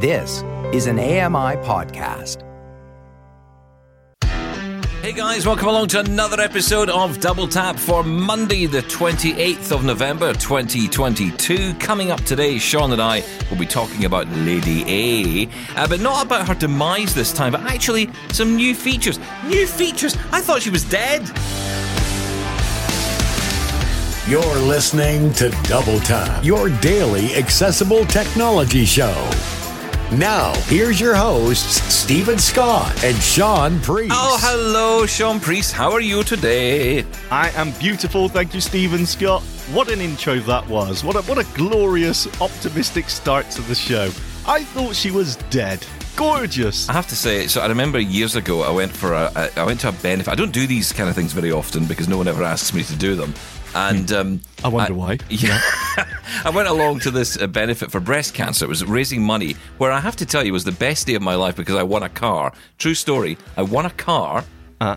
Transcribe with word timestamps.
This 0.00 0.44
is 0.72 0.86
an 0.86 1.00
AMI 1.00 1.56
podcast. 1.66 2.44
Hey 5.02 5.12
guys, 5.12 5.44
welcome 5.44 5.66
along 5.66 5.88
to 5.88 5.98
another 5.98 6.40
episode 6.40 6.88
of 6.88 7.18
Double 7.18 7.48
Tap 7.48 7.74
for 7.74 8.04
Monday, 8.04 8.66
the 8.66 8.82
28th 8.82 9.72
of 9.72 9.84
November 9.84 10.34
2022. 10.34 11.74
Coming 11.80 12.12
up 12.12 12.20
today, 12.20 12.60
Sean 12.60 12.92
and 12.92 13.02
I 13.02 13.24
will 13.50 13.58
be 13.58 13.66
talking 13.66 14.04
about 14.04 14.28
Lady 14.28 14.84
A, 14.86 15.48
uh, 15.74 15.88
but 15.88 15.98
not 15.98 16.24
about 16.24 16.46
her 16.46 16.54
demise 16.54 17.12
this 17.12 17.32
time, 17.32 17.50
but 17.50 17.62
actually 17.62 18.08
some 18.30 18.54
new 18.54 18.76
features. 18.76 19.18
New 19.46 19.66
features? 19.66 20.16
I 20.30 20.40
thought 20.40 20.62
she 20.62 20.70
was 20.70 20.84
dead. 20.84 21.22
You're 24.30 24.58
listening 24.60 25.32
to 25.32 25.48
Double 25.64 25.98
Tap, 25.98 26.44
your 26.44 26.68
daily 26.78 27.34
accessible 27.34 28.04
technology 28.06 28.84
show. 28.84 29.28
Now, 30.16 30.54
here's 30.62 30.98
your 30.98 31.14
hosts, 31.14 31.82
Stephen 31.94 32.38
Scott 32.38 33.04
and 33.04 33.14
Sean 33.18 33.78
Priest. 33.80 34.14
Oh, 34.14 34.38
hello, 34.40 35.04
Sean 35.04 35.38
Priest. 35.38 35.74
How 35.74 35.92
are 35.92 36.00
you 36.00 36.22
today? 36.22 37.04
I 37.30 37.50
am 37.50 37.72
beautiful, 37.72 38.26
thank 38.30 38.54
you, 38.54 38.62
Stephen 38.62 39.04
Scott. 39.04 39.42
What 39.70 39.92
an 39.92 40.00
intro 40.00 40.36
that 40.40 40.66
was. 40.66 41.04
What 41.04 41.16
a, 41.16 41.20
what 41.28 41.36
a 41.36 41.44
glorious, 41.54 42.26
optimistic 42.40 43.10
start 43.10 43.50
to 43.50 43.62
the 43.62 43.74
show. 43.74 44.06
I 44.46 44.64
thought 44.64 44.96
she 44.96 45.10
was 45.10 45.36
dead. 45.50 45.86
Gorgeous. 46.16 46.88
I 46.88 46.94
have 46.94 47.06
to 47.08 47.16
say, 47.16 47.46
so 47.46 47.60
I 47.60 47.66
remember 47.66 48.00
years 48.00 48.34
ago, 48.34 48.62
I 48.62 48.70
went 48.70 48.90
for 48.90 49.12
a, 49.12 49.50
I 49.56 49.64
went 49.64 49.80
to 49.80 49.90
a 49.90 49.92
benefit. 49.92 50.32
I 50.32 50.34
don't 50.34 50.52
do 50.52 50.66
these 50.66 50.90
kind 50.90 51.10
of 51.10 51.14
things 51.14 51.34
very 51.34 51.52
often 51.52 51.84
because 51.84 52.08
no 52.08 52.16
one 52.16 52.28
ever 52.28 52.42
asks 52.42 52.72
me 52.72 52.82
to 52.84 52.96
do 52.96 53.14
them. 53.14 53.34
And 53.74 54.10
um, 54.12 54.40
I 54.64 54.68
wonder 54.68 54.94
why. 54.94 55.18
Yeah, 55.28 55.60
I 56.44 56.50
went 56.54 56.68
along 56.68 57.00
to 57.00 57.10
this 57.10 57.36
uh, 57.40 57.46
benefit 57.46 57.90
for 57.90 58.00
breast 58.00 58.34
cancer. 58.34 58.64
It 58.64 58.68
was 58.68 58.84
raising 58.84 59.22
money, 59.22 59.54
where 59.78 59.92
I 59.92 60.00
have 60.00 60.16
to 60.16 60.26
tell 60.26 60.44
you 60.44 60.52
was 60.52 60.64
the 60.64 60.72
best 60.72 61.06
day 61.06 61.14
of 61.14 61.22
my 61.22 61.34
life 61.34 61.56
because 61.56 61.76
I 61.76 61.82
won 61.82 62.02
a 62.02 62.08
car. 62.08 62.52
True 62.78 62.94
story. 62.94 63.36
I 63.56 63.62
won 63.62 63.86
a 63.86 63.90
car. 63.90 64.44
Uh, 64.80 64.96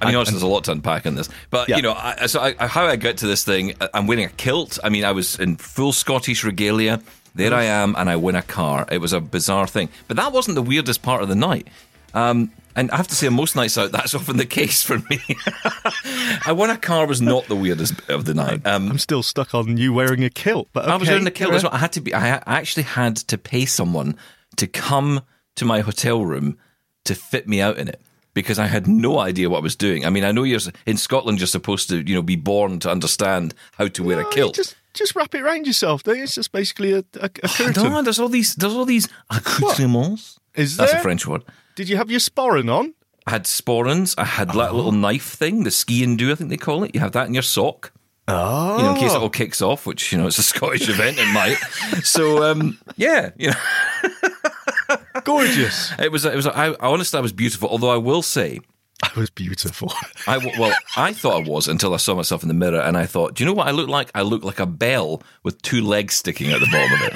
I 0.00 0.06
mean, 0.06 0.16
honestly, 0.16 0.32
there's 0.32 0.42
a 0.42 0.46
lot 0.48 0.64
to 0.64 0.72
unpack 0.72 1.06
in 1.06 1.14
this, 1.14 1.28
but 1.50 1.68
Yeah. 1.68 1.76
you 1.76 1.82
know, 1.82 1.92
I, 1.92 2.26
so 2.26 2.40
I, 2.40 2.66
how 2.66 2.86
I 2.86 2.96
got 2.96 3.18
to 3.18 3.26
this 3.28 3.44
thing, 3.44 3.74
I- 3.80 3.88
I'm 3.94 4.06
winning 4.08 4.24
a 4.24 4.30
kilt. 4.30 4.78
I 4.82 4.88
mean, 4.88 5.04
I 5.04 5.12
was 5.12 5.38
in 5.38 5.56
full 5.56 5.92
Scottish 5.92 6.42
regalia. 6.42 7.00
There 7.34 7.54
I 7.54 7.64
am, 7.64 7.94
and 7.96 8.10
I 8.10 8.16
win 8.16 8.34
a 8.36 8.42
car. 8.42 8.86
It 8.90 8.98
was 8.98 9.12
a 9.12 9.20
bizarre 9.20 9.66
thing, 9.66 9.88
but 10.08 10.16
that 10.16 10.32
wasn't 10.32 10.54
the 10.56 10.62
weirdest 10.62 11.02
part 11.02 11.22
of 11.22 11.28
the 11.28 11.34
night. 11.36 11.68
Um, 12.14 12.50
and 12.74 12.90
I 12.90 12.96
have 12.96 13.08
to 13.08 13.14
say, 13.14 13.26
on 13.26 13.34
most 13.34 13.56
nights 13.56 13.76
out, 13.76 13.92
that's 13.92 14.14
often 14.14 14.36
the 14.36 14.46
case 14.46 14.82
for 14.82 14.98
me. 14.98 15.20
I 16.46 16.52
won 16.52 16.70
a 16.70 16.76
car 16.76 17.06
was 17.06 17.20
not 17.20 17.46
the 17.46 17.56
weirdest 17.56 17.96
bit 17.98 18.14
of 18.14 18.24
the 18.24 18.34
night. 18.34 18.66
Um, 18.66 18.90
I'm 18.90 18.98
still 18.98 19.22
stuck 19.22 19.54
on 19.54 19.76
you 19.76 19.92
wearing 19.92 20.24
a 20.24 20.30
kilt, 20.30 20.68
but 20.72 20.88
I 20.88 20.94
was 20.94 21.02
okay. 21.02 21.12
wearing 21.12 21.24
the 21.24 21.30
kilt 21.30 21.52
as 21.54 21.62
well. 21.62 21.72
I 21.72 21.78
had 21.78 21.92
to 21.92 22.00
be. 22.00 22.14
I 22.14 22.42
actually 22.46 22.84
had 22.84 23.16
to 23.16 23.38
pay 23.38 23.66
someone 23.66 24.16
to 24.56 24.66
come 24.66 25.22
to 25.56 25.64
my 25.64 25.80
hotel 25.80 26.24
room 26.24 26.58
to 27.04 27.14
fit 27.14 27.48
me 27.48 27.60
out 27.60 27.78
in 27.78 27.88
it 27.88 28.00
because 28.34 28.58
I 28.58 28.66
had 28.66 28.86
no 28.86 29.18
idea 29.18 29.50
what 29.50 29.58
I 29.58 29.62
was 29.62 29.76
doing. 29.76 30.06
I 30.06 30.10
mean, 30.10 30.24
I 30.24 30.32
know 30.32 30.42
you're 30.42 30.60
in 30.86 30.96
Scotland. 30.96 31.38
You're 31.40 31.46
supposed 31.46 31.88
to, 31.90 32.00
you 32.00 32.14
know, 32.14 32.22
be 32.22 32.36
born 32.36 32.78
to 32.80 32.90
understand 32.90 33.54
how 33.72 33.88
to 33.88 34.02
wear 34.02 34.22
No, 34.22 34.28
a 34.28 34.32
kilt. 34.32 34.54
Just, 34.54 34.76
just 34.94 35.14
wrap 35.14 35.34
it 35.34 35.42
around 35.42 35.66
yourself. 35.66 36.02
Don't 36.02 36.16
you? 36.16 36.22
It's 36.22 36.34
just 36.34 36.52
basically 36.52 36.92
a, 36.92 37.04
a, 37.20 37.24
a 37.24 37.28
curtain. 37.28 37.92
no, 37.92 38.02
there's 38.02 38.18
all 38.18 38.28
these. 38.28 38.54
There's 38.54 38.74
all 38.74 38.84
these 38.84 39.08
accoutrements. 39.30 40.38
Is 40.54 40.76
That's 40.76 40.92
there? 40.92 41.00
a 41.00 41.02
French 41.02 41.26
word. 41.26 41.42
Did 41.74 41.88
you 41.88 41.96
have 41.96 42.10
your 42.10 42.20
sporran 42.20 42.72
on? 42.72 42.94
I 43.26 43.30
had 43.32 43.44
sporrans. 43.44 44.14
I 44.18 44.24
had 44.24 44.48
that 44.48 44.70
Oh. 44.70 44.74
little 44.76 44.92
knife 44.92 45.30
thing, 45.30 45.64
the 45.64 45.70
sgian 45.70 46.18
dubh, 46.18 46.32
I 46.32 46.34
think 46.34 46.50
they 46.50 46.56
call 46.56 46.82
it. 46.84 46.92
You 46.94 47.00
have 47.00 47.12
that 47.12 47.28
in 47.28 47.34
your 47.34 47.42
sock. 47.42 47.92
Oh. 48.28 48.76
You 48.78 48.82
know, 48.84 48.94
in 48.94 49.00
case 49.00 49.12
it 49.12 49.20
all 49.20 49.30
kicks 49.30 49.60
off, 49.62 49.84
which 49.86 50.12
you 50.12 50.18
know 50.18 50.26
it's 50.26 50.38
a 50.38 50.42
Scottish 50.54 50.88
event, 50.88 51.18
it 51.18 51.32
might. 51.32 51.56
So, 52.04 52.44
um, 52.50 52.78
yeah, 52.96 53.30
you 53.36 53.50
know, 53.50 54.98
Gorgeous. 55.24 55.92
It 55.98 56.10
was. 56.12 56.24
It 56.24 56.34
was. 56.34 56.46
I, 56.46 56.68
I 56.68 56.76
honestly, 56.80 57.18
I 57.18 57.20
was 57.20 57.32
beautiful. 57.32 57.68
Although 57.68 57.90
I 57.90 57.96
will 57.96 58.22
say, 58.22 58.60
I 59.02 59.10
was 59.18 59.30
beautiful. 59.30 59.92
I 60.26 60.38
well, 60.58 60.74
I 60.96 61.12
thought 61.12 61.44
I 61.44 61.48
was 61.48 61.68
until 61.68 61.94
I 61.94 61.96
saw 61.98 62.14
myself 62.14 62.42
in 62.42 62.48
the 62.48 62.54
mirror, 62.54 62.80
and 62.80 62.96
I 62.96 63.06
thought, 63.06 63.34
do 63.34 63.44
you 63.44 63.46
know 63.50 63.54
what 63.54 63.68
I 63.68 63.70
look 63.72 63.88
like? 63.88 64.10
I 64.14 64.22
look 64.22 64.44
like 64.44 64.60
a 64.60 64.66
bell 64.66 65.22
with 65.42 65.60
two 65.62 65.82
legs 65.82 66.14
sticking 66.14 66.52
out 66.52 66.60
the 66.60 66.66
bottom 66.66 66.92
of 66.94 67.02
it. 67.12 67.14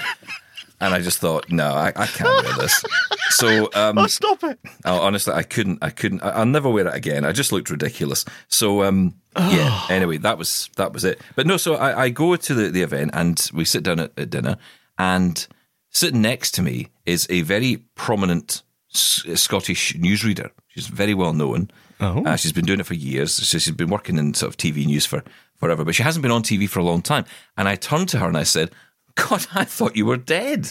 And 0.81 0.92
I 0.92 1.00
just 1.00 1.19
thought, 1.19 1.50
no, 1.50 1.69
I, 1.69 1.92
I 1.97 2.06
can't 2.06 2.44
wear 2.44 2.54
this. 2.59 2.84
So, 3.31 3.70
um, 3.75 3.97
oh, 3.98 4.06
stop 4.06 4.44
it. 4.44 4.59
oh, 4.84 5.00
honestly, 5.00 5.32
I 5.32 5.42
couldn't. 5.42 5.78
I 5.82 5.91
couldn't. 5.91 6.22
I, 6.22 6.31
I'll 6.31 6.47
never 6.47 6.69
wear 6.69 6.87
it 6.87 6.94
again. 6.94 7.25
I 7.25 7.32
just 7.32 7.50
looked 7.50 7.70
ridiculous. 7.70 8.25
So, 8.48 8.82
um, 8.82 9.14
yeah. 9.37 9.87
Anyway, 9.91 10.19
that 10.19 10.37
was 10.37 10.69
that 10.76 10.92
was 10.92 11.04
it. 11.04 11.20
But 11.34 11.47
no, 11.47 11.56
so 11.56 11.76
I, 11.76 12.04
I 12.04 12.09
go 12.10 12.37
to 12.37 12.54
the, 12.54 12.69
the 12.69 12.82
event 12.82 13.12
and 13.14 13.50
we 13.54 13.64
sit 13.64 13.82
down 13.82 14.00
at, 14.00 14.12
at 14.19 14.31
dinner, 14.31 14.59
and 14.98 15.47
sitting 15.91 16.20
next 16.20 16.50
to 16.53 16.62
me 16.62 16.88
is 17.06 17.26
a 17.31 17.41
very 17.43 17.78
prominent 17.94 18.62
S- 18.94 19.25
Scottish 19.34 19.94
newsreader. 19.94 20.50
She's 20.69 20.88
very 20.88 21.14
well 21.14 21.32
known. 21.32 21.70
Oh. 22.00 22.22
Uh, 22.25 22.37
she's 22.37 22.53
been 22.53 22.66
doing 22.66 22.81
it 22.81 22.87
for 22.87 22.94
years. 22.94 23.32
So 23.32 23.58
she's 23.58 23.75
been 23.75 23.88
working 23.88 24.19
in 24.19 24.34
sort 24.34 24.50
of 24.50 24.56
TV 24.58 24.84
news 24.84 25.06
for 25.06 25.22
forever, 25.56 25.84
but 25.84 25.94
she 25.94 26.03
hasn't 26.03 26.22
been 26.22 26.32
on 26.32 26.43
TV 26.43 26.69
for 26.69 26.81
a 26.81 26.84
long 26.84 27.00
time. 27.00 27.25
And 27.56 27.69
I 27.69 27.76
turned 27.76 28.08
to 28.10 28.19
her 28.19 28.28
and 28.28 28.37
I 28.37 28.43
said, 28.43 28.70
"God, 29.16 29.47
I 29.54 29.65
thought 29.65 29.97
you 29.97 30.06
were 30.06 30.16
dead." 30.16 30.71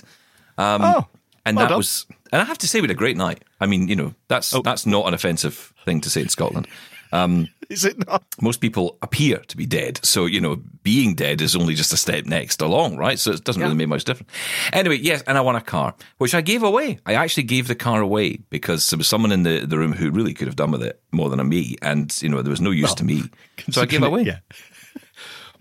Um, 0.58 0.82
oh. 0.82 1.08
And 1.48 1.58
well 1.58 1.66
that 1.66 1.70
done. 1.70 1.78
was, 1.78 2.08
and 2.32 2.42
I 2.42 2.46
have 2.46 2.58
to 2.60 2.68
say, 2.68 2.80
we 2.82 2.86
had 2.88 2.92
a 2.92 2.96
great 2.96 3.18
night. 3.18 3.44
I 3.62 3.68
mean, 3.68 3.88
you 3.88 3.96
know, 3.96 4.16
that's 4.30 4.52
Oh. 4.56 4.62
that's 4.64 4.86
not 4.88 5.08
an 5.08 5.14
offensive 5.14 5.74
thing 5.86 6.02
to 6.02 6.10
say 6.10 6.22
in 6.22 6.30
Scotland. 6.30 6.68
Um, 7.12 7.50
is 7.70 7.86
it 7.86 8.00
not? 8.08 8.24
Most 8.42 8.62
people 8.62 8.98
appear 9.04 9.38
to 9.38 9.56
be 9.58 9.68
dead, 9.68 10.00
so 10.04 10.26
you 10.26 10.42
know, 10.42 10.56
being 10.82 11.14
dead 11.14 11.42
is 11.42 11.56
only 11.56 11.76
just 11.76 11.94
a 11.94 11.98
step 11.98 12.26
next 12.26 12.62
along, 12.64 12.98
right? 12.98 13.20
So 13.20 13.32
it 13.32 13.44
doesn't 13.44 13.62
really 13.62 13.76
make 13.76 13.90
much 13.90 14.06
difference. 14.06 14.32
Anyway, 14.74 14.98
yes, 14.98 15.22
and 15.28 15.38
I 15.38 15.42
won 15.42 15.56
a 15.56 15.62
car, 15.62 15.94
which 16.18 16.34
I 16.34 16.42
gave 16.42 16.64
away. 16.64 17.00
I 17.06 17.14
actually 17.14 17.44
gave 17.44 17.68
the 17.68 17.76
car 17.76 18.02
away 18.02 18.40
because 18.50 18.90
there 18.90 18.98
was 18.98 19.08
someone 19.08 19.32
in 19.32 19.44
the, 19.44 19.66
the 19.68 19.78
room 19.78 19.94
who 19.94 20.10
really 20.10 20.34
could 20.34 20.48
have 20.48 20.56
done 20.56 20.72
with 20.72 20.82
it 20.82 21.00
more 21.12 21.30
than 21.30 21.40
a 21.40 21.44
me, 21.44 21.76
and 21.84 22.12
you 22.24 22.30
know, 22.30 22.42
there 22.42 22.50
was 22.50 22.62
no 22.62 22.72
use 22.72 22.96
to 22.96 23.04
me, 23.06 23.22
so 23.70 23.84
I 23.84 23.86
gave 23.86 24.02
it 24.02 24.08
away. 24.08 24.24
Yeah. 24.24 24.40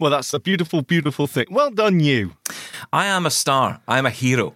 Well, 0.00 0.10
that's 0.10 0.34
a 0.34 0.40
beautiful, 0.40 0.82
beautiful 0.82 1.28
thing. 1.28 1.46
Well 1.50 1.70
done, 1.70 2.00
you. 2.00 2.32
I 2.92 3.06
am 3.06 3.26
a 3.26 3.30
star. 3.30 3.80
I 3.88 3.98
am 3.98 4.06
a 4.06 4.10
hero. 4.10 4.54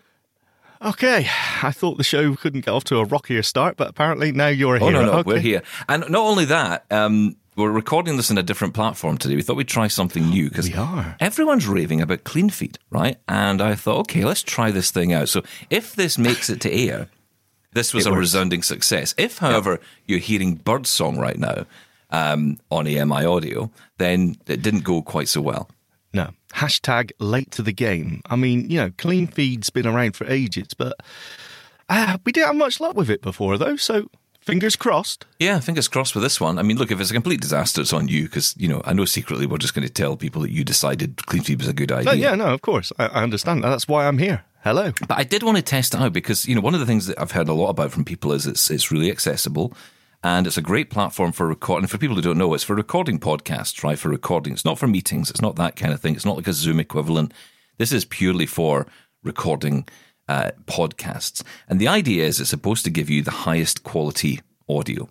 Okay, 0.80 1.26
I 1.62 1.72
thought 1.72 1.98
the 1.98 2.04
show 2.04 2.36
couldn't 2.36 2.64
get 2.64 2.70
off 2.72 2.84
to 2.84 2.98
a 2.98 3.04
rockier 3.04 3.42
start, 3.42 3.76
but 3.76 3.88
apparently 3.88 4.30
now 4.30 4.46
you're 4.46 4.76
a 4.76 4.80
Oh 4.80 4.88
hero. 4.88 5.00
no, 5.00 5.06
no, 5.06 5.18
Okay. 5.18 5.26
we're 5.26 5.40
here, 5.40 5.62
and 5.88 6.08
not 6.08 6.20
only 6.20 6.44
that, 6.44 6.84
um, 6.92 7.34
we're 7.56 7.72
recording 7.72 8.16
this 8.16 8.30
in 8.30 8.38
a 8.38 8.44
different 8.44 8.74
platform 8.74 9.18
today. 9.18 9.34
We 9.34 9.42
thought 9.42 9.56
we'd 9.56 9.66
try 9.66 9.88
something 9.88 10.28
new 10.30 10.48
because 10.48 10.68
We 10.68 10.76
are. 10.76 11.16
everyone's 11.18 11.66
raving 11.66 12.00
about 12.00 12.22
clean 12.22 12.48
feed, 12.48 12.78
right? 12.90 13.16
And 13.26 13.60
I 13.60 13.74
thought, 13.74 13.98
okay, 14.02 14.24
let's 14.24 14.44
try 14.44 14.70
this 14.70 14.92
thing 14.92 15.12
out. 15.12 15.28
So 15.28 15.42
if 15.68 15.96
this 15.96 16.16
makes 16.16 16.48
it 16.48 16.60
to 16.60 16.72
air, 16.72 17.08
this 17.72 17.92
was 17.92 18.06
It 18.06 18.10
a 18.10 18.12
works. 18.12 18.20
resounding 18.20 18.62
success. 18.62 19.12
If, 19.18 19.38
however, 19.38 19.80
you're 20.06 20.20
hearing 20.20 20.54
birdsong 20.54 21.18
right 21.18 21.36
now 21.36 21.66
um, 22.10 22.58
on 22.70 22.86
AMI 22.86 23.24
audio, 23.24 23.72
then 23.98 24.36
it 24.46 24.62
didn't 24.62 24.84
go 24.84 25.02
quite 25.02 25.26
so 25.28 25.40
well. 25.40 25.68
Hashtag 26.54 27.12
late 27.18 27.50
to 27.52 27.62
the 27.62 27.72
game. 27.72 28.22
I 28.26 28.36
mean, 28.36 28.70
you 28.70 28.78
know, 28.78 28.90
clean 28.96 29.26
feed's 29.26 29.70
been 29.70 29.86
around 29.86 30.16
for 30.16 30.26
ages, 30.26 30.74
but 30.74 30.94
uh, 31.88 32.18
we 32.24 32.32
didn't 32.32 32.48
have 32.48 32.56
much 32.56 32.80
luck 32.80 32.96
with 32.96 33.10
it 33.10 33.22
before, 33.22 33.58
though. 33.58 33.76
So 33.76 34.10
fingers 34.40 34.76
crossed. 34.76 35.26
Yeah, 35.38 35.60
fingers 35.60 35.88
crossed 35.88 36.14
with 36.14 36.24
this 36.24 36.40
one. 36.40 36.58
I 36.58 36.62
mean, 36.62 36.78
look, 36.78 36.90
if 36.90 37.00
it's 37.00 37.10
a 37.10 37.14
complete 37.14 37.40
disaster, 37.40 37.82
it's 37.82 37.92
on 37.92 38.08
you 38.08 38.24
because 38.24 38.54
you 38.56 38.66
know 38.66 38.82
I 38.84 38.94
know 38.94 39.04
secretly 39.04 39.46
we're 39.46 39.58
just 39.58 39.74
going 39.74 39.86
to 39.86 39.92
tell 39.92 40.16
people 40.16 40.42
that 40.42 40.50
you 40.50 40.64
decided 40.64 41.26
clean 41.26 41.42
feed 41.42 41.58
was 41.58 41.68
a 41.68 41.74
good 41.74 41.92
idea. 41.92 42.12
Oh, 42.12 42.14
yeah, 42.14 42.34
no, 42.34 42.46
of 42.46 42.62
course. 42.62 42.92
I, 42.98 43.06
I 43.06 43.22
understand. 43.22 43.62
That's 43.62 43.86
why 43.86 44.08
I'm 44.08 44.18
here. 44.18 44.44
Hello. 44.64 44.92
But 45.06 45.18
I 45.18 45.24
did 45.24 45.42
want 45.42 45.56
to 45.56 45.62
test 45.62 45.94
it 45.94 46.00
out 46.00 46.12
because 46.12 46.46
you 46.46 46.54
know 46.54 46.60
one 46.60 46.74
of 46.74 46.80
the 46.80 46.86
things 46.86 47.06
that 47.06 47.20
I've 47.20 47.32
heard 47.32 47.48
a 47.48 47.52
lot 47.52 47.68
about 47.68 47.92
from 47.92 48.04
people 48.04 48.32
is 48.32 48.46
it's 48.46 48.70
it's 48.70 48.90
really 48.90 49.10
accessible 49.10 49.74
and 50.22 50.46
it's 50.46 50.56
a 50.56 50.62
great 50.62 50.90
platform 50.90 51.32
for 51.32 51.46
recording. 51.46 51.86
For 51.86 51.98
people 51.98 52.16
who 52.16 52.22
don't 52.22 52.38
know, 52.38 52.52
it's 52.54 52.64
for 52.64 52.74
recording 52.74 53.18
podcasts, 53.20 53.82
right? 53.84 53.98
For 53.98 54.08
recording, 54.08 54.52
it's 54.52 54.64
not 54.64 54.78
for 54.78 54.86
meetings. 54.86 55.30
It's 55.30 55.40
not 55.42 55.56
that 55.56 55.76
kind 55.76 55.92
of 55.92 56.00
thing. 56.00 56.14
It's 56.16 56.24
not 56.24 56.36
like 56.36 56.48
a 56.48 56.52
Zoom 56.52 56.80
equivalent. 56.80 57.32
This 57.78 57.92
is 57.92 58.04
purely 58.04 58.46
for 58.46 58.86
recording 59.22 59.86
uh, 60.28 60.50
podcasts. 60.66 61.42
And 61.68 61.80
the 61.80 61.88
idea 61.88 62.24
is 62.24 62.40
it's 62.40 62.50
supposed 62.50 62.84
to 62.84 62.90
give 62.90 63.08
you 63.08 63.22
the 63.22 63.30
highest 63.30 63.82
quality 63.84 64.40
audio. 64.68 65.08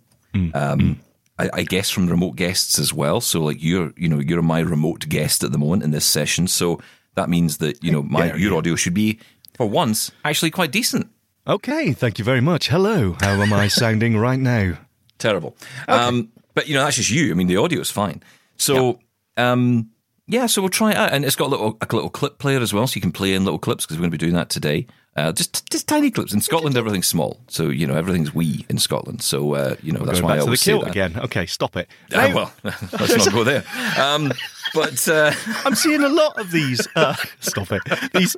Um, 0.53 0.99
I, 1.39 1.49
I 1.53 1.63
guess 1.63 1.89
from 1.89 2.07
remote 2.07 2.35
guests 2.35 2.77
as 2.77 2.93
well. 2.93 3.21
So 3.21 3.41
like 3.41 3.57
you're, 3.63 3.91
you 3.97 4.07
know, 4.07 4.19
you're 4.19 4.41
my 4.43 4.59
remote 4.59 5.07
guest 5.09 5.43
at 5.43 5.51
the 5.51 5.57
moment 5.57 5.81
in 5.83 5.91
this 5.91 6.05
session. 6.05 6.47
So 6.47 6.79
that 7.15 7.27
means 7.29 7.57
that 7.57 7.83
you 7.83 7.91
know 7.91 8.03
my 8.03 8.27
Yeah, 8.27 8.35
your 8.35 8.51
yeah. 8.51 8.57
audio 8.57 8.75
should 8.75 8.93
be 8.93 9.19
for 9.55 9.67
once 9.67 10.11
actually 10.23 10.51
quite 10.51 10.71
decent. 10.71 11.07
Okay, 11.47 11.93
thank 11.93 12.19
you 12.19 12.25
very 12.25 12.41
much. 12.41 12.67
Hello. 12.67 13.15
How 13.21 13.41
am 13.41 13.51
I 13.53 13.67
sounding 13.81 14.17
right 14.17 14.39
now? 14.39 14.77
Terrible. 15.17 15.55
Um, 15.87 16.31
but 16.53 16.67
you 16.67 16.75
know 16.75 16.83
that's 16.83 16.97
just 16.97 17.09
you. 17.09 17.31
I 17.31 17.33
mean 17.33 17.47
the 17.47 17.57
audio 17.57 17.79
is 17.79 17.91
fine. 17.91 18.23
So 18.57 18.99
um, 19.37 19.91
yeah, 20.27 20.47
so 20.47 20.61
we'll 20.61 20.69
try 20.69 20.91
it 20.91 20.97
out, 20.97 21.13
and 21.13 21.23
it's 21.23 21.35
got 21.35 21.47
a 21.47 21.51
little 21.51 21.77
a 21.79 21.87
little 21.95 22.09
clip 22.09 22.37
player 22.37 22.59
as 22.59 22.73
well, 22.73 22.85
so 22.85 22.95
you 22.95 23.01
can 23.01 23.11
play 23.13 23.33
in 23.33 23.45
little 23.45 23.59
clips 23.59 23.85
because 23.85 23.97
we're 23.97 24.01
going 24.01 24.11
to 24.11 24.17
be 24.17 24.25
doing 24.25 24.35
that 24.35 24.49
today. 24.49 24.87
Uh, 25.15 25.31
just 25.31 25.71
just 25.71 25.87
tiny 25.87 26.11
clips. 26.11 26.33
In 26.33 26.41
Scotland, 26.41 26.75
everything's 26.77 27.07
small, 27.07 27.39
so 27.47 27.69
you 27.69 27.87
know 27.87 27.95
everything's 27.95 28.35
wee 28.35 28.65
in 28.69 28.77
Scotland. 28.77 29.21
So 29.21 29.55
uh, 29.55 29.75
you 29.81 29.93
know 29.93 30.05
that's 30.05 30.21
why 30.21 30.31
I 30.31 30.35
back 30.35 30.39
to 30.39 30.41
the 30.41 30.47
always 30.47 30.63
kilt 30.63 30.85
again. 30.85 31.17
Okay, 31.17 31.45
stop 31.45 31.77
it. 31.77 31.87
Now, 32.11 32.35
well, 32.35 32.53
let's 32.63 33.25
not 33.25 33.31
go 33.31 33.43
there. 33.43 33.63
Um, 33.97 34.33
but 34.73 35.07
uh, 35.07 35.31
I'm 35.65 35.75
seeing 35.75 36.03
a 36.03 36.09
lot 36.09 36.37
of 36.39 36.51
these. 36.51 36.87
Uh, 36.95 37.15
stop 37.39 37.69
it. 37.71 37.81
These 38.13 38.35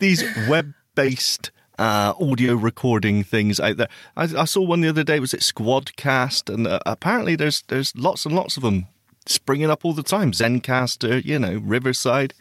these 0.00 0.24
web 0.48 0.74
based 0.96 1.50
uh, 1.78 2.14
audio 2.20 2.54
recording 2.54 3.24
things 3.24 3.60
out 3.60 3.76
there. 3.76 3.88
I, 4.16 4.24
I, 4.24 4.44
saw 4.44 4.62
one 4.62 4.80
the 4.80 4.88
other 4.88 5.04
day. 5.04 5.20
Was 5.20 5.34
it 5.34 5.40
Squadcast? 5.40 6.52
And 6.52 6.66
uh, 6.66 6.80
apparently, 6.86 7.36
there's 7.36 7.62
there's 7.62 7.96
lots 7.96 8.24
and 8.24 8.34
lots 8.34 8.56
of 8.56 8.62
them 8.62 8.86
springing 9.26 9.70
up 9.70 9.84
all 9.84 9.92
the 9.92 10.02
time. 10.02 10.32
Zencastr, 10.32 11.24
you 11.24 11.38
know, 11.38 11.60
Riverside. 11.64 12.34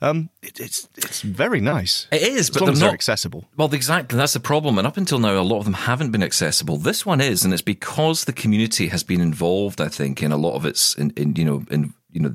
Um, 0.00 0.30
it, 0.42 0.58
it's 0.58 0.88
it's 0.96 1.22
very 1.22 1.60
nice. 1.60 2.08
It 2.10 2.22
is, 2.22 2.50
but 2.50 2.64
they're 2.64 2.74
not 2.74 2.94
accessible. 2.94 3.44
Well, 3.56 3.72
exactly. 3.72 4.18
That's 4.18 4.32
the 4.32 4.40
problem. 4.40 4.78
And 4.78 4.86
up 4.86 4.96
until 4.96 5.20
now, 5.20 5.40
a 5.40 5.42
lot 5.42 5.58
of 5.58 5.64
them 5.64 5.74
haven't 5.74 6.10
been 6.10 6.22
accessible. 6.22 6.76
This 6.76 7.06
one 7.06 7.20
is, 7.20 7.44
and 7.44 7.52
it's 7.52 7.62
because 7.62 8.24
the 8.24 8.32
community 8.32 8.88
has 8.88 9.04
been 9.04 9.20
involved. 9.20 9.80
I 9.80 9.88
think 9.88 10.22
in 10.22 10.32
a 10.32 10.36
lot 10.36 10.54
of 10.54 10.66
its, 10.66 10.94
in, 10.96 11.10
in 11.10 11.36
you 11.36 11.44
know, 11.44 11.64
in 11.70 11.94
you 12.10 12.20
know, 12.20 12.34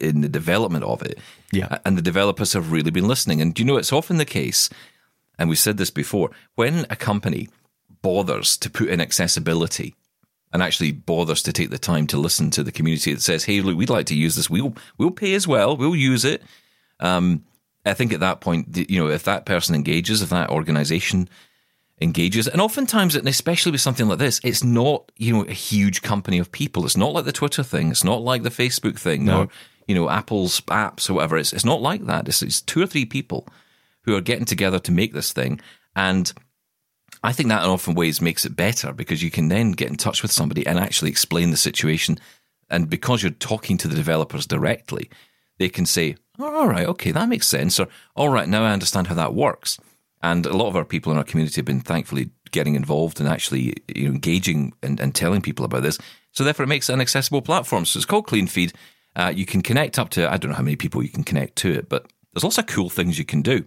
in 0.00 0.20
the 0.20 0.28
development 0.28 0.84
of 0.84 1.02
it. 1.02 1.18
Yeah. 1.52 1.78
And 1.84 1.98
the 1.98 2.02
developers 2.02 2.52
have 2.52 2.70
really 2.70 2.90
been 2.90 3.08
listening. 3.08 3.40
And 3.40 3.58
you 3.58 3.64
know, 3.64 3.76
it's 3.76 3.92
often 3.92 4.18
the 4.18 4.24
case, 4.24 4.70
and 5.40 5.48
we 5.48 5.56
said 5.56 5.76
this 5.78 5.90
before, 5.90 6.30
when 6.54 6.86
a 6.90 6.94
company 6.96 7.48
bothers 8.02 8.56
to 8.58 8.70
put 8.70 8.88
in 8.88 9.00
accessibility 9.00 9.94
and 10.52 10.62
actually 10.62 10.92
bothers 10.92 11.42
to 11.42 11.52
take 11.52 11.70
the 11.70 11.78
time 11.78 12.06
to 12.08 12.16
listen 12.18 12.50
to 12.50 12.62
the 12.62 12.70
community 12.72 13.12
that 13.14 13.22
says, 13.22 13.44
"Hey, 13.44 13.60
look, 13.60 13.76
we'd 13.76 13.90
like 13.90 14.06
to 14.06 14.14
use 14.16 14.36
this. 14.36 14.48
We'll 14.50 14.74
we'll 14.98 15.10
pay 15.10 15.34
as 15.34 15.48
well. 15.48 15.76
We'll 15.76 15.96
use 15.96 16.24
it." 16.24 16.42
Um, 17.00 17.44
I 17.86 17.94
think 17.94 18.12
at 18.12 18.20
that 18.20 18.40
point, 18.40 18.76
you 18.90 19.00
know, 19.00 19.08
if 19.10 19.24
that 19.24 19.46
person 19.46 19.74
engages, 19.74 20.20
if 20.22 20.28
that 20.28 20.50
organization 20.50 21.28
engages, 22.02 22.46
and 22.48 22.60
oftentimes, 22.60 23.14
and 23.14 23.28
especially 23.28 23.72
with 23.72 23.80
something 23.80 24.08
like 24.08 24.18
this, 24.18 24.40
it's 24.44 24.64
not 24.64 25.10
you 25.16 25.32
know 25.32 25.44
a 25.44 25.52
huge 25.52 26.02
company 26.02 26.38
of 26.38 26.52
people. 26.52 26.84
It's 26.84 26.96
not 26.96 27.12
like 27.14 27.24
the 27.24 27.32
Twitter 27.32 27.62
thing. 27.62 27.90
It's 27.90 28.04
not 28.04 28.22
like 28.22 28.42
the 28.42 28.50
Facebook 28.50 28.98
thing, 28.98 29.24
No. 29.24 29.42
or 29.42 29.48
you 29.86 29.94
know 29.94 30.10
Apple's 30.10 30.60
apps 30.62 31.08
or 31.08 31.14
whatever. 31.14 31.38
It's 31.38 31.52
it's 31.52 31.64
not 31.64 31.80
like 31.80 32.06
that. 32.06 32.28
It's, 32.28 32.42
it's 32.42 32.60
two 32.60 32.82
or 32.82 32.86
three 32.86 33.06
people 33.06 33.46
who 34.04 34.16
are 34.16 34.20
getting 34.20 34.46
together 34.46 34.78
to 34.80 34.92
make 34.92 35.12
this 35.12 35.32
thing, 35.32 35.60
and 35.94 36.32
I 37.22 37.32
think 37.32 37.48
that 37.48 37.64
in 37.64 37.70
often 37.70 37.94
ways 37.94 38.20
makes 38.20 38.44
it 38.44 38.56
better 38.56 38.92
because 38.92 39.22
you 39.22 39.30
can 39.30 39.48
then 39.48 39.72
get 39.72 39.90
in 39.90 39.96
touch 39.96 40.22
with 40.22 40.32
somebody 40.32 40.66
and 40.66 40.78
actually 40.78 41.10
explain 41.10 41.50
the 41.50 41.56
situation. 41.56 42.18
And 42.70 42.88
because 42.88 43.22
you're 43.22 43.30
talking 43.32 43.76
to 43.78 43.88
the 43.88 43.96
developers 43.96 44.46
directly, 44.46 45.10
they 45.58 45.68
can 45.68 45.84
say, 45.84 46.16
oh, 46.38 46.60
all 46.60 46.68
right, 46.68 46.86
okay, 46.86 47.10
that 47.10 47.28
makes 47.28 47.46
sense. 47.46 47.78
Or, 47.78 47.88
all 48.16 48.30
right, 48.30 48.48
now 48.48 48.64
I 48.64 48.72
understand 48.72 49.08
how 49.08 49.14
that 49.16 49.34
works. 49.34 49.78
And 50.22 50.46
a 50.46 50.56
lot 50.56 50.68
of 50.68 50.76
our 50.76 50.84
people 50.84 51.12
in 51.12 51.18
our 51.18 51.24
community 51.24 51.56
have 51.56 51.66
been 51.66 51.80
thankfully 51.80 52.30
getting 52.50 52.74
involved 52.74 53.20
and 53.20 53.28
actually 53.28 53.74
you 53.94 54.04
know, 54.04 54.12
engaging 54.12 54.72
and, 54.82 55.00
and 55.00 55.14
telling 55.14 55.42
people 55.42 55.64
about 55.64 55.82
this. 55.82 55.98
So 56.32 56.44
therefore, 56.44 56.64
it 56.64 56.68
makes 56.68 56.88
it 56.88 56.94
an 56.94 57.00
accessible 57.00 57.42
platform. 57.42 57.84
So 57.84 57.98
it's 57.98 58.06
called 58.06 58.26
Clean 58.26 58.46
Feed. 58.46 58.72
Uh, 59.16 59.32
you 59.34 59.44
can 59.44 59.60
connect 59.62 59.98
up 59.98 60.10
to, 60.10 60.30
I 60.30 60.36
don't 60.36 60.50
know 60.50 60.56
how 60.56 60.62
many 60.62 60.76
people 60.76 61.02
you 61.02 61.08
can 61.08 61.24
connect 61.24 61.56
to 61.56 61.72
it, 61.72 61.88
but 61.88 62.06
there's 62.32 62.44
lots 62.44 62.58
of 62.58 62.66
cool 62.66 62.88
things 62.88 63.18
you 63.18 63.24
can 63.24 63.42
do. 63.42 63.64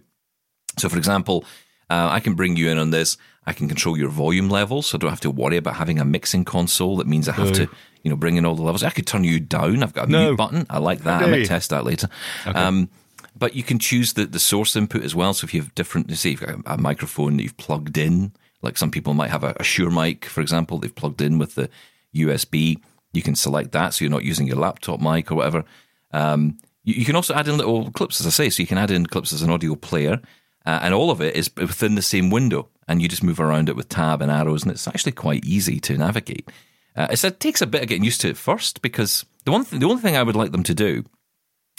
So, 0.78 0.88
for 0.88 0.96
example, 0.98 1.44
uh, 1.90 2.08
I 2.10 2.20
can 2.20 2.34
bring 2.34 2.56
you 2.56 2.68
in 2.70 2.78
on 2.78 2.90
this. 2.90 3.16
I 3.46 3.52
can 3.52 3.68
control 3.68 3.96
your 3.96 4.08
volume 4.08 4.48
levels, 4.48 4.86
so 4.86 4.96
I 4.96 4.98
don't 5.00 5.10
have 5.10 5.20
to 5.20 5.30
worry 5.30 5.56
about 5.58 5.74
having 5.76 5.98
a 6.00 6.04
mixing 6.04 6.44
console. 6.44 6.96
That 6.96 7.06
means 7.06 7.28
I 7.28 7.32
have 7.32 7.52
to, 7.52 7.68
you 8.02 8.10
know, 8.10 8.16
bring 8.16 8.36
in 8.36 8.46
all 8.46 8.54
the 8.54 8.62
levels. 8.62 8.82
I 8.82 8.90
could 8.90 9.06
turn 9.06 9.22
you 9.24 9.38
down. 9.38 9.82
I've 9.82 9.92
got 9.92 10.08
a 10.08 10.10
No. 10.10 10.28
mute 10.28 10.36
button. 10.36 10.66
I 10.70 10.78
like 10.78 11.04
that. 11.04 11.20
I 11.20 11.24
Okay. 11.24 11.30
might 11.30 11.44
test 11.46 11.70
that 11.70 11.84
later. 11.84 12.08
Um, 12.46 12.88
but 13.36 13.54
you 13.54 13.62
can 13.62 13.78
choose 13.78 14.14
the, 14.14 14.24
the 14.24 14.38
source 14.38 14.76
input 14.76 15.02
as 15.02 15.14
well. 15.14 15.34
So 15.34 15.44
if 15.44 15.52
you 15.52 15.60
have 15.60 15.74
different, 15.74 16.10
say 16.16 16.30
you've 16.30 16.40
got 16.40 16.50
a, 16.50 16.74
a 16.74 16.78
microphone 16.78 17.36
that 17.36 17.42
you've 17.42 17.56
plugged 17.58 17.98
in, 17.98 18.32
like 18.62 18.78
some 18.78 18.90
people 18.90 19.12
might 19.12 19.30
have 19.30 19.44
a, 19.44 19.54
a 19.60 19.64
Shure 19.64 19.90
mic, 19.90 20.24
for 20.24 20.40
example, 20.40 20.78
they've 20.78 20.94
plugged 20.94 21.20
in 21.20 21.38
with 21.38 21.54
the 21.54 21.68
USB. 22.14 22.78
You 23.12 23.22
can 23.22 23.34
select 23.34 23.72
that, 23.72 23.92
so 23.94 24.04
you're 24.04 24.10
not 24.10 24.24
using 24.24 24.46
your 24.46 24.56
laptop 24.56 25.00
mic 25.00 25.30
or 25.30 25.34
whatever. 25.34 25.64
Um, 26.12 26.58
you, 26.84 26.94
you 26.94 27.04
can 27.04 27.16
also 27.16 27.34
add 27.34 27.46
in 27.48 27.56
little 27.58 27.90
clips, 27.90 28.20
as 28.20 28.26
I 28.26 28.30
say. 28.30 28.50
So 28.50 28.62
you 28.62 28.66
can 28.66 28.78
add 28.78 28.90
in 28.90 29.06
clips 29.06 29.32
as 29.32 29.42
an 29.42 29.50
audio 29.50 29.74
player, 29.74 30.20
uh, 30.66 30.80
and 30.82 30.94
all 30.94 31.10
of 31.10 31.20
it 31.20 31.34
is 31.36 31.50
within 31.56 31.94
the 31.94 32.02
same 32.02 32.30
window, 32.30 32.68
and 32.88 33.00
you 33.02 33.08
just 33.08 33.22
move 33.22 33.40
around 33.40 33.68
it 33.68 33.76
with 33.76 33.88
tab 33.88 34.22
and 34.22 34.30
arrows, 34.30 34.62
and 34.62 34.72
it's 34.72 34.88
actually 34.88 35.12
quite 35.12 35.44
easy 35.44 35.80
to 35.80 35.96
navigate. 35.98 36.48
Uh, 36.96 37.08
it's, 37.10 37.24
it 37.24 37.40
takes 37.40 37.60
a 37.62 37.66
bit 37.66 37.82
of 37.82 37.88
getting 37.88 38.04
used 38.04 38.20
to 38.20 38.28
it 38.28 38.36
first 38.36 38.80
because 38.82 39.24
the 39.44 39.50
one 39.52 39.64
thing, 39.64 39.80
the 39.80 39.86
only 39.86 40.00
thing 40.02 40.16
I 40.16 40.22
would 40.22 40.36
like 40.36 40.52
them 40.52 40.62
to 40.64 40.74
do 40.74 41.04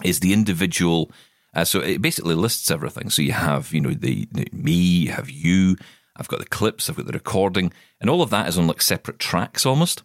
is 0.03 0.19
the 0.19 0.33
individual. 0.33 1.09
Uh, 1.53 1.63
so 1.63 1.79
it 1.79 2.01
basically 2.01 2.35
lists 2.35 2.69
everything. 2.69 3.09
So 3.09 3.21
you 3.21 3.31
have, 3.31 3.73
you 3.73 3.79
know, 3.79 3.93
the, 3.93 4.27
the 4.31 4.45
me, 4.51 4.73
you 4.73 5.11
have 5.11 5.29
you. 5.29 5.77
I've 6.17 6.27
got 6.27 6.39
the 6.39 6.45
clips, 6.45 6.89
I've 6.89 6.97
got 6.97 7.05
the 7.05 7.13
recording, 7.13 7.71
and 8.01 8.09
all 8.09 8.21
of 8.21 8.29
that 8.29 8.47
is 8.49 8.57
on 8.57 8.67
like 8.67 8.81
separate 8.81 9.19
tracks 9.19 9.65
almost. 9.65 10.03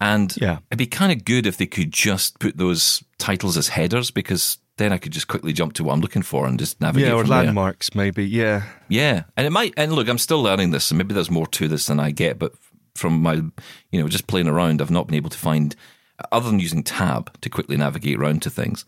And 0.00 0.36
Yeah. 0.40 0.58
it'd 0.70 0.78
be 0.78 0.86
kind 0.86 1.12
of 1.12 1.24
good 1.24 1.46
if 1.46 1.56
they 1.56 1.66
could 1.66 1.92
just 1.92 2.40
put 2.40 2.56
those 2.56 3.04
titles 3.18 3.56
as 3.56 3.68
headers 3.68 4.10
because 4.10 4.58
then 4.82 4.92
I 4.92 4.98
could 4.98 5.12
just 5.12 5.28
quickly 5.28 5.52
jump 5.52 5.72
to 5.74 5.84
what 5.84 5.92
I'm 5.92 6.00
looking 6.00 6.22
for 6.22 6.46
and 6.46 6.58
just 6.58 6.80
navigate. 6.80 7.08
Yeah, 7.08 7.14
or 7.14 7.20
from 7.20 7.30
there. 7.30 7.44
landmarks, 7.44 7.94
maybe. 7.94 8.26
Yeah. 8.26 8.64
Yeah, 8.88 9.24
and 9.36 9.46
it 9.46 9.50
might. 9.50 9.74
And 9.76 9.92
look, 9.92 10.08
I'm 10.08 10.18
still 10.18 10.42
learning 10.42 10.72
this, 10.72 10.90
and 10.90 10.98
maybe 10.98 11.14
there's 11.14 11.30
more 11.30 11.46
to 11.46 11.68
this 11.68 11.86
than 11.86 12.00
I 12.00 12.10
get. 12.10 12.38
But 12.38 12.52
from 12.94 13.22
my, 13.22 13.34
you 13.34 14.00
know, 14.00 14.08
just 14.08 14.26
playing 14.26 14.48
around, 14.48 14.82
I've 14.82 14.90
not 14.90 15.06
been 15.06 15.16
able 15.16 15.30
to 15.30 15.38
find, 15.38 15.74
other 16.30 16.50
than 16.50 16.60
using 16.60 16.82
tab 16.82 17.40
to 17.40 17.48
quickly 17.48 17.76
navigate 17.76 18.18
around 18.18 18.42
to 18.42 18.50
things, 18.50 18.84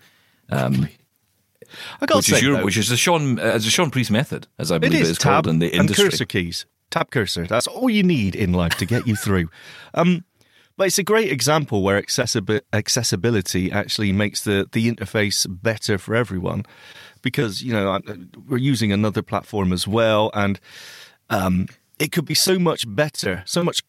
I 2.00 2.06
got 2.06 2.16
which 2.16 2.28
is 2.30 2.38
say, 2.38 2.44
your, 2.44 2.58
though, 2.58 2.64
which 2.64 2.76
is 2.76 2.88
the 2.88 2.96
Sean, 2.96 3.38
uh, 3.38 3.52
the 3.54 3.60
Sean 3.60 3.90
Priest 3.90 4.10
method, 4.10 4.46
as 4.58 4.70
I 4.70 4.78
believe 4.78 5.00
it 5.00 5.02
is 5.02 5.10
is 5.10 5.18
tab 5.18 5.44
called 5.44 5.46
in 5.48 5.58
the 5.58 5.72
and 5.72 5.82
industry. 5.82 6.10
cursor 6.10 6.24
keys. 6.24 6.66
Tab 6.90 7.10
cursor. 7.10 7.46
That's 7.46 7.66
all 7.66 7.90
you 7.90 8.02
need 8.02 8.36
in 8.36 8.52
life 8.52 8.76
to 8.76 8.86
get 8.86 9.06
you 9.06 9.16
through. 9.16 9.48
Um, 9.94 10.24
but 10.76 10.86
it's 10.86 10.98
a 10.98 11.04
great 11.04 11.30
example 11.30 11.82
where 11.82 12.00
accessibi- 12.00 12.62
accessibility 12.72 13.70
actually 13.70 14.12
makes 14.12 14.42
the, 14.42 14.68
the 14.72 14.90
interface 14.90 15.46
better 15.48 15.98
for 15.98 16.14
everyone. 16.14 16.64
Because, 17.22 17.62
you 17.62 17.72
know, 17.72 18.00
we're 18.48 18.58
using 18.58 18.92
another 18.92 19.22
platform 19.22 19.72
as 19.72 19.88
well 19.88 20.30
and 20.34 20.60
um, 21.30 21.68
it 21.98 22.12
could 22.12 22.26
be 22.26 22.34
so 22.34 22.58
much 22.58 22.84
better, 22.86 23.42
so 23.46 23.62
much 23.64 23.82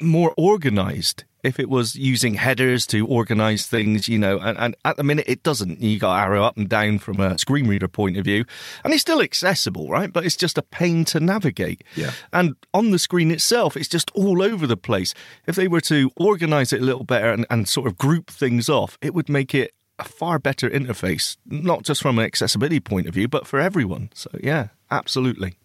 more 0.00 0.32
organized 0.36 1.24
if 1.46 1.60
it 1.60 1.68
was 1.68 1.94
using 1.94 2.34
headers 2.34 2.86
to 2.88 3.06
organize 3.06 3.66
things, 3.66 4.08
you 4.08 4.18
know, 4.18 4.38
and, 4.38 4.58
and 4.58 4.76
at 4.84 4.96
the 4.96 5.04
minute 5.04 5.24
it 5.28 5.42
doesn't. 5.42 5.80
You 5.80 5.98
got 5.98 6.18
arrow 6.18 6.42
up 6.42 6.56
and 6.56 6.68
down 6.68 6.98
from 6.98 7.20
a 7.20 7.38
screen 7.38 7.68
reader 7.68 7.88
point 7.88 8.16
of 8.16 8.24
view, 8.24 8.44
and 8.84 8.92
it's 8.92 9.02
still 9.02 9.22
accessible, 9.22 9.88
right? 9.88 10.12
But 10.12 10.26
it's 10.26 10.36
just 10.36 10.58
a 10.58 10.62
pain 10.62 11.04
to 11.06 11.20
navigate. 11.20 11.84
Yeah. 11.94 12.10
And 12.32 12.56
on 12.74 12.90
the 12.90 12.98
screen 12.98 13.30
itself, 13.30 13.76
it's 13.76 13.88
just 13.88 14.10
all 14.10 14.42
over 14.42 14.66
the 14.66 14.76
place. 14.76 15.14
If 15.46 15.56
they 15.56 15.68
were 15.68 15.80
to 15.82 16.10
organize 16.16 16.72
it 16.72 16.82
a 16.82 16.84
little 16.84 17.04
better 17.04 17.30
and, 17.30 17.46
and 17.48 17.68
sort 17.68 17.86
of 17.86 17.96
group 17.96 18.28
things 18.28 18.68
off, 18.68 18.98
it 19.00 19.14
would 19.14 19.28
make 19.28 19.54
it 19.54 19.72
a 19.98 20.04
far 20.04 20.38
better 20.38 20.68
interface, 20.68 21.36
not 21.46 21.82
just 21.82 22.02
from 22.02 22.18
an 22.18 22.24
accessibility 22.24 22.80
point 22.80 23.06
of 23.06 23.14
view, 23.14 23.28
but 23.28 23.46
for 23.46 23.60
everyone. 23.60 24.10
So, 24.14 24.30
yeah, 24.42 24.68
absolutely. 24.90 25.56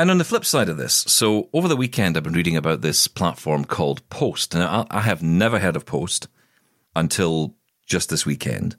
And 0.00 0.10
on 0.10 0.16
the 0.16 0.24
flip 0.24 0.46
side 0.46 0.70
of 0.70 0.78
this, 0.78 0.94
so 0.94 1.50
over 1.52 1.68
the 1.68 1.76
weekend, 1.76 2.16
I've 2.16 2.22
been 2.22 2.32
reading 2.32 2.56
about 2.56 2.80
this 2.80 3.06
platform 3.06 3.66
called 3.66 4.08
Post. 4.08 4.54
Now, 4.54 4.86
I 4.90 4.96
I 4.96 5.00
have 5.02 5.22
never 5.22 5.58
heard 5.58 5.76
of 5.76 5.84
Post 5.84 6.26
until 6.96 7.54
just 7.86 8.08
this 8.08 8.24
weekend. 8.24 8.76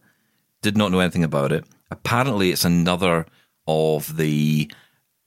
Did 0.63 0.75
not 0.75 0.91
know 0.91 0.99
anything 0.99 1.23
about 1.23 1.51
it. 1.51 1.63
Apparently, 1.91 2.49
it's 2.49 2.65
another 2.65 3.27
of 3.67 4.17
the 4.17 4.71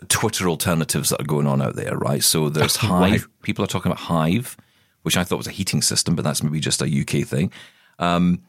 Twitter 0.08 0.48
alternatives 0.48 1.10
that 1.10 1.20
are 1.20 1.26
going 1.26 1.46
on 1.46 1.62
out 1.62 1.76
there, 1.76 1.96
right? 1.96 2.24
So 2.24 2.48
there's 2.48 2.74
Hive. 2.90 3.28
People 3.44 3.64
are 3.64 3.68
talking 3.68 3.92
about 3.92 4.06
Hive, 4.06 4.56
which 5.02 5.16
I 5.16 5.22
thought 5.22 5.38
was 5.38 5.46
a 5.46 5.52
heating 5.52 5.80
system, 5.80 6.16
but 6.16 6.22
that's 6.22 6.42
maybe 6.42 6.58
just 6.58 6.82
a 6.82 6.86
UK 6.86 7.24
thing. 7.24 7.52
Um, 7.98 8.42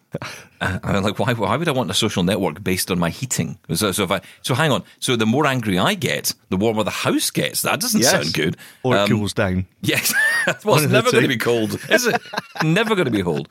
I'm 0.62 1.04
like, 1.04 1.20
why? 1.20 1.34
Why 1.34 1.58
would 1.58 1.68
I 1.68 1.72
want 1.72 1.92
a 1.92 1.94
social 1.94 2.24
network 2.24 2.64
based 2.64 2.90
on 2.90 2.98
my 2.98 3.10
heating? 3.10 3.58
So, 3.74 3.92
so 3.92 4.04
if 4.04 4.12
I, 4.12 4.22
so 4.42 4.56
hang 4.56 4.72
on. 4.72 4.84
So 5.00 5.16
the 5.16 5.25
more 5.25 5.46
angry 5.46 5.78
I 5.78 5.94
get, 5.94 6.34
the 6.50 6.58
warmer 6.58 6.84
the 6.84 6.92
house 6.92 7.30
gets. 7.32 7.62
That 7.64 7.80
doesn't 7.82 8.02
sound 8.12 8.34
good. 8.34 8.58
Or 8.84 8.96
it 8.96 9.00
Um, 9.00 9.10
cools 9.10 9.34
down. 9.34 9.66
Yes. 9.82 10.14
well, 10.64 10.78
it's 10.78 10.92
never 10.92 11.12
going 11.12 11.24
to 11.24 11.28
be 11.28 11.38
cold, 11.38 11.78
is 11.90 12.08
it? 12.08 12.22
never 12.64 12.96
going 12.96 13.06
to 13.06 13.12
be 13.12 13.24
cold. 13.24 13.50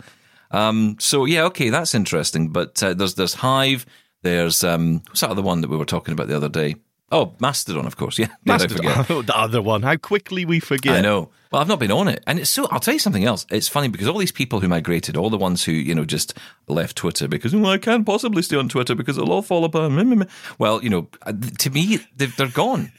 Um, 0.50 0.96
so 0.98 1.24
yeah, 1.26 1.44
okay, 1.44 1.68
that's 1.68 1.94
interesting. 1.94 2.48
But 2.48 2.82
uh, 2.82 2.94
there's 2.94 3.14
there's 3.14 3.34
Hive. 3.34 3.84
There's 4.22 4.64
um, 4.64 5.02
what's 5.08 5.20
that 5.20 5.30
other 5.30 5.42
one 5.42 5.60
that 5.60 5.68
we 5.68 5.76
were 5.76 5.84
talking 5.84 6.12
about 6.12 6.28
the 6.28 6.36
other 6.36 6.48
day? 6.48 6.76
Oh, 7.14 7.32
Mastodon, 7.38 7.86
of 7.86 7.96
course. 7.96 8.18
Yeah, 8.18 8.26
Did 8.44 8.54
I 8.54 8.58
forget? 8.58 8.84
Mastodon. 8.84 9.26
the 9.26 9.38
other 9.38 9.62
one. 9.62 9.82
How 9.82 9.96
quickly 9.96 10.44
we 10.44 10.58
forget. 10.58 10.96
I 10.96 11.00
know. 11.00 11.30
Well, 11.52 11.62
I've 11.62 11.68
not 11.68 11.78
been 11.78 11.92
on 11.92 12.08
it, 12.08 12.24
and 12.26 12.40
it's 12.40 12.50
so. 12.50 12.66
I'll 12.72 12.80
tell 12.80 12.94
you 12.94 12.98
something 12.98 13.24
else. 13.24 13.46
It's 13.50 13.68
funny 13.68 13.86
because 13.86 14.08
all 14.08 14.18
these 14.18 14.32
people 14.32 14.58
who 14.58 14.66
migrated, 14.66 15.16
all 15.16 15.30
the 15.30 15.38
ones 15.38 15.62
who 15.62 15.70
you 15.70 15.94
know 15.94 16.04
just 16.04 16.36
left 16.66 16.96
Twitter 16.96 17.28
because 17.28 17.54
oh, 17.54 17.64
I 17.66 17.78
can't 17.78 18.04
possibly 18.04 18.42
stay 18.42 18.56
on 18.56 18.68
Twitter 18.68 18.96
because 18.96 19.16
it'll 19.16 19.32
all 19.32 19.42
fall 19.42 19.64
apart. 19.64 19.92
Meh, 19.92 20.02
meh, 20.02 20.16
meh." 20.16 20.26
Well, 20.58 20.82
you 20.82 20.90
know, 20.90 21.08
uh, 21.22 21.32
to 21.58 21.70
me, 21.70 22.00
they're, 22.16 22.28
they're 22.36 22.48
gone. 22.48 22.90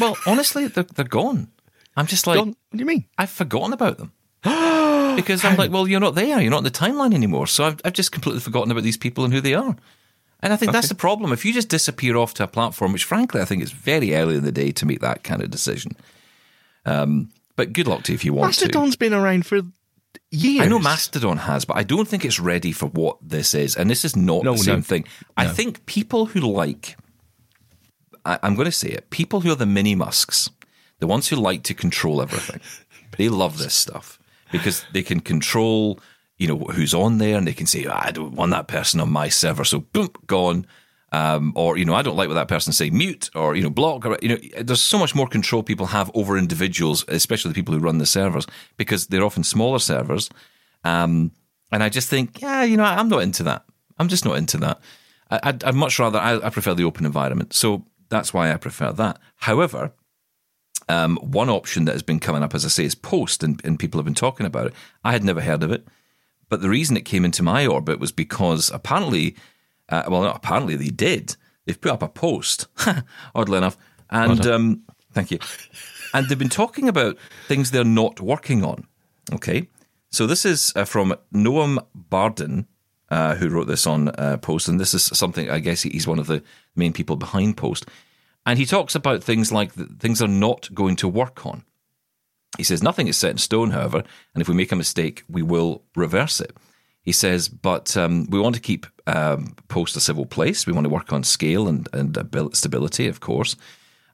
Well, 0.00 0.16
honestly, 0.26 0.66
they're 0.68 0.84
they're 0.84 1.04
gone. 1.04 1.48
I'm 1.96 2.06
just 2.06 2.26
like 2.26 2.38
Gone? 2.38 2.48
What 2.48 2.72
do 2.72 2.78
you 2.78 2.86
mean? 2.86 3.04
I've 3.18 3.30
forgotten 3.30 3.74
about 3.74 3.98
them. 3.98 4.12
because 5.16 5.44
I'm 5.44 5.56
like, 5.56 5.70
well, 5.70 5.88
you're 5.88 6.00
not 6.00 6.14
there. 6.14 6.40
You're 6.40 6.50
not 6.50 6.58
in 6.58 6.64
the 6.64 6.70
timeline 6.70 7.14
anymore. 7.14 7.46
So 7.46 7.64
I've, 7.64 7.80
I've 7.84 7.94
just 7.94 8.12
completely 8.12 8.40
forgotten 8.40 8.70
about 8.70 8.84
these 8.84 8.96
people 8.96 9.24
and 9.24 9.32
who 9.34 9.40
they 9.40 9.54
are. 9.54 9.76
And 10.40 10.52
I 10.52 10.56
think 10.56 10.72
that's 10.72 10.88
the 10.88 10.94
problem. 10.94 11.32
If 11.32 11.44
you 11.44 11.52
just 11.52 11.68
disappear 11.68 12.16
off 12.16 12.34
to 12.34 12.44
a 12.44 12.46
platform, 12.48 12.92
which 12.92 13.04
frankly 13.04 13.40
I 13.40 13.44
think 13.44 13.62
is 13.62 13.72
very 13.72 14.14
early 14.14 14.36
in 14.36 14.44
the 14.44 14.52
day 14.52 14.70
to 14.72 14.86
make 14.86 15.00
that 15.00 15.24
kind 15.24 15.42
of 15.42 15.50
decision. 15.50 15.92
Um, 16.84 17.30
but 17.56 17.72
good 17.72 17.88
luck 17.88 18.02
to 18.04 18.12
you 18.12 18.16
if 18.16 18.24
you 18.24 18.32
want 18.34 18.52
to. 18.54 18.64
Mastodon's 18.64 18.96
been 18.96 19.14
around 19.14 19.46
for 19.46 19.60
years. 20.30 20.64
I 20.64 20.68
know 20.68 20.78
Mastodon 20.78 21.38
has, 21.38 21.64
but 21.64 21.76
I 21.76 21.82
don't 21.82 22.06
think 22.06 22.24
it's 22.24 22.38
ready 22.38 22.70
for 22.72 22.86
what 22.86 23.16
this 23.22 23.54
is. 23.54 23.76
And 23.76 23.88
this 23.90 24.04
is 24.04 24.14
not 24.14 24.44
No, 24.44 24.52
the 24.52 24.58
same 24.58 24.76
no. 24.76 24.82
thing. 24.82 25.06
I 25.36 25.48
think 25.48 25.86
people 25.86 26.26
who 26.26 26.40
like 26.40 26.96
I, 28.26 28.38
I'm 28.42 28.54
going 28.54 28.66
to 28.66 28.72
say 28.72 28.88
it. 28.88 29.08
People 29.10 29.40
who 29.40 29.50
are 29.52 29.56
the 29.56 29.66
mini 29.66 29.94
musks, 29.94 30.50
the 30.98 31.06
ones 31.06 31.28
who 31.28 31.36
like 31.36 31.62
to 31.64 31.74
control 31.74 32.20
everything, 32.20 32.60
they 33.16 33.28
love 33.28 33.58
this 33.58 33.74
stuff 33.74 34.18
because 34.52 34.84
they 34.92 35.02
can 35.02 35.20
control, 35.20 35.98
you 36.38 36.48
know, 36.48 36.58
who's 36.58 36.94
on 36.94 37.18
there 37.18 37.38
and 37.38 37.46
they 37.46 37.54
can 37.54 37.66
say, 37.66 37.86
I 37.86 38.10
don't 38.10 38.34
want 38.34 38.52
that 38.52 38.68
person 38.68 39.00
on 39.00 39.10
my 39.10 39.28
server. 39.28 39.64
So 39.64 39.80
boom, 39.80 40.10
gone. 40.26 40.66
Um, 41.12 41.52
or, 41.54 41.78
you 41.78 41.84
know, 41.84 41.94
I 41.94 42.02
don't 42.02 42.16
like 42.16 42.28
what 42.28 42.34
that 42.34 42.48
person 42.48 42.72
say, 42.72 42.90
mute 42.90 43.30
or, 43.34 43.54
you 43.54 43.62
know, 43.62 43.70
block 43.70 44.04
or, 44.04 44.18
you 44.20 44.28
know, 44.28 44.38
there's 44.60 44.82
so 44.82 44.98
much 44.98 45.14
more 45.14 45.28
control 45.28 45.62
people 45.62 45.86
have 45.86 46.10
over 46.14 46.36
individuals, 46.36 47.04
especially 47.08 47.50
the 47.50 47.54
people 47.54 47.72
who 47.72 47.80
run 47.80 47.98
the 47.98 48.06
servers 48.06 48.46
because 48.76 49.06
they're 49.06 49.24
often 49.24 49.44
smaller 49.44 49.78
servers. 49.78 50.28
Um, 50.84 51.30
and 51.72 51.82
I 51.82 51.88
just 51.88 52.10
think, 52.10 52.42
yeah, 52.42 52.64
you 52.64 52.76
know, 52.76 52.84
I'm 52.84 53.08
not 53.08 53.22
into 53.22 53.44
that. 53.44 53.64
I'm 53.98 54.08
just 54.08 54.24
not 54.24 54.36
into 54.36 54.58
that. 54.58 54.80
I, 55.30 55.40
I'd, 55.44 55.64
I'd 55.64 55.74
much 55.74 55.98
rather, 55.98 56.18
I, 56.18 56.44
I 56.44 56.50
prefer 56.50 56.74
the 56.74 56.84
open 56.84 57.06
environment. 57.06 57.54
So 57.54 57.86
that's 58.08 58.34
why 58.34 58.52
I 58.52 58.56
prefer 58.56 58.92
that. 58.92 59.18
However, 59.36 59.92
um, 60.88 61.16
one 61.22 61.48
option 61.48 61.84
that 61.86 61.92
has 61.92 62.02
been 62.02 62.20
coming 62.20 62.42
up, 62.42 62.54
as 62.54 62.64
I 62.64 62.68
say, 62.68 62.84
is 62.84 62.94
Post, 62.94 63.42
and, 63.42 63.60
and 63.64 63.78
people 63.78 63.98
have 63.98 64.04
been 64.04 64.14
talking 64.14 64.46
about 64.46 64.66
it. 64.66 64.74
I 65.02 65.12
had 65.12 65.24
never 65.24 65.40
heard 65.40 65.62
of 65.62 65.72
it, 65.72 65.86
but 66.48 66.60
the 66.60 66.68
reason 66.68 66.96
it 66.96 67.04
came 67.04 67.24
into 67.24 67.42
my 67.42 67.66
orbit 67.66 67.98
was 67.98 68.12
because 68.12 68.70
apparently, 68.70 69.36
uh, 69.88 70.04
well, 70.08 70.22
not 70.22 70.36
apparently, 70.36 70.76
they 70.76 70.88
did. 70.88 71.36
They've 71.64 71.80
put 71.80 71.92
up 71.92 72.02
a 72.02 72.08
post, 72.08 72.66
oddly 73.34 73.58
enough, 73.58 73.76
and 74.10 74.46
um, 74.46 74.82
thank 75.12 75.30
you. 75.30 75.38
And 76.14 76.28
they've 76.28 76.38
been 76.38 76.48
talking 76.48 76.88
about 76.88 77.18
things 77.48 77.70
they're 77.70 77.84
not 77.84 78.20
working 78.20 78.64
on. 78.64 78.86
Okay, 79.32 79.68
so 80.10 80.26
this 80.26 80.44
is 80.44 80.72
uh, 80.76 80.84
from 80.84 81.14
Noam 81.34 81.84
Bardin, 81.94 82.66
uh, 83.10 83.34
who 83.34 83.48
wrote 83.48 83.66
this 83.66 83.86
on 83.86 84.08
uh, 84.10 84.36
Post, 84.38 84.68
and 84.68 84.78
this 84.78 84.94
is 84.94 85.04
something 85.04 85.50
I 85.50 85.58
guess 85.58 85.82
he's 85.82 86.06
one 86.06 86.18
of 86.18 86.28
the 86.28 86.42
main 86.76 86.92
people 86.92 87.16
behind 87.16 87.56
Post. 87.56 87.86
And 88.44 88.60
he 88.60 88.66
talks 88.66 88.94
about 88.94 89.24
things 89.24 89.50
like 89.50 89.72
the, 89.72 89.86
things 89.98 90.22
are 90.22 90.28
not 90.28 90.72
going 90.72 90.94
to 90.96 91.08
work 91.08 91.44
on. 91.44 91.64
He 92.56 92.64
says 92.64 92.82
nothing 92.82 93.08
is 93.08 93.16
set 93.16 93.30
in 93.30 93.38
stone, 93.38 93.70
however, 93.70 94.02
and 94.34 94.40
if 94.42 94.48
we 94.48 94.54
make 94.54 94.72
a 94.72 94.76
mistake, 94.76 95.24
we 95.28 95.42
will 95.42 95.82
reverse 95.94 96.40
it. 96.40 96.56
He 97.02 97.12
says, 97.12 97.48
but 97.48 97.96
um, 97.96 98.26
we 98.30 98.40
want 98.40 98.56
to 98.56 98.60
keep 98.60 98.86
um, 99.06 99.54
Post 99.68 99.96
a 99.96 100.00
civil 100.00 100.26
place. 100.26 100.66
We 100.66 100.72
want 100.72 100.84
to 100.84 100.90
work 100.90 101.12
on 101.12 101.22
scale 101.22 101.68
and, 101.68 101.88
and 101.92 102.18
stability, 102.52 103.06
of 103.06 103.20
course. 103.20 103.54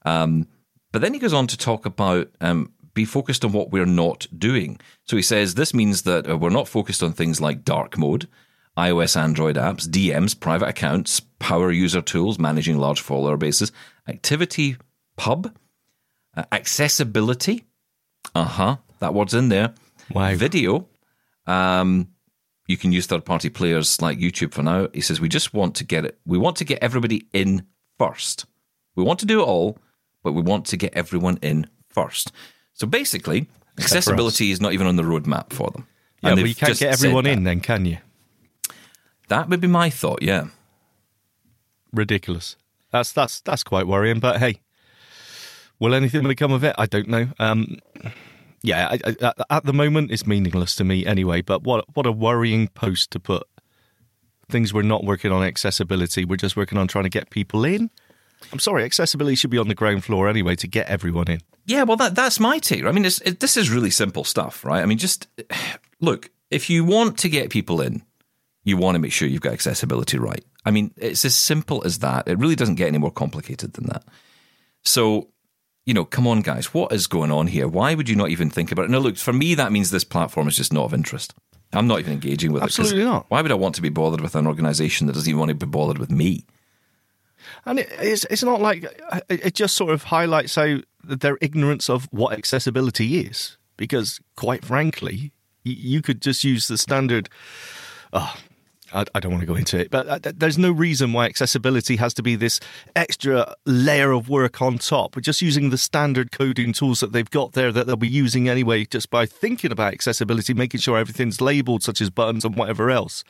Um, 0.05 0.47
but 0.93 1.01
then 1.01 1.15
he 1.15 1.21
goes 1.21 1.33
on 1.33 1.47
to 1.47 1.57
talk 1.57 1.87
about 1.87 2.29
um, 2.41 2.71
be 2.95 3.05
focused 3.05 3.45
on 3.45 3.53
what 3.53 3.71
we're 3.71 3.87
not 3.87 4.27
doing. 4.37 4.79
So 5.05 5.17
he 5.17 5.23
says 5.23 5.55
this 5.55 5.73
means 5.73 6.03
that 6.03 6.29
uh, 6.29 6.37
we're 6.37 6.51
not 6.51 6.69
focused 6.69 7.03
on 7.03 7.13
things 7.13 7.41
like 7.41 7.65
dark 7.65 7.97
mode, 7.97 8.29
iOS, 8.77 9.17
Android 9.17 9.57
apps, 9.57 9.89
DMs, 9.89 10.39
private 10.39 10.69
accounts, 10.69 11.21
power 11.39 11.71
user 11.71 12.03
tools, 12.03 12.39
managing 12.39 12.79
large 12.79 13.01
follower 13.01 13.37
bases, 13.37 13.73
activity 14.07 14.77
pub, 15.17 15.55
uh, 16.37 16.45
accessibility. 16.53 17.65
Uh 18.35 18.45
huh. 18.45 18.77
That 19.01 19.15
word's 19.15 19.35
in 19.35 19.49
there. 19.49 19.75
Wow. 20.13 20.35
Video. 20.35 20.89
Um, 21.47 22.09
you 22.67 22.77
can 22.77 22.93
use 22.93 23.07
third 23.07 23.25
party 23.25 23.51
players 23.51 24.01
like 24.01 24.19
YouTube 24.19 24.55
for 24.55 24.63
now. 24.63 24.89
He 24.95 25.01
says 25.01 25.21
we 25.21 25.29
just 25.29 25.53
want 25.53 25.75
to 25.77 25.85
get 25.85 26.05
it. 26.05 26.19
We 26.25 26.39
want 26.39 26.57
to 26.57 26.65
get 26.65 26.83
everybody 26.83 27.27
in 27.33 27.67
first. 27.99 28.47
We 28.95 29.03
want 29.03 29.19
to 29.21 29.27
do 29.27 29.41
it 29.41 29.45
all, 29.45 29.79
but 30.23 30.33
we 30.33 30.43
want 30.43 30.67
to 30.67 30.77
get 30.77 30.95
everyone 30.95 31.39
in 31.43 31.67
first. 31.89 32.33
So 32.75 32.87
basically, 32.87 33.49
accessibility 33.79 34.51
is 34.51 34.61
not 34.61 34.73
even 34.73 34.87
on 34.87 34.97
the 34.97 35.03
roadmap 35.03 35.53
for 35.53 35.71
them. 35.71 35.87
Yeah, 36.23 36.31
And 36.31 36.41
but 36.41 36.49
you 36.49 36.55
can't 36.55 36.79
get 36.79 36.93
everyone 36.93 37.27
in, 37.27 37.45
then, 37.45 37.61
can 37.61 37.85
you? 37.85 37.99
That 39.29 39.49
would 39.49 39.61
be 39.61 39.69
my 39.69 39.91
thought. 39.91 40.23
Yeah. 40.23 40.47
Ridiculous. 41.93 42.57
That's 42.91 43.13
that's 43.13 43.41
that's 43.41 43.65
quite 43.65 43.87
worrying. 43.87 44.21
But 44.21 44.39
hey, 44.39 44.61
will 45.83 45.95
anything 45.95 46.27
become 46.27 46.53
of 46.53 46.65
it? 46.65 46.75
I 46.79 46.87
don't 46.87 47.09
know. 47.09 47.29
Um, 47.39 47.77
yeah, 48.63 48.89
I, 48.93 49.15
I, 49.21 49.33
at- 49.51 49.65
the 49.65 49.73
moment, 49.73 50.11
it's 50.11 50.27
meaningless 50.27 50.77
to 50.77 50.85
me 50.85 51.05
anyway. 51.05 51.43
But 51.43 51.63
what 51.65 51.85
what 51.95 52.07
a 52.07 52.13
worrying 52.13 52.69
post 52.69 53.11
to 53.11 53.21
put. 53.21 53.47
Things 54.49 54.73
we're 54.73 54.83
not 54.83 55.05
working 55.05 55.33
on 55.33 55.43
accessibility. 55.43 56.25
We're 56.25 56.37
just 56.37 56.57
working 56.57 56.79
on 56.79 56.87
trying 56.87 57.05
to 57.05 57.11
get 57.11 57.31
people 57.31 57.65
in. 57.65 57.91
I'm 58.53 58.59
sorry, 58.59 58.85
accessibility 58.85 59.37
should 59.37 59.51
be 59.51 59.59
on 59.59 59.69
the 59.69 59.75
ground 59.75 60.05
floor 60.05 60.29
anyway 60.29 60.57
to 60.57 60.67
get 60.69 60.89
everyone 60.89 61.31
in. 61.31 61.41
Yeah, 61.65 61.85
well, 61.85 61.97
that 61.97 62.15
that's 62.15 62.41
my 62.41 62.59
take. 62.59 62.85
I 62.85 62.93
mean, 62.93 63.05
it, 63.05 63.41
this 63.41 63.57
is 63.57 63.71
really 63.71 63.91
simple 63.91 64.25
stuff, 64.25 64.65
right? 64.65 64.83
I 64.83 64.87
mean, 64.87 64.99
just 64.99 65.29
look. 66.01 66.31
If 66.51 66.69
you 66.69 66.85
want 66.85 67.19
to 67.21 67.31
get 67.31 67.49
people 67.49 67.81
in, 67.81 68.03
you 68.63 68.77
want 68.77 68.95
to 68.95 68.99
make 68.99 69.13
sure 69.13 69.27
you've 69.27 69.41
got 69.41 69.55
accessibility 69.55 70.19
right. 70.19 70.45
I 70.67 70.71
mean, 70.71 70.93
it's 70.99 71.25
as 71.25 71.35
simple 71.35 71.83
as 71.87 72.01
that. 72.01 72.29
It 72.29 72.39
really 72.39 72.57
doesn't 72.57 72.75
get 72.75 72.89
any 72.89 72.99
more 72.99 73.11
complicated 73.11 73.73
than 73.73 73.87
that. 73.87 74.05
So, 74.85 75.29
you 75.85 75.95
know, 75.95 76.05
come 76.05 76.27
on, 76.27 76.41
guys, 76.41 76.73
what 76.73 76.93
is 76.93 77.07
going 77.07 77.31
on 77.31 77.49
here? 77.49 77.67
Why 77.67 77.95
would 77.95 78.09
you 78.09 78.17
not 78.17 78.31
even 78.31 78.51
think 78.51 78.71
about 78.71 78.85
it? 78.85 78.91
Now, 78.91 78.99
look, 78.99 79.17
for 79.17 79.33
me, 79.33 79.55
that 79.55 79.73
means 79.73 79.91
this 79.91 80.05
platform 80.05 80.49
is 80.49 80.57
just 80.57 80.73
not 80.73 80.85
of 80.85 80.95
interest. 80.95 81.35
I'm 81.73 81.87
not 81.87 82.01
even 82.01 82.13
engaging 82.13 82.53
with 82.53 82.63
it. 82.63 82.67
Absolutely 82.67 83.05
not. 83.05 83.27
Why 83.29 83.41
would 83.41 83.51
I 83.51 83.55
want 83.55 83.75
to 83.77 83.83
be 83.83 83.89
bothered 83.89 84.21
with 84.21 84.35
an 84.35 84.47
organization 84.47 85.07
that 85.07 85.15
doesn't 85.15 85.29
even 85.29 85.39
want 85.39 85.49
to 85.49 85.55
be 85.55 85.67
bothered 85.67 85.99
with 85.99 86.11
me? 86.11 86.47
And 87.65 87.79
it, 87.79 87.89
it's 87.99 88.25
it's 88.27 88.43
not 88.43 88.61
like 88.61 88.85
it 88.85 89.47
it 89.47 89.55
just 89.55 89.75
sort 89.75 89.93
of 89.93 90.05
highlights 90.05 90.55
how 90.55 90.79
their 91.03 91.39
ignorance 91.41 91.89
of 91.89 92.09
what 92.13 92.37
accessibility 92.37 93.21
is. 93.21 93.57
Because 93.77 94.21
quite 94.37 94.65
frankly, 94.65 95.33
you 95.65 96.03
could 96.03 96.21
just 96.21 96.45
use 96.45 96.69
the 96.69 96.79
standard. 96.79 97.29
Oh, 98.13 98.37
I, 98.93 99.05
I 99.15 99.21
don't 99.21 99.33
want 99.33 99.43
to 99.43 99.47
go 99.47 99.55
into 99.55 99.79
it, 99.79 99.91
but 99.91 100.09
uh, 100.09 100.19
th- 100.19 100.37
there's 100.39 100.59
no 100.59 100.71
reason 100.71 101.13
why 101.13 101.27
accessibility 101.27 101.97
has 101.97 102.15
to 102.15 102.23
be 102.23 102.37
this 102.37 102.61
extra 102.95 103.55
layer 103.67 104.13
of 104.13 104.29
work 104.29 104.61
on 104.63 104.79
top. 104.79 105.17
We're 105.17 105.23
just 105.23 105.43
using 105.43 105.71
the 105.71 105.79
standard 105.79 106.33
coding 106.33 106.73
tools 106.73 107.01
that 107.01 107.13
they've 107.13 107.29
got 107.29 107.53
there 107.53 107.73
that 107.73 107.87
they'll 107.87 107.97
be 107.97 108.09
using 108.09 108.49
anyway, 108.49 108.85
just 108.85 109.11
by 109.11 109.27
thinking 109.27 109.73
about 109.73 109.93
accessibility, 109.93 110.55
making 110.55 110.81
sure 110.81 110.99
everything's 110.99 111.41
labeled, 111.41 111.83
such 111.83 112.01
as 112.01 112.11
buttons 112.11 112.45
and 112.45 112.57
whatever 112.57 112.91
else. 112.91 113.25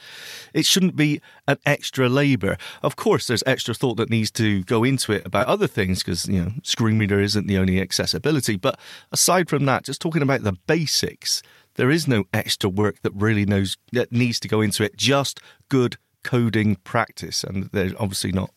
It 0.52 0.66
shouldn't 0.66 0.96
be 0.96 1.20
an 1.46 1.58
extra 1.64 2.08
labor. 2.08 2.56
Of 2.82 2.96
course, 2.96 3.26
there's 3.26 3.42
extra 3.46 3.74
thought 3.74 3.96
that 3.96 4.10
needs 4.10 4.30
to 4.32 4.64
go 4.64 4.84
into 4.84 5.12
it 5.12 5.26
about 5.26 5.46
other 5.46 5.66
things 5.66 6.02
because, 6.02 6.28
you 6.28 6.40
know, 6.40 6.52
screen 6.62 6.98
reader 6.98 7.20
isn't 7.20 7.46
the 7.46 7.58
only 7.58 7.80
accessibility. 7.80 8.56
But 8.56 8.78
aside 9.10 9.48
from 9.48 9.64
that, 9.66 9.84
just 9.84 10.00
talking 10.00 10.22
about 10.22 10.42
the 10.42 10.52
basics, 10.66 11.42
there 11.74 11.90
is 11.90 12.06
no 12.08 12.24
extra 12.32 12.68
work 12.70 13.00
that 13.02 13.12
really 13.14 13.44
knows 13.46 13.76
that 13.92 14.12
needs 14.12 14.38
to 14.40 14.48
go 14.48 14.60
into 14.60 14.84
it. 14.84 14.96
Just 14.96 15.40
good 15.68 15.96
coding 16.22 16.76
practice. 16.84 17.44
And 17.44 17.70
they're 17.72 17.92
obviously 17.98 18.32
not. 18.32 18.50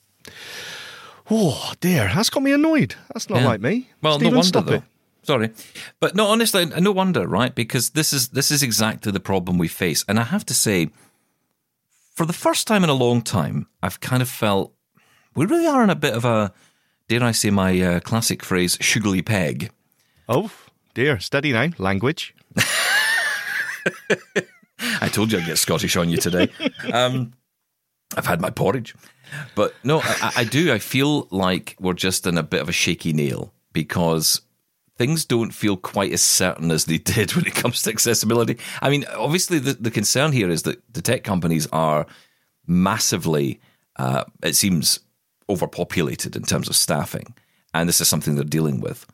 Oh, 1.30 1.74
dear. 1.80 2.12
That's 2.14 2.30
got 2.30 2.44
me 2.44 2.52
annoyed. 2.52 2.96
That's 3.14 3.30
not 3.30 3.40
Yeah. 3.42 3.48
like 3.48 3.62
me. 3.62 3.90
Well, 4.02 4.16
Stephen, 4.20 4.34
no 4.34 4.40
wonder 4.40 4.62
though. 4.62 4.74
it. 4.76 4.84
Sorry, 5.24 5.50
but 6.00 6.16
no, 6.16 6.28
honestly, 6.28 6.68
no 6.68 6.92
wonder, 6.92 7.28
right? 7.28 7.56
Because 7.56 7.90
this 7.92 8.14
is 8.14 8.28
this 8.28 8.52
is 8.52 8.62
exactly 8.62 9.12
the 9.12 9.20
problem 9.20 9.58
we 9.58 9.68
face, 9.68 10.06
and 10.08 10.20
I 10.20 10.24
have 10.24 10.46
to 10.46 10.54
say, 10.54 10.90
for 12.14 12.28
the 12.28 12.34
first 12.34 12.68
time 12.68 12.84
in 12.84 12.92
a 12.92 12.94
long 12.94 13.24
time, 13.24 13.66
I've 13.82 14.00
kind 14.00 14.22
of 14.22 14.30
felt 14.30 14.72
we 15.34 15.48
really 15.48 15.66
are 15.66 15.84
in 15.84 15.90
a 15.90 15.96
bit 15.96 16.14
of 16.14 16.26
a, 16.26 16.54
dare 17.08 17.24
I 17.24 17.32
say, 17.32 17.50
my 17.50 17.82
uh, 17.82 18.00
classic 18.02 18.44
phrase, 18.44 18.78
shoogly 18.78 19.26
peg. 19.26 19.72
Oh, 20.30 20.52
dear. 20.94 21.20
Steady 21.20 21.52
now. 21.54 21.70
Language. 21.80 22.36
I 25.02 25.08
told 25.08 25.32
you 25.32 25.40
I'd 25.40 25.46
get 25.46 25.58
Scottish 25.58 25.96
on 25.96 26.10
you 26.10 26.18
today. 26.18 26.50
Um, 26.92 27.34
I've 28.16 28.26
had 28.26 28.42
my 28.42 28.50
porridge. 28.50 28.96
But 29.56 29.74
no, 29.84 30.02
I, 30.02 30.32
I 30.38 30.44
do. 30.44 30.72
I 30.72 30.80
feel 30.80 31.28
like 31.32 31.76
we're 31.80 31.94
just 31.94 32.28
in 32.28 32.38
a 32.38 32.44
bit 32.44 32.62
of 32.62 32.70
a 32.70 32.74
shaky 32.74 33.14
nail 33.14 33.54
because 33.74 34.42
things 34.98 35.26
don't 35.26 35.52
feel 35.52 35.78
quite 35.78 36.14
as 36.14 36.22
certain 36.22 36.72
as 36.72 36.86
they 36.86 36.98
did 37.16 37.36
when 37.36 37.46
it 37.46 37.56
comes 37.56 37.82
to 37.84 37.90
accessibility. 37.90 38.58
I 38.82 38.90
mean, 38.90 39.06
obviously, 39.16 39.60
the, 39.60 39.74
the 39.74 39.92
concern 39.92 40.32
here 40.32 40.50
is 40.50 40.64
that 40.64 40.82
the 40.94 41.02
tech 41.02 41.24
companies 41.24 41.68
are 41.72 42.06
massively, 42.68 43.60
uh, 43.98 44.26
it 44.44 44.56
seems, 44.56 45.00
overpopulated 45.50 46.36
in 46.36 46.44
terms 46.44 46.70
of 46.70 46.76
staffing. 46.76 47.36
And 47.74 47.90
this 47.90 48.02
is 48.02 48.08
something 48.08 48.36
they're 48.36 48.44
dealing 48.44 48.80
with. 48.80 49.06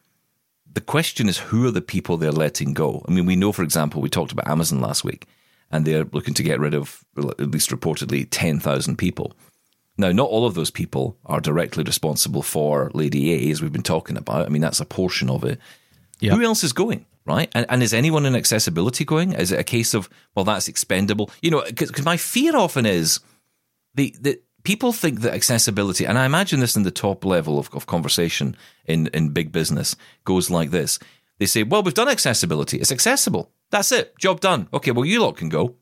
The 0.74 0.82
question 0.82 1.28
is, 1.28 1.38
who 1.38 1.68
are 1.68 1.72
the 1.72 1.82
people 1.82 2.18
they're 2.18 2.32
letting 2.32 2.74
go? 2.74 3.04
I 3.08 3.12
mean, 3.12 3.26
we 3.26 3.36
know, 3.36 3.52
for 3.52 3.64
example, 3.64 4.02
we 4.02 4.10
talked 4.10 4.32
about 4.32 4.48
Amazon 4.48 4.80
last 4.80 5.04
week, 5.04 5.28
and 5.70 5.86
they're 5.86 6.06
looking 6.06 6.34
to 6.36 6.44
get 6.44 6.60
rid 6.60 6.74
of, 6.74 7.04
at 7.18 7.52
least 7.52 7.72
reportedly, 7.72 8.28
10,000 8.30 8.98
people. 8.98 9.34
Now, 9.98 10.12
not 10.12 10.30
all 10.30 10.46
of 10.46 10.56
those 10.56 10.72
people 10.72 11.18
are 11.26 11.42
directly 11.42 11.84
responsible 11.84 12.42
for 12.42 12.90
Lady 12.94 13.34
A, 13.34 13.52
as 13.52 13.62
we've 13.62 13.72
been 13.72 13.84
talking 13.84 14.18
about. 14.18 14.46
I 14.46 14.50
mean, 14.50 14.62
that's 14.62 14.80
a 14.80 14.86
portion 14.86 15.30
of 15.30 15.44
it. 15.44 15.60
Who 16.36 16.44
else 16.44 16.64
is 16.64 16.72
going, 16.72 17.06
right? 17.26 17.50
And, 17.54 17.66
and 17.68 17.84
is 17.84 17.94
anyone 17.94 18.26
in 18.26 18.36
accessibility 18.36 19.04
going? 19.04 19.34
Is 19.34 19.52
it 19.52 19.60
a 19.60 19.64
case 19.64 19.94
of, 19.94 20.10
well, 20.36 20.46
that's 20.46 20.68
expendable? 20.68 21.30
You 21.42 21.52
know, 21.52 21.64
because 21.66 22.06
my 22.06 22.16
fear 22.16 22.56
often 22.56 22.86
is 22.86 23.20
the, 23.96 24.16
the 24.22 24.40
people 24.64 24.94
think 24.94 25.22
that 25.22 25.34
accessibility, 25.34 26.06
and 26.06 26.18
I 26.18 26.26
imagine 26.26 26.60
this 26.60 26.76
in 26.76 26.84
the 26.84 26.92
top 26.92 27.26
level 27.26 27.60
of, 27.60 27.70
of 27.74 27.88
conversation 27.88 28.56
in, 28.86 29.08
in 29.08 29.30
big 29.30 29.52
business, 29.52 29.96
goes 30.26 30.50
like 30.50 30.72
this. 30.72 31.00
They 31.40 31.46
say, 31.46 31.64
well, 31.64 31.82
we've 31.84 31.94
done 31.94 32.10
accessibility. 32.10 32.78
It's 32.78 32.92
accessible. 32.92 33.52
That's 33.72 33.92
it. 33.92 34.18
Job 34.20 34.40
done. 34.42 34.68
Okay, 34.74 34.92
well, 34.92 35.06
you 35.06 35.22
lot 35.22 35.38
can 35.38 35.50
go. 35.50 35.76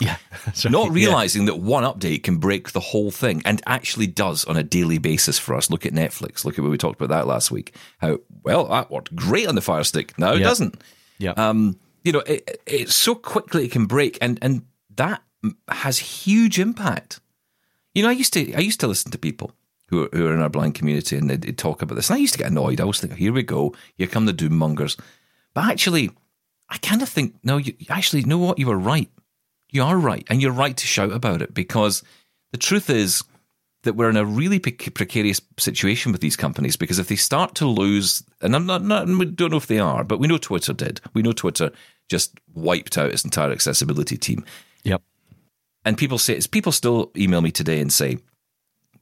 Yeah, 0.00 0.16
right, 0.46 0.64
not 0.70 0.86
yeah. 0.88 0.92
realizing 0.94 1.44
that 1.44 1.56
one 1.60 1.84
update 1.84 2.24
can 2.24 2.38
break 2.38 2.72
the 2.72 2.80
whole 2.80 3.10
thing 3.12 3.40
and 3.44 3.62
actually 3.64 4.08
does 4.08 4.44
on 4.44 4.56
a 4.56 4.62
daily 4.64 4.98
basis 4.98 5.38
for 5.38 5.54
us. 5.54 5.70
Look 5.70 5.86
at 5.86 5.92
Netflix. 5.92 6.44
Look 6.44 6.58
at 6.58 6.62
what 6.62 6.70
we 6.72 6.76
talked 6.78 7.00
about 7.00 7.16
that 7.16 7.28
last 7.28 7.52
week. 7.52 7.74
How, 7.98 8.18
well, 8.42 8.66
that 8.66 8.90
worked 8.90 9.14
great 9.14 9.46
on 9.46 9.54
the 9.54 9.60
Fire 9.60 9.84
Stick. 9.84 10.18
Now 10.18 10.32
it 10.32 10.40
Yeah. 10.40 10.44
doesn't. 10.48 10.82
Yeah. 11.18 11.30
Um, 11.36 11.78
you 12.02 12.10
know, 12.12 12.20
it, 12.26 12.60
it 12.66 12.90
so 12.90 13.14
quickly 13.14 13.64
it 13.66 13.70
can 13.70 13.86
break, 13.86 14.18
and 14.20 14.38
and 14.42 14.62
that 14.96 15.22
has 15.68 15.98
huge 15.98 16.58
impact. 16.58 17.20
You 17.94 18.02
know, 18.02 18.08
I 18.08 18.12
used 18.12 18.32
to 18.34 18.52
I 18.54 18.60
used 18.60 18.80
to 18.80 18.86
listen 18.86 19.10
to 19.12 19.18
people 19.18 19.52
who 19.88 20.04
are, 20.04 20.08
who 20.12 20.26
are 20.26 20.34
in 20.34 20.40
our 20.40 20.48
blind 20.48 20.74
community, 20.74 21.16
and 21.16 21.30
they'd, 21.30 21.58
talk 21.58 21.82
about 21.82 21.94
this, 21.94 22.10
and 22.10 22.16
I 22.16 22.20
used 22.20 22.34
to 22.34 22.38
get 22.38 22.50
annoyed. 22.50 22.80
I 22.80 22.84
was 22.84 23.00
thinking, 23.00 23.18
here 23.18 23.32
we 23.32 23.42
go, 23.42 23.74
here 23.96 24.06
come 24.06 24.26
the 24.26 24.32
doom 24.32 24.56
mongers. 24.56 24.96
But 25.52 25.64
actually, 25.64 26.10
I 26.68 26.78
kind 26.78 27.02
of 27.02 27.08
think, 27.08 27.36
no, 27.44 27.58
you 27.58 27.74
actually 27.88 28.20
you 28.20 28.26
know 28.26 28.38
what, 28.38 28.58
you 28.58 28.66
were 28.66 28.78
right. 28.78 29.10
You 29.70 29.82
are 29.82 29.96
right, 29.96 30.26
and 30.28 30.42
you're 30.42 30.52
right 30.52 30.76
to 30.76 30.86
shout 30.86 31.12
about 31.12 31.42
it 31.42 31.54
because 31.54 32.02
the 32.52 32.58
truth 32.58 32.90
is 32.90 33.22
that 33.84 33.94
we're 33.94 34.10
in 34.10 34.16
a 34.16 34.24
really 34.24 34.58
pre- 34.58 34.72
precarious 34.72 35.40
situation 35.58 36.10
with 36.10 36.20
these 36.20 36.36
companies 36.36 36.76
because 36.76 36.98
if 36.98 37.08
they 37.08 37.16
start 37.16 37.54
to 37.56 37.66
lose, 37.66 38.24
and 38.40 38.56
I'm 38.56 38.66
not, 38.66 38.82
not, 38.82 39.06
we 39.06 39.26
don't 39.26 39.50
know 39.50 39.56
if 39.56 39.66
they 39.66 39.78
are, 39.78 40.04
but 40.04 40.18
we 40.18 40.26
know 40.26 40.38
Twitter 40.38 40.72
did. 40.72 41.00
We 41.12 41.22
know 41.22 41.32
Twitter 41.32 41.70
just 42.08 42.38
wiped 42.54 42.98
out 42.98 43.10
its 43.10 43.24
entire 43.24 43.52
accessibility 43.52 44.16
team. 44.16 44.44
And 45.84 45.98
people 45.98 46.18
say, 46.18 46.34
it's 46.34 46.46
people 46.46 46.72
still 46.72 47.10
email 47.16 47.40
me 47.40 47.50
today 47.50 47.80
and 47.80 47.92
say, 47.92 48.18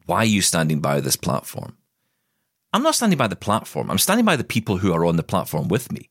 why 0.06 0.18
are 0.18 0.24
you 0.24 0.42
standing 0.42 0.80
by 0.80 1.00
this 1.00 1.16
platform? 1.16 1.76
I'm 2.72 2.82
not 2.82 2.94
standing 2.94 3.18
by 3.18 3.28
the 3.28 3.36
platform. 3.36 3.90
I'm 3.90 3.98
standing 3.98 4.24
by 4.24 4.36
the 4.36 4.44
people 4.44 4.78
who 4.78 4.92
are 4.92 5.04
on 5.04 5.16
the 5.16 5.22
platform 5.22 5.68
with 5.68 5.92
me. 5.92 6.08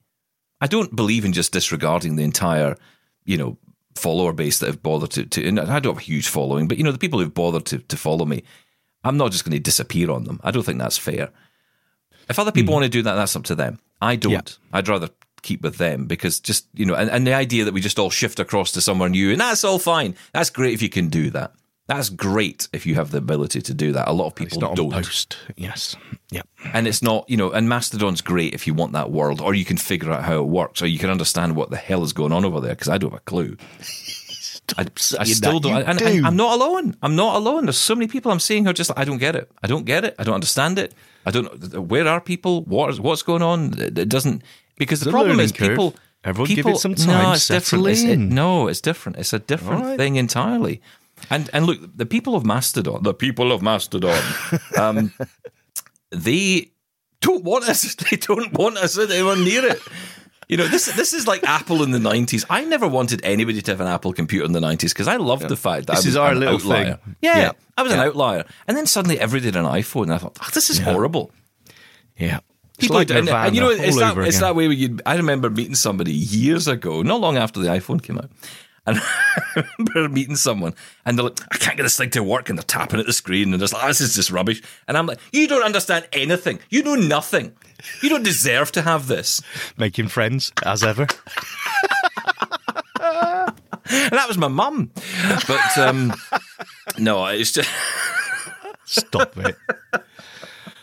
I 0.61 0.67
don't 0.67 0.95
believe 0.95 1.25
in 1.25 1.33
just 1.33 1.51
disregarding 1.51 2.15
the 2.15 2.23
entire, 2.23 2.77
you 3.25 3.37
know, 3.37 3.57
follower 3.95 4.31
base 4.31 4.59
that 4.59 4.67
have 4.67 4.83
bothered 4.83 5.09
to, 5.11 5.25
to 5.25 5.47
and 5.47 5.59
I 5.59 5.79
don't 5.79 5.95
have 5.95 6.03
a 6.03 6.05
huge 6.05 6.27
following, 6.27 6.67
but 6.67 6.77
you 6.77 6.83
know, 6.83 6.91
the 6.91 6.99
people 6.99 7.19
who've 7.19 7.33
bothered 7.33 7.65
to, 7.65 7.79
to 7.79 7.97
follow 7.97 8.25
me, 8.25 8.43
I'm 9.03 9.17
not 9.17 9.31
just 9.31 9.43
going 9.43 9.53
to 9.53 9.59
disappear 9.59 10.11
on 10.11 10.23
them. 10.23 10.39
I 10.43 10.51
don't 10.51 10.63
think 10.63 10.79
that's 10.79 10.97
fair. 10.97 11.31
If 12.29 12.39
other 12.39 12.51
people 12.51 12.71
hmm. 12.71 12.81
want 12.81 12.83
to 12.85 12.89
do 12.89 13.01
that, 13.01 13.15
that's 13.15 13.35
up 13.35 13.43
to 13.45 13.55
them. 13.55 13.79
I 13.99 14.15
don't. 14.15 14.31
Yeah. 14.31 14.41
I'd 14.71 14.87
rather 14.87 15.09
keep 15.41 15.61
with 15.61 15.77
them 15.77 16.05
because 16.05 16.39
just, 16.39 16.67
you 16.73 16.85
know, 16.85 16.95
and, 16.95 17.09
and 17.09 17.25
the 17.25 17.33
idea 17.33 17.65
that 17.65 17.73
we 17.73 17.81
just 17.81 17.99
all 17.99 18.09
shift 18.09 18.39
across 18.39 18.71
to 18.73 18.81
somewhere 18.81 19.09
new 19.09 19.31
and 19.31 19.41
that's 19.41 19.63
all 19.63 19.79
fine. 19.79 20.15
That's 20.33 20.49
great 20.49 20.73
if 20.73 20.81
you 20.81 20.89
can 20.89 21.09
do 21.09 21.29
that. 21.31 21.53
That's 21.87 22.09
great 22.09 22.69
if 22.71 22.85
you 22.85 22.95
have 22.95 23.11
the 23.11 23.17
ability 23.17 23.61
to 23.63 23.73
do 23.73 23.91
that. 23.91 24.07
A 24.07 24.13
lot 24.13 24.27
of 24.27 24.35
people 24.35 24.59
don't. 24.59 24.91
post. 24.91 25.37
Yes. 25.57 25.97
Yep. 26.29 26.47
And 26.73 26.87
it's 26.87 27.01
not, 27.01 27.29
you 27.29 27.35
know, 27.35 27.51
and 27.51 27.67
Mastodon's 27.67 28.21
great 28.21 28.53
if 28.53 28.65
you 28.65 28.73
want 28.73 28.93
that 28.93 29.11
world, 29.11 29.41
or 29.41 29.53
you 29.53 29.65
can 29.65 29.75
figure 29.75 30.09
out 30.09 30.23
how 30.23 30.37
it 30.39 30.47
works, 30.47 30.81
or 30.81 30.87
you 30.87 30.97
can 30.97 31.09
understand 31.09 31.55
what 31.57 31.69
the 31.69 31.75
hell 31.75 32.03
is 32.03 32.13
going 32.13 32.31
on 32.31 32.45
over 32.45 32.61
there, 32.61 32.71
because 32.71 32.87
I 32.87 32.97
don't 32.97 33.11
have 33.11 33.19
a 33.19 33.23
clue. 33.23 33.57
I, 34.77 34.85
I 35.19 35.23
still 35.25 35.59
don't. 35.59 35.83
And, 35.83 35.99
do. 35.99 36.05
and 36.05 36.25
I'm 36.25 36.35
not 36.35 36.53
alone. 36.55 36.95
I'm 37.01 37.15
not 37.15 37.35
alone. 37.35 37.65
There's 37.65 37.77
so 37.77 37.95
many 37.95 38.07
people 38.07 38.31
I'm 38.31 38.39
seeing 38.39 38.63
who 38.63 38.69
are 38.69 38.73
just 38.73 38.89
like, 38.89 38.99
I 38.99 39.03
don't 39.03 39.17
get 39.17 39.35
it. 39.35 39.51
I 39.61 39.67
don't 39.67 39.85
get 39.85 40.05
it. 40.05 40.15
I 40.17 40.23
don't 40.23 40.35
understand 40.35 40.79
it. 40.79 40.93
I 41.25 41.31
don't. 41.31 41.73
Where 41.89 42.07
are 42.07 42.21
people? 42.21 42.63
What 42.63 42.89
is, 42.89 43.01
what's 43.01 43.23
going 43.23 43.41
on? 43.41 43.73
It 43.79 44.07
doesn't. 44.07 44.43
Because 44.81 44.99
the 45.01 45.09
a 45.09 45.13
problem 45.13 45.39
is 45.39 45.51
curve. 45.51 45.69
people. 45.69 45.95
Everyone 46.23 46.47
give 46.49 46.59
it 46.59 46.65
people, 46.65 46.79
some 46.79 46.93
No, 47.07 47.31
it's 47.33 47.47
different. 47.47 47.87
It's- 47.87 48.03
it- 48.13 48.19
no, 48.19 48.67
it's 48.71 48.81
different. 48.81 49.17
It's 49.21 49.33
a 49.33 49.39
different 49.39 49.81
All 49.83 49.87
right. 49.89 49.97
thing 50.01 50.15
entirely. 50.17 50.75
And 51.29 51.49
and 51.53 51.65
look, 51.67 51.79
the 52.03 52.05
people 52.15 52.33
of 52.35 52.43
Mastodon, 52.45 53.03
the 53.03 53.13
people 53.13 53.51
of 53.51 53.61
Mastodon, 53.61 54.21
um, 54.83 55.11
they 56.09 56.71
don't 57.21 57.43
want 57.43 57.63
us. 57.69 57.95
They 58.09 58.17
don't 58.17 58.51
want 58.53 58.77
us 58.77 58.97
anywhere 58.97 59.35
near 59.37 59.65
it. 59.73 59.81
You 60.49 60.57
know, 60.57 60.67
this 60.67 60.85
this 61.01 61.13
is 61.13 61.27
like 61.27 61.43
Apple 61.47 61.81
in 61.83 61.91
the 61.91 61.99
nineties. 61.99 62.43
I 62.49 62.65
never 62.65 62.87
wanted 62.87 63.19
anybody 63.23 63.61
to 63.61 63.71
have 63.71 63.81
an 63.81 63.87
Apple 63.87 64.13
computer 64.13 64.45
in 64.45 64.51
the 64.51 64.59
nineties 64.59 64.93
because 64.93 65.07
I 65.07 65.17
loved 65.17 65.47
the 65.47 65.55
fact 65.55 65.87
that 65.87 65.95
This 65.95 66.05
I 66.05 66.07
was 66.09 66.15
is 66.15 66.17
our 66.17 66.31
an 66.33 66.39
little 66.39 66.55
outlier. 66.55 66.85
thing. 67.05 67.15
Yeah, 67.21 67.37
Yeah. 67.37 67.51
I 67.77 67.83
was 67.83 67.93
an 67.93 67.99
outlier, 67.99 68.43
and 68.67 68.75
then 68.77 68.85
suddenly 68.85 69.17
everybody 69.19 69.47
had 69.51 69.55
an 69.65 69.71
iPhone, 69.81 70.03
and 70.03 70.13
I 70.13 70.17
thought, 70.17 70.37
oh, 70.43 70.49
this 70.53 70.69
is 70.69 70.79
horrible. 70.79 71.31
Yeah. 72.17 72.39
People 72.81 72.97
like 72.97 73.09
and, 73.09 73.29
and 73.29 73.55
you 73.55 73.61
know, 73.61 73.69
it's 73.69 73.97
that, 73.97 74.17
it's 74.17 74.37
again. 74.37 74.41
that 74.41 74.55
way. 74.55 74.67
You, 74.67 74.97
I 75.05 75.15
remember 75.15 75.49
meeting 75.49 75.75
somebody 75.75 76.11
years 76.11 76.67
ago, 76.67 77.01
not 77.01 77.21
long 77.21 77.37
after 77.37 77.59
the 77.59 77.67
iPhone 77.69 78.01
came 78.01 78.17
out, 78.17 78.29
and 78.85 78.97
I 79.55 79.63
remember 79.77 80.09
meeting 80.09 80.35
someone, 80.35 80.73
and 81.05 81.17
they're 81.17 81.25
like, 81.25 81.39
"I 81.51 81.57
can't 81.57 81.77
get 81.77 81.83
this 81.83 81.97
thing 81.97 82.09
to 82.11 82.23
work," 82.23 82.49
and 82.49 82.57
they're 82.57 82.63
tapping 82.63 82.99
at 82.99 83.05
the 83.05 83.13
screen, 83.13 83.53
and 83.53 83.61
they're 83.61 83.67
like, 83.67 83.83
"Oh, 83.83 83.87
"This 83.87 84.01
is 84.01 84.15
just 84.15 84.31
rubbish," 84.31 84.61
and 84.87 84.97
I'm 84.97 85.05
like, 85.05 85.19
"You 85.31 85.47
don't 85.47 85.63
understand 85.63 86.07
anything. 86.13 86.59
You 86.69 86.83
know 86.83 86.95
nothing. 86.95 87.53
You 88.01 88.09
don't 88.09 88.23
deserve 88.23 88.71
to 88.73 88.81
have 88.81 89.07
this." 89.07 89.41
Making 89.77 90.07
friends, 90.07 90.51
as 90.65 90.83
ever. 90.83 91.07
And 93.93 94.11
that 94.11 94.27
was 94.27 94.37
my 94.37 94.47
mum, 94.47 94.91
but 95.47 95.77
um, 95.77 96.13
no, 96.97 97.25
it's 97.25 97.51
just. 97.51 97.69
Stop 98.85 99.37
it. 99.37 99.57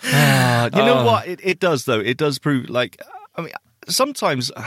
You 0.68 0.84
know 0.84 0.98
oh. 0.98 1.04
what? 1.04 1.26
It, 1.26 1.40
it 1.42 1.60
does, 1.60 1.84
though. 1.84 2.00
It 2.00 2.16
does 2.18 2.38
prove, 2.38 2.68
like, 2.68 3.00
I 3.36 3.42
mean, 3.42 3.52
sometimes. 3.88 4.50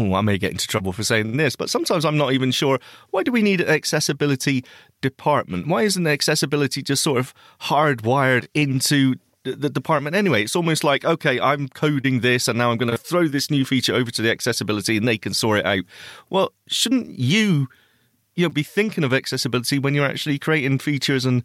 Oh, 0.00 0.14
I 0.14 0.20
may 0.20 0.38
get 0.38 0.52
into 0.52 0.68
trouble 0.68 0.92
for 0.92 1.02
saying 1.02 1.38
this, 1.38 1.56
but 1.56 1.68
sometimes 1.68 2.04
I'm 2.04 2.16
not 2.16 2.32
even 2.32 2.52
sure. 2.52 2.78
Why 3.10 3.24
do 3.24 3.32
we 3.32 3.42
need 3.42 3.60
an 3.60 3.68
accessibility 3.68 4.64
department? 5.02 5.66
Why 5.66 5.82
isn't 5.82 6.06
accessibility 6.06 6.82
just 6.82 7.02
sort 7.02 7.18
of 7.18 7.34
hardwired 7.62 8.46
into 8.54 9.16
the 9.42 9.68
department 9.68 10.14
anyway? 10.14 10.44
It's 10.44 10.54
almost 10.54 10.84
like, 10.84 11.04
okay, 11.04 11.40
I'm 11.40 11.66
coding 11.66 12.20
this 12.20 12.46
and 12.46 12.56
now 12.56 12.70
I'm 12.70 12.76
going 12.76 12.92
to 12.92 12.96
throw 12.96 13.26
this 13.26 13.50
new 13.50 13.64
feature 13.64 13.92
over 13.92 14.12
to 14.12 14.22
the 14.22 14.30
accessibility 14.30 14.96
and 14.96 15.08
they 15.08 15.18
can 15.18 15.34
sort 15.34 15.58
it 15.58 15.66
out. 15.66 15.82
Well, 16.30 16.52
shouldn't 16.68 17.18
you 17.18 17.66
you 18.38 18.44
know, 18.44 18.48
be 18.50 18.62
thinking 18.62 19.02
of 19.02 19.12
accessibility 19.12 19.80
when 19.80 19.94
you're 19.94 20.06
actually 20.06 20.38
creating 20.38 20.78
features 20.78 21.24
and 21.24 21.42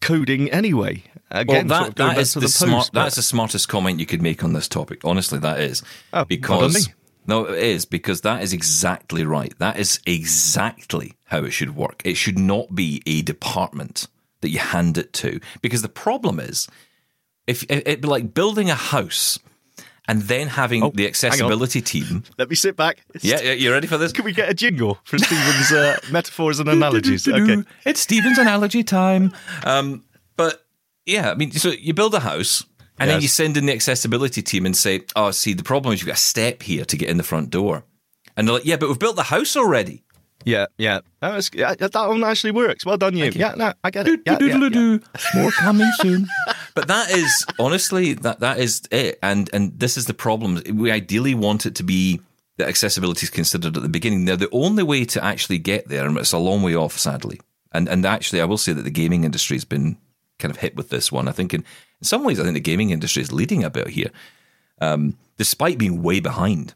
coding 0.00 0.48
anyway. 0.50 1.02
Again, 1.32 1.66
well, 1.66 1.78
sort 1.80 1.88
of 1.88 1.94
that, 1.96 2.14
that 2.14 2.18
is 2.18 2.34
the, 2.34 2.40
the, 2.40 2.48
smart. 2.48 2.90
but- 2.92 3.02
That's 3.02 3.16
the 3.16 3.22
smartest 3.22 3.68
comment 3.68 3.98
you 3.98 4.06
could 4.06 4.22
make 4.22 4.44
on 4.44 4.52
this 4.52 4.68
topic. 4.68 5.00
Honestly, 5.04 5.40
that 5.40 5.58
is 5.60 5.82
Oh, 6.12 6.24
because 6.24 6.88
no, 7.26 7.46
it 7.46 7.58
is 7.58 7.84
because 7.84 8.20
that 8.20 8.44
is 8.44 8.52
exactly 8.52 9.24
right. 9.24 9.52
That 9.58 9.76
is 9.80 9.98
exactly 10.06 11.14
how 11.24 11.42
it 11.42 11.50
should 11.50 11.74
work. 11.74 12.00
It 12.04 12.14
should 12.16 12.38
not 12.38 12.74
be 12.76 13.02
a 13.06 13.22
department 13.22 14.06
that 14.42 14.50
you 14.50 14.60
hand 14.60 14.98
it 14.98 15.12
to 15.14 15.40
because 15.62 15.82
the 15.82 15.88
problem 15.88 16.38
is 16.38 16.68
if 17.48 17.64
it- 17.64 17.88
it'd 17.88 18.02
be 18.02 18.08
like 18.08 18.34
building 18.34 18.70
a 18.70 18.76
house 18.76 19.40
and 20.08 20.22
then 20.22 20.48
having 20.48 20.82
Oh, 20.82 20.90
the 20.94 21.06
accessibility 21.06 21.80
team. 21.80 22.22
Let 22.38 22.48
me 22.48 22.56
sit 22.56 22.76
back. 22.76 23.04
Yeah, 23.22 23.40
yeah, 23.40 23.52
you 23.52 23.72
ready 23.72 23.86
for 23.86 23.98
this? 23.98 24.12
Can 24.12 24.24
we 24.24 24.32
get 24.32 24.48
a 24.48 24.54
jingle 24.54 24.98
for 25.04 25.18
Stephen's 25.18 25.72
uh, 25.72 25.98
metaphors 26.10 26.60
and 26.60 26.68
analogies? 26.68 27.26
Okay. 27.28 27.62
It's 27.84 28.00
Stephen's 28.00 28.38
analogy 28.38 28.82
time. 28.84 29.32
Um, 29.64 30.04
but 30.36 30.64
yeah, 31.04 31.30
I 31.30 31.34
mean, 31.34 31.50
so 31.52 31.70
you 31.70 31.94
build 31.94 32.14
a 32.14 32.20
house 32.20 32.64
and 32.98 33.10
then 33.10 33.20
you 33.20 33.28
send 33.28 33.56
in 33.56 33.66
the 33.66 33.72
accessibility 33.72 34.42
team 34.42 34.64
and 34.66 34.76
say, 34.76 35.02
oh, 35.14 35.30
see, 35.30 35.52
the 35.52 35.62
problem 35.62 35.92
is 35.94 36.00
you've 36.00 36.06
got 36.06 36.16
a 36.16 36.20
step 36.20 36.62
here 36.62 36.84
to 36.84 36.96
get 36.96 37.08
in 37.08 37.16
the 37.16 37.22
front 37.22 37.50
door. 37.50 37.84
And 38.36 38.46
they're 38.46 38.54
like, 38.56 38.64
yeah, 38.66 38.76
but 38.76 38.88
we've 38.88 38.98
built 38.98 39.16
the 39.16 39.24
house 39.24 39.56
already. 39.56 40.02
Yeah, 40.46 40.66
yeah. 40.78 41.00
That, 41.20 41.34
was, 41.34 41.50
yeah, 41.52 41.74
that 41.74 41.92
one 41.92 42.22
actually 42.22 42.52
works. 42.52 42.86
Well 42.86 42.96
done, 42.96 43.16
you. 43.16 43.32
Yeah, 43.34 43.54
no, 43.56 43.72
I 43.82 43.90
get 43.90 44.06
it. 44.06 44.20
Yeah, 44.24 44.38
yeah, 44.40 44.68
yeah. 44.68 44.98
More 45.34 45.50
coming 45.50 45.90
soon. 45.98 46.28
But 46.76 46.88
that 46.88 47.10
is 47.10 47.46
honestly 47.58 48.12
that 48.12 48.40
that 48.40 48.58
is 48.58 48.82
it, 48.90 49.18
and 49.22 49.48
and 49.54 49.72
this 49.80 49.96
is 49.96 50.04
the 50.04 50.12
problem. 50.12 50.60
We 50.74 50.90
ideally 50.90 51.34
want 51.34 51.64
it 51.64 51.74
to 51.76 51.82
be 51.82 52.20
that 52.58 52.68
accessibility 52.68 53.24
is 53.24 53.30
considered 53.30 53.78
at 53.78 53.82
the 53.82 53.88
beginning. 53.88 54.26
Now, 54.26 54.36
the 54.36 54.50
only 54.52 54.82
way 54.82 55.06
to 55.06 55.24
actually 55.24 55.56
get 55.56 55.88
there, 55.88 56.06
and 56.06 56.18
it's 56.18 56.32
a 56.32 56.38
long 56.38 56.60
way 56.62 56.74
off, 56.76 56.98
sadly. 56.98 57.40
And 57.72 57.88
and 57.88 58.04
actually, 58.04 58.42
I 58.42 58.44
will 58.44 58.58
say 58.58 58.74
that 58.74 58.82
the 58.82 58.90
gaming 58.90 59.24
industry 59.24 59.56
has 59.56 59.64
been 59.64 59.96
kind 60.38 60.50
of 60.50 60.60
hit 60.60 60.76
with 60.76 60.90
this 60.90 61.10
one. 61.10 61.28
I 61.28 61.32
think 61.32 61.54
in, 61.54 61.60
in 62.00 62.04
some 62.04 62.24
ways, 62.24 62.38
I 62.38 62.42
think 62.42 62.54
the 62.54 62.60
gaming 62.60 62.90
industry 62.90 63.22
is 63.22 63.32
leading 63.32 63.64
a 63.64 63.70
bit 63.70 63.88
here, 63.88 64.10
um, 64.82 65.16
despite 65.38 65.78
being 65.78 66.02
way 66.02 66.20
behind. 66.20 66.74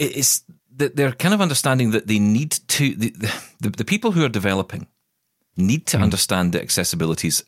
It's 0.00 0.42
that 0.42 0.59
they're 0.88 1.12
kind 1.12 1.34
of 1.34 1.40
understanding 1.40 1.90
that 1.92 2.06
they 2.06 2.18
need 2.18 2.52
to 2.68 2.94
the, 2.94 3.10
the 3.60 3.70
the 3.70 3.84
people 3.84 4.12
who 4.12 4.24
are 4.24 4.28
developing 4.28 4.86
need 5.56 5.86
to 5.86 5.98
understand 5.98 6.52
that 6.52 6.66
accessibilities 6.66 7.42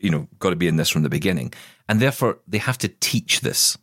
you 0.00 0.10
know 0.10 0.28
got 0.38 0.50
to 0.50 0.56
be 0.56 0.68
in 0.68 0.76
this 0.76 0.88
from 0.88 1.02
the 1.02 1.08
beginning. 1.08 1.52
And 1.88 2.00
therefore 2.00 2.38
they 2.46 2.58
have 2.58 2.78
to 2.78 2.88
teach 2.88 3.40
this 3.40 3.76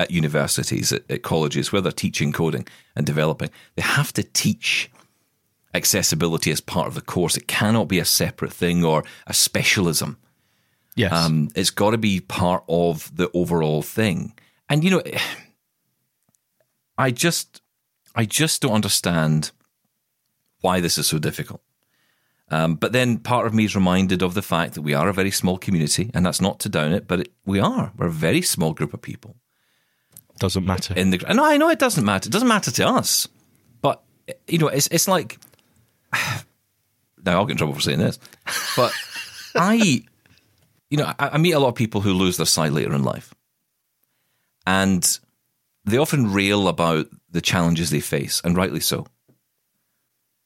at 0.00 0.10
universities 0.10 0.92
at, 0.92 1.08
at 1.10 1.22
colleges 1.22 1.72
where 1.72 1.82
they're 1.82 1.92
teaching 1.92 2.32
coding 2.32 2.66
and 2.96 3.06
developing. 3.06 3.50
They 3.76 3.82
have 3.82 4.12
to 4.14 4.22
teach 4.22 4.90
accessibility 5.72 6.50
as 6.50 6.60
part 6.60 6.86
of 6.86 6.94
the 6.94 7.00
course. 7.00 7.36
It 7.36 7.48
cannot 7.48 7.88
be 7.88 7.98
a 7.98 8.04
separate 8.04 8.52
thing 8.52 8.84
or 8.84 9.04
a 9.26 9.34
specialism. 9.34 10.18
Yes. 10.96 11.12
um, 11.12 11.48
it's 11.56 11.70
got 11.70 11.90
to 11.90 11.98
be 11.98 12.20
part 12.20 12.62
of 12.68 13.14
the 13.16 13.28
overall 13.34 13.82
thing. 13.82 14.32
And 14.68 14.84
you 14.84 14.90
know, 14.90 15.02
I 16.98 17.10
just, 17.10 17.60
I 18.14 18.24
just 18.24 18.62
don't 18.62 18.72
understand 18.72 19.50
why 20.60 20.80
this 20.80 20.98
is 20.98 21.06
so 21.06 21.18
difficult. 21.18 21.60
Um, 22.50 22.74
but 22.76 22.92
then 22.92 23.18
part 23.18 23.46
of 23.46 23.54
me 23.54 23.64
is 23.64 23.74
reminded 23.74 24.22
of 24.22 24.34
the 24.34 24.42
fact 24.42 24.74
that 24.74 24.82
we 24.82 24.94
are 24.94 25.08
a 25.08 25.12
very 25.14 25.30
small 25.30 25.58
community, 25.58 26.10
and 26.14 26.24
that's 26.24 26.40
not 26.40 26.60
to 26.60 26.68
down 26.68 26.92
it, 26.92 27.08
but 27.08 27.20
it, 27.20 27.32
we 27.44 27.58
are. 27.58 27.92
We're 27.96 28.06
a 28.08 28.12
very 28.12 28.42
small 28.42 28.74
group 28.74 28.92
of 28.94 29.00
people 29.00 29.36
Doesn't 30.38 30.64
matter. 30.64 30.94
in 30.94 31.10
the. 31.10 31.18
No, 31.34 31.44
I 31.44 31.56
know 31.56 31.70
it 31.70 31.78
doesn't 31.78 32.04
matter. 32.04 32.28
It 32.28 32.32
doesn't 32.32 32.48
matter 32.48 32.70
to 32.70 32.86
us, 32.86 33.28
but 33.80 34.02
you 34.46 34.58
know, 34.58 34.68
it's 34.68 34.88
it's 34.88 35.08
like 35.08 35.38
now 37.24 37.38
I'll 37.38 37.46
get 37.46 37.52
in 37.52 37.56
trouble 37.58 37.74
for 37.74 37.80
saying 37.80 37.98
this, 37.98 38.18
but 38.76 38.92
I, 39.54 40.04
you 40.90 40.98
know, 40.98 41.12
I, 41.18 41.30
I 41.30 41.38
meet 41.38 41.52
a 41.52 41.58
lot 41.58 41.68
of 41.68 41.74
people 41.74 42.02
who 42.02 42.12
lose 42.12 42.36
their 42.36 42.46
sight 42.46 42.72
later 42.72 42.92
in 42.94 43.04
life, 43.04 43.34
and 44.66 45.18
they 45.86 45.96
often 45.96 46.32
rail 46.32 46.68
about 46.68 47.06
the 47.34 47.42
challenges 47.42 47.90
they 47.90 48.00
face, 48.00 48.40
and 48.44 48.56
rightly 48.56 48.80
so. 48.80 49.06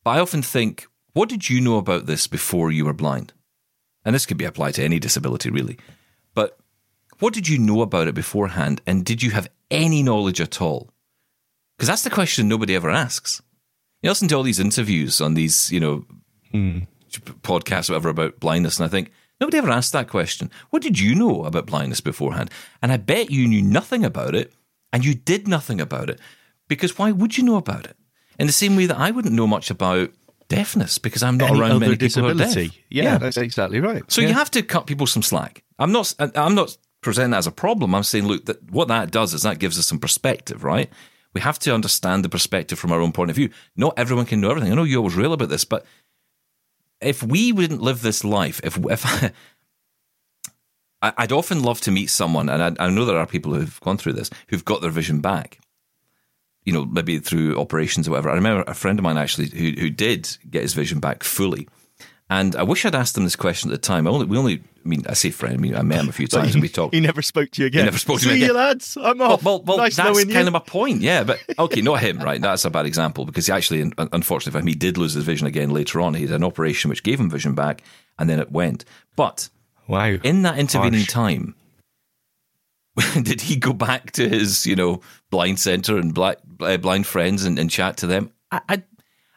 But 0.02 0.12
I 0.12 0.20
often 0.20 0.42
think, 0.42 0.86
what 1.12 1.28
did 1.28 1.48
you 1.50 1.60
know 1.60 1.76
about 1.76 2.06
this 2.06 2.26
before 2.26 2.72
you 2.72 2.86
were 2.86 2.94
blind? 2.94 3.34
And 4.04 4.14
this 4.14 4.24
could 4.24 4.38
be 4.38 4.46
applied 4.46 4.74
to 4.74 4.82
any 4.82 4.98
disability, 4.98 5.50
really. 5.50 5.78
But 6.34 6.58
what 7.18 7.34
did 7.34 7.46
you 7.46 7.58
know 7.58 7.82
about 7.82 8.08
it 8.08 8.14
beforehand? 8.14 8.80
And 8.86 9.04
did 9.04 9.22
you 9.22 9.30
have 9.32 9.50
any 9.70 10.02
knowledge 10.02 10.40
at 10.40 10.62
all? 10.62 10.90
Because 11.76 11.88
that's 11.88 12.04
the 12.04 12.10
question 12.10 12.48
nobody 12.48 12.74
ever 12.74 12.90
asks. 12.90 13.42
You 14.02 14.10
listen 14.10 14.28
to 14.28 14.36
all 14.36 14.42
these 14.42 14.60
interviews 14.60 15.20
on 15.20 15.34
these, 15.34 15.70
you 15.70 15.80
know, 15.80 16.06
mm. 16.54 16.86
podcasts, 17.42 17.90
whatever, 17.90 18.08
about 18.08 18.40
blindness, 18.40 18.78
and 18.78 18.86
I 18.86 18.88
think 18.88 19.10
nobody 19.40 19.58
ever 19.58 19.70
asked 19.70 19.92
that 19.92 20.08
question. 20.08 20.50
What 20.70 20.82
did 20.82 20.98
you 20.98 21.14
know 21.14 21.44
about 21.44 21.66
blindness 21.66 22.00
beforehand? 22.00 22.50
And 22.80 22.92
I 22.92 22.96
bet 22.96 23.30
you 23.30 23.46
knew 23.46 23.60
nothing 23.62 24.04
about 24.04 24.34
it, 24.34 24.54
and 24.92 25.04
you 25.04 25.14
did 25.14 25.46
nothing 25.46 25.80
about 25.80 26.08
it. 26.08 26.18
Because 26.68 26.98
why 26.98 27.10
would 27.10 27.36
you 27.36 27.44
know 27.44 27.56
about 27.56 27.86
it? 27.86 27.96
In 28.38 28.46
the 28.46 28.52
same 28.52 28.76
way 28.76 28.86
that 28.86 28.98
I 28.98 29.10
wouldn't 29.10 29.34
know 29.34 29.46
much 29.46 29.70
about 29.70 30.10
deafness 30.48 30.98
because 30.98 31.22
I'm 31.22 31.36
not 31.36 31.50
Any 31.50 31.60
around 31.60 31.80
many 31.80 31.96
disability. 31.96 32.34
people 32.34 32.44
who 32.44 32.60
are 32.60 32.64
deaf. 32.64 32.78
Yeah, 32.88 33.02
yeah, 33.04 33.18
that's 33.18 33.36
exactly 33.36 33.80
right. 33.80 34.02
So 34.10 34.20
yeah. 34.20 34.28
you 34.28 34.34
have 34.34 34.50
to 34.52 34.62
cut 34.62 34.86
people 34.86 35.06
some 35.06 35.22
slack. 35.22 35.64
I'm 35.78 35.92
not. 35.92 36.14
I'm 36.18 36.54
not 36.54 36.76
presenting 37.00 37.32
that 37.32 37.38
as 37.38 37.46
a 37.46 37.52
problem. 37.52 37.94
I'm 37.94 38.02
saying, 38.02 38.26
look, 38.26 38.46
that 38.46 38.70
what 38.70 38.88
that 38.88 39.10
does 39.10 39.34
is 39.34 39.42
that 39.42 39.58
gives 39.58 39.78
us 39.78 39.86
some 39.86 39.98
perspective, 39.98 40.64
right? 40.64 40.90
We 41.34 41.40
have 41.40 41.58
to 41.60 41.74
understand 41.74 42.24
the 42.24 42.28
perspective 42.28 42.78
from 42.78 42.92
our 42.92 43.00
own 43.00 43.12
point 43.12 43.30
of 43.30 43.36
view. 43.36 43.50
Not 43.76 43.94
everyone 43.98 44.26
can 44.26 44.40
know 44.40 44.50
everything. 44.50 44.72
I 44.72 44.74
know 44.74 44.84
you 44.84 44.96
always 44.98 45.14
rail 45.14 45.32
about 45.32 45.50
this, 45.50 45.64
but 45.64 45.84
if 47.00 47.22
we 47.22 47.52
wouldn't 47.52 47.82
live 47.82 48.02
this 48.02 48.24
life, 48.24 48.60
if 48.64 48.78
if 48.78 49.04
I, 51.02 51.12
I'd 51.16 51.32
often 51.32 51.62
love 51.62 51.80
to 51.82 51.90
meet 51.90 52.10
someone, 52.10 52.48
and 52.48 52.78
I, 52.78 52.86
I 52.86 52.90
know 52.90 53.04
there 53.04 53.18
are 53.18 53.26
people 53.26 53.54
who've 53.54 53.80
gone 53.80 53.98
through 53.98 54.14
this 54.14 54.30
who've 54.48 54.64
got 54.64 54.80
their 54.80 54.90
vision 54.90 55.20
back. 55.20 55.60
You 56.68 56.74
know, 56.74 56.84
maybe 56.84 57.18
through 57.18 57.56
operations 57.58 58.06
or 58.06 58.12
whatever. 58.12 58.30
I 58.30 58.34
remember 58.34 58.64
a 58.66 58.74
friend 58.74 58.98
of 58.98 59.02
mine 59.02 59.18
actually 59.18 59.48
who 59.48 59.80
who 59.80 59.90
did 59.90 60.28
get 60.50 60.62
his 60.62 60.74
vision 60.74 61.00
back 61.00 61.24
fully 61.24 61.66
and 62.30 62.54
I 62.56 62.62
wish 62.62 62.84
I'd 62.84 62.94
asked 62.94 63.16
him 63.16 63.24
this 63.24 63.36
question 63.36 63.70
at 63.70 63.72
the 63.72 63.78
time. 63.78 64.06
I 64.06 64.10
only, 64.10 64.26
we 64.26 64.36
only, 64.36 64.62
I 64.84 64.88
mean, 64.88 65.02
I 65.08 65.14
say 65.14 65.30
friend, 65.30 65.54
I 65.54 65.56
mean, 65.56 65.74
I 65.74 65.80
met 65.80 66.00
him 66.00 66.10
a 66.10 66.12
few 66.12 66.26
times 66.26 66.54
and 66.54 66.60
we 66.60 66.68
talked. 66.68 66.94
He 66.94 67.00
never 67.00 67.22
spoke 67.22 67.50
to 67.52 67.62
you 67.62 67.66
again. 67.68 67.80
He 67.80 67.84
never 67.86 67.98
spoke 67.98 68.18
to 68.18 68.24
See 68.24 68.30
me 68.30 68.36
again. 68.36 68.48
you 68.48 68.54
lads, 68.54 68.98
I'm 69.00 69.22
off. 69.22 69.42
Well, 69.42 69.58
well, 69.58 69.64
well 69.64 69.76
nice 69.78 69.96
that's 69.96 70.24
kind 70.24 70.30
you. 70.30 70.46
of 70.46 70.52
my 70.52 70.58
point, 70.58 71.00
yeah. 71.00 71.24
But 71.24 71.40
okay, 71.58 71.80
not 71.80 72.00
him, 72.00 72.18
right? 72.18 72.40
That's 72.40 72.66
a 72.66 72.70
bad 72.70 72.84
example 72.84 73.24
because 73.24 73.46
he 73.46 73.52
actually, 73.52 73.90
unfortunately 73.96 74.52
for 74.52 74.58
him, 74.58 74.66
he 74.66 74.74
did 74.74 74.98
lose 74.98 75.14
his 75.14 75.24
vision 75.24 75.46
again 75.46 75.70
later 75.70 76.02
on. 76.02 76.12
He 76.12 76.26
had 76.26 76.32
an 76.32 76.44
operation 76.44 76.90
which 76.90 77.02
gave 77.02 77.18
him 77.18 77.30
vision 77.30 77.54
back 77.54 77.82
and 78.18 78.28
then 78.28 78.40
it 78.40 78.52
went. 78.52 78.84
But 79.16 79.48
wow. 79.86 80.18
in 80.22 80.42
that 80.42 80.58
intervening 80.58 81.00
Harsh. 81.00 81.08
time, 81.08 81.54
did 83.22 83.40
he 83.42 83.56
go 83.56 83.72
back 83.72 84.12
to 84.12 84.28
his, 84.28 84.66
you 84.66 84.76
know, 84.76 85.00
blind 85.30 85.58
centre 85.60 85.96
and 85.98 86.12
black, 86.14 86.38
uh, 86.60 86.76
blind 86.76 87.06
friends 87.06 87.44
and, 87.44 87.58
and 87.58 87.70
chat 87.70 87.96
to 87.98 88.06
them? 88.06 88.30
I, 88.50 88.60
I'd, 88.68 88.82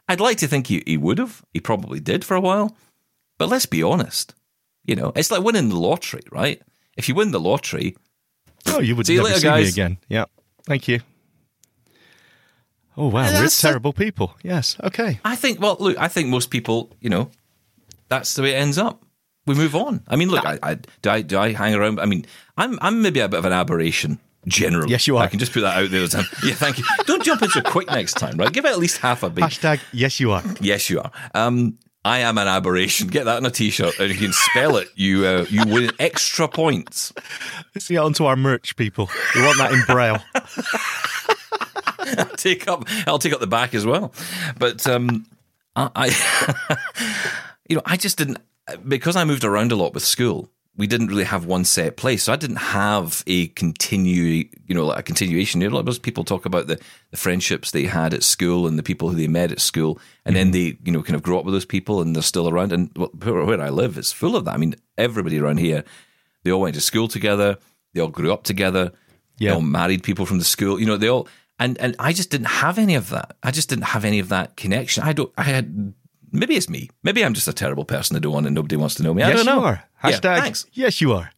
I'd 0.07 0.19
like 0.19 0.37
to 0.39 0.47
think 0.47 0.67
he, 0.67 0.83
he 0.85 0.97
would 0.97 1.17
have. 1.17 1.43
He 1.53 1.59
probably 1.59 1.99
did 1.99 2.23
for 2.25 2.35
a 2.35 2.41
while. 2.41 2.75
But 3.37 3.49
let's 3.49 3.65
be 3.65 3.83
honest. 3.83 4.35
You 4.85 4.95
know, 4.95 5.11
it's 5.15 5.31
like 5.31 5.43
winning 5.43 5.69
the 5.69 5.77
lottery, 5.79 6.21
right? 6.31 6.61
If 6.97 7.07
you 7.07 7.15
win 7.15 7.31
the 7.31 7.39
lottery, 7.39 7.95
Oh, 8.67 8.79
you 8.79 8.95
would 8.95 9.07
See 9.07 9.13
you 9.13 9.19
never 9.23 9.29
later, 9.33 9.39
see 9.39 9.63
me 9.63 9.67
again. 9.69 9.97
Yeah. 10.07 10.25
Thank 10.65 10.87
you. 10.87 10.99
Oh 12.97 13.07
wow, 13.07 13.23
Yeah, 13.23 13.39
we're 13.39 13.45
the- 13.45 13.57
terrible 13.59 13.93
people. 13.93 14.35
Yes. 14.43 14.77
Okay. 14.83 15.19
I 15.23 15.35
think, 15.35 15.59
well, 15.59 15.77
look, 15.79 15.97
I 15.97 16.07
think 16.07 16.27
most 16.29 16.49
people, 16.49 16.91
you 16.99 17.09
know, 17.09 17.31
that's 18.09 18.33
the 18.35 18.41
way 18.43 18.51
it 18.51 18.57
ends 18.57 18.77
up. 18.77 19.01
We 19.45 19.55
move 19.55 19.75
on. 19.75 20.03
I 20.07 20.15
mean, 20.15 20.29
look, 20.29 20.45
I, 20.45 20.59
I 20.61 20.75
do 20.75 21.09
I 21.09 21.21
do 21.21 21.37
I 21.39 21.53
hang 21.53 21.73
around? 21.73 21.99
I 21.99 22.05
mean, 22.05 22.25
I'm 22.57 22.77
I'm 22.81 23.01
maybe 23.01 23.19
a 23.19 23.27
bit 23.27 23.39
of 23.39 23.45
an 23.45 23.53
aberration 23.53 24.19
generally. 24.47 24.91
Yes, 24.91 25.07
you 25.07 25.17
are. 25.17 25.23
I 25.23 25.27
can 25.27 25.39
just 25.39 25.53
put 25.53 25.61
that 25.61 25.77
out 25.77 25.89
there. 25.89 26.01
Yeah, 26.43 26.53
thank 26.53 26.77
you. 26.77 26.85
Don't 27.05 27.23
jump 27.23 27.41
in 27.41 27.49
so 27.49 27.61
quick 27.61 27.87
next 27.87 28.13
time, 28.13 28.37
right? 28.37 28.51
Give 28.51 28.65
it 28.65 28.71
at 28.71 28.79
least 28.79 28.97
half 28.97 29.23
a 29.23 29.29
beat. 29.29 29.43
Hashtag 29.43 29.79
yes, 29.91 30.19
you 30.19 30.31
are. 30.31 30.43
Yes, 30.59 30.89
you 30.89 30.99
are. 30.99 31.11
Um, 31.33 31.77
I 32.03 32.19
am 32.19 32.37
an 32.37 32.47
aberration. 32.47 33.07
Get 33.07 33.25
that 33.25 33.37
on 33.37 33.45
a 33.45 33.51
t-shirt, 33.51 33.99
and 33.99 34.09
you 34.09 34.17
can 34.17 34.33
spell 34.33 34.77
it. 34.77 34.89
You 34.95 35.25
uh, 35.25 35.45
you 35.49 35.65
win 35.65 35.91
extra 35.99 36.47
points. 36.47 37.13
Let's 37.75 37.87
get 37.87 37.97
onto 37.97 38.25
our 38.25 38.35
merch, 38.35 38.75
people. 38.75 39.09
We 39.35 39.41
want 39.43 39.57
that 39.59 39.71
in 39.71 39.83
braille. 39.85 40.17
take 42.37 42.67
up. 42.67 42.85
I'll 43.05 43.19
take 43.19 43.33
up 43.33 43.39
the 43.39 43.47
back 43.47 43.75
as 43.75 43.85
well. 43.85 44.13
But 44.57 44.85
um, 44.87 45.25
I, 45.75 45.89
I 45.95 46.77
you 47.69 47.75
know, 47.75 47.83
I 47.85 47.97
just 47.97 48.17
didn't 48.17 48.39
because 48.87 49.15
I 49.15 49.23
moved 49.23 49.43
around 49.43 49.71
a 49.71 49.75
lot 49.75 49.93
with 49.93 50.03
school. 50.03 50.49
We 50.77 50.87
didn't 50.87 51.07
really 51.07 51.25
have 51.25 51.45
one 51.45 51.65
set 51.65 51.97
place, 51.97 52.23
so 52.23 52.33
I 52.33 52.37
didn't 52.37 52.55
have 52.55 53.23
a 53.27 53.47
continue, 53.47 54.49
you 54.65 54.73
know, 54.73 54.85
like 54.85 54.99
a 54.99 55.03
continuation. 55.03 55.59
You 55.59 55.69
know, 55.69 55.75
like 55.75 55.85
most 55.85 56.01
people 56.01 56.23
talk 56.23 56.45
about 56.45 56.67
the, 56.67 56.79
the 57.11 57.17
friendships 57.17 57.71
they 57.71 57.83
had 57.83 58.13
at 58.13 58.23
school 58.23 58.67
and 58.67 58.79
the 58.79 58.83
people 58.83 59.09
who 59.09 59.17
they 59.17 59.27
met 59.27 59.51
at 59.51 59.59
school, 59.59 59.99
and 60.25 60.33
then 60.35 60.47
mm-hmm. 60.47 60.53
they, 60.53 60.77
you 60.85 60.91
know, 60.91 61.03
kind 61.03 61.15
of 61.15 61.23
grow 61.23 61.39
up 61.39 61.45
with 61.45 61.53
those 61.53 61.65
people 61.65 62.01
and 62.01 62.15
they're 62.15 62.23
still 62.23 62.47
around. 62.47 62.71
And 62.71 62.89
where, 62.95 63.43
where 63.43 63.61
I 63.61 63.69
live 63.69 63.97
is 63.97 64.13
full 64.13 64.37
of 64.37 64.45
that. 64.45 64.53
I 64.53 64.57
mean, 64.57 64.75
everybody 64.97 65.39
around 65.39 65.57
here, 65.57 65.83
they 66.43 66.51
all 66.51 66.61
went 66.61 66.75
to 66.75 66.81
school 66.81 67.09
together, 67.09 67.57
they 67.93 67.99
all 67.99 68.07
grew 68.07 68.31
up 68.31 68.43
together, 68.43 68.93
Yeah. 69.39 69.49
they 69.49 69.55
all 69.55 69.61
married 69.61 70.03
people 70.03 70.25
from 70.25 70.39
the 70.39 70.45
school. 70.45 70.79
You 70.79 70.85
know, 70.85 70.97
they 70.97 71.09
all 71.09 71.27
and 71.61 71.77
and 71.77 71.95
I 71.99 72.11
just 72.11 72.31
didn't 72.31 72.47
have 72.47 72.79
any 72.79 72.95
of 72.95 73.09
that. 73.11 73.37
I 73.43 73.51
just 73.51 73.69
didn't 73.69 73.85
have 73.85 74.03
any 74.03 74.17
of 74.17 74.29
that 74.29 74.57
connection. 74.57 75.03
I 75.03 75.13
don't. 75.13 75.31
I 75.37 75.43
had. 75.43 75.93
Maybe 76.31 76.55
it's 76.55 76.69
me. 76.69 76.89
Maybe 77.03 77.23
I'm 77.25 77.33
just 77.33 77.47
a 77.47 77.53
terrible 77.53 77.85
person 77.85 78.13
to 78.15 78.19
do 78.19 78.31
one 78.31 78.45
and 78.45 78.55
nobody 78.55 78.75
wants 78.77 78.95
to 78.95 79.03
know 79.03 79.13
me. 79.13 79.21
I 79.23 79.29
yes, 79.29 79.37
don't 79.37 79.45
know. 79.47 79.59
you 79.61 79.65
are. 79.67 79.83
Yeah, 80.03 80.11
Hashtag 80.11 80.39
thanks. 80.39 80.65
yes, 80.73 81.01
you 81.01 81.13
are. 81.13 81.31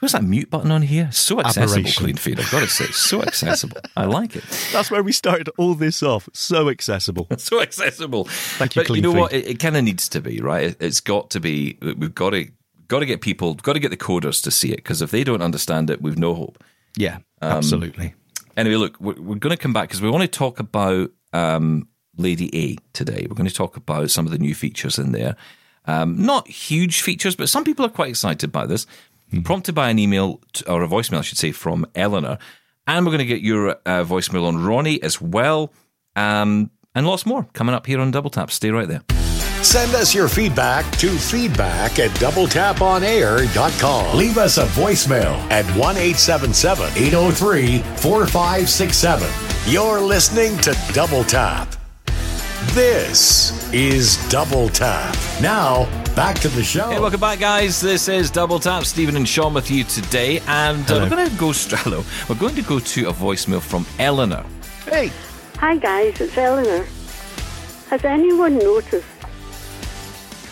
What's 0.00 0.14
that 0.14 0.24
mute 0.24 0.50
button 0.50 0.72
on 0.72 0.82
here? 0.82 1.12
So 1.12 1.38
accessible, 1.38 1.74
Aberration. 1.74 2.02
clean 2.04 2.16
feed. 2.16 2.40
I've 2.40 2.50
got 2.50 2.60
to 2.60 2.66
say, 2.66 2.86
so 2.86 3.22
accessible. 3.22 3.76
I 3.96 4.06
like 4.06 4.34
it. 4.34 4.42
That's 4.72 4.90
where 4.90 5.00
we 5.00 5.12
started 5.12 5.48
all 5.58 5.74
this 5.76 6.02
off. 6.02 6.28
So 6.32 6.68
accessible. 6.70 7.28
So 7.38 7.60
accessible. 7.62 8.24
Thank 8.24 8.74
you, 8.74 8.82
But 8.82 8.96
you 8.96 9.02
know 9.02 9.12
Feed. 9.12 9.20
what? 9.20 9.32
It, 9.32 9.46
it 9.46 9.58
kind 9.60 9.76
of 9.76 9.84
needs 9.84 10.08
to 10.08 10.20
be 10.20 10.40
right. 10.40 10.64
It, 10.64 10.76
it's 10.80 10.98
got 11.00 11.30
to 11.30 11.40
be. 11.40 11.78
We've 11.80 12.12
got 12.12 12.30
to 12.30 12.50
got 12.88 12.98
to 12.98 13.06
get 13.06 13.20
people. 13.20 13.54
Got 13.54 13.74
to 13.74 13.78
get 13.78 13.90
the 13.90 13.96
coders 13.96 14.42
to 14.42 14.50
see 14.50 14.72
it 14.72 14.76
because 14.78 15.02
if 15.02 15.12
they 15.12 15.22
don't 15.22 15.40
understand 15.42 15.88
it, 15.88 16.02
we've 16.02 16.18
no 16.18 16.34
hope. 16.34 16.62
Yeah, 16.96 17.18
Um, 17.40 17.52
absolutely. 17.52 18.14
Anyway, 18.56 18.74
look, 18.76 19.00
we're, 19.00 19.14
we're 19.14 19.36
going 19.36 19.56
to 19.56 19.56
come 19.56 19.72
back 19.72 19.88
because 19.88 20.02
we 20.02 20.10
want 20.10 20.22
to 20.22 20.28
talk 20.28 20.58
about 20.58 21.10
um, 21.32 21.86
Lady 22.16 22.50
A 22.54 22.76
today. 22.92 23.26
We're 23.28 23.36
going 23.36 23.48
to 23.48 23.54
talk 23.54 23.76
about 23.76 24.10
some 24.10 24.26
of 24.26 24.32
the 24.32 24.38
new 24.38 24.54
features 24.54 24.98
in 24.98 25.12
there. 25.12 25.36
Um, 25.86 26.24
not 26.24 26.48
huge 26.48 27.02
features, 27.02 27.36
but 27.36 27.48
some 27.48 27.64
people 27.64 27.84
are 27.84 27.90
quite 27.90 28.10
excited 28.10 28.52
by 28.52 28.66
this. 28.66 28.86
Prompted 29.44 29.74
by 29.74 29.88
an 29.88 29.98
email, 29.98 30.40
to, 30.52 30.70
or 30.70 30.82
a 30.82 30.88
voicemail, 30.88 31.18
I 31.18 31.22
should 31.22 31.38
say, 31.38 31.52
from 31.52 31.86
Eleanor. 31.94 32.36
And 32.86 33.06
we're 33.06 33.12
going 33.12 33.20
to 33.20 33.24
get 33.24 33.40
your 33.40 33.70
uh, 33.70 34.04
voicemail 34.04 34.46
on 34.46 34.62
Ronnie 34.62 35.02
as 35.02 35.22
well. 35.22 35.72
Um, 36.16 36.70
and 36.94 37.06
lots 37.06 37.24
more 37.24 37.44
coming 37.54 37.74
up 37.74 37.86
here 37.86 37.98
on 38.00 38.10
Double 38.10 38.28
Tap. 38.28 38.50
Stay 38.50 38.70
right 38.70 38.86
there. 38.86 39.00
Send 39.62 39.94
us 39.94 40.12
your 40.12 40.28
feedback 40.28 40.84
to 40.98 41.16
feedback 41.16 42.00
at 42.00 42.10
doubletaponair.com. 42.10 44.16
Leave 44.16 44.36
us 44.36 44.58
a 44.58 44.66
voicemail 44.66 45.34
at 45.50 45.64
1 45.76 45.96
877 45.96 46.90
803 46.96 47.78
4567. 47.78 49.72
You're 49.72 50.00
listening 50.00 50.58
to 50.58 50.76
Double 50.92 51.22
Tap. 51.22 51.76
This 52.70 53.70
is 53.74 54.16
Double 54.30 54.68
Tap. 54.70 55.14
Now, 55.42 55.84
back 56.14 56.38
to 56.38 56.48
the 56.48 56.64
show. 56.64 56.88
Hey, 56.88 56.98
welcome 57.00 57.20
back, 57.20 57.38
guys. 57.38 57.82
This 57.82 58.08
is 58.08 58.30
Double 58.30 58.58
Tap. 58.58 58.84
Stephen 58.86 59.14
and 59.16 59.28
Sean 59.28 59.52
with 59.52 59.70
you 59.70 59.84
today, 59.84 60.40
and 60.46 60.90
uh, 60.90 61.00
we're 61.02 61.10
going 61.10 61.28
to 61.28 61.36
go. 61.36 61.52
st- 61.52 61.78
Hello. 61.82 62.02
We're 62.30 62.36
going 62.36 62.54
to 62.54 62.62
go 62.62 62.78
to 62.78 63.08
a 63.10 63.12
voicemail 63.12 63.60
from 63.60 63.84
Eleanor. 63.98 64.46
Hey, 64.86 65.10
Hi 65.58 65.76
guys, 65.76 66.18
it's 66.20 66.36
Eleanor. 66.38 66.86
Has 67.90 68.04
anyone 68.04 68.58
noticed 68.58 69.06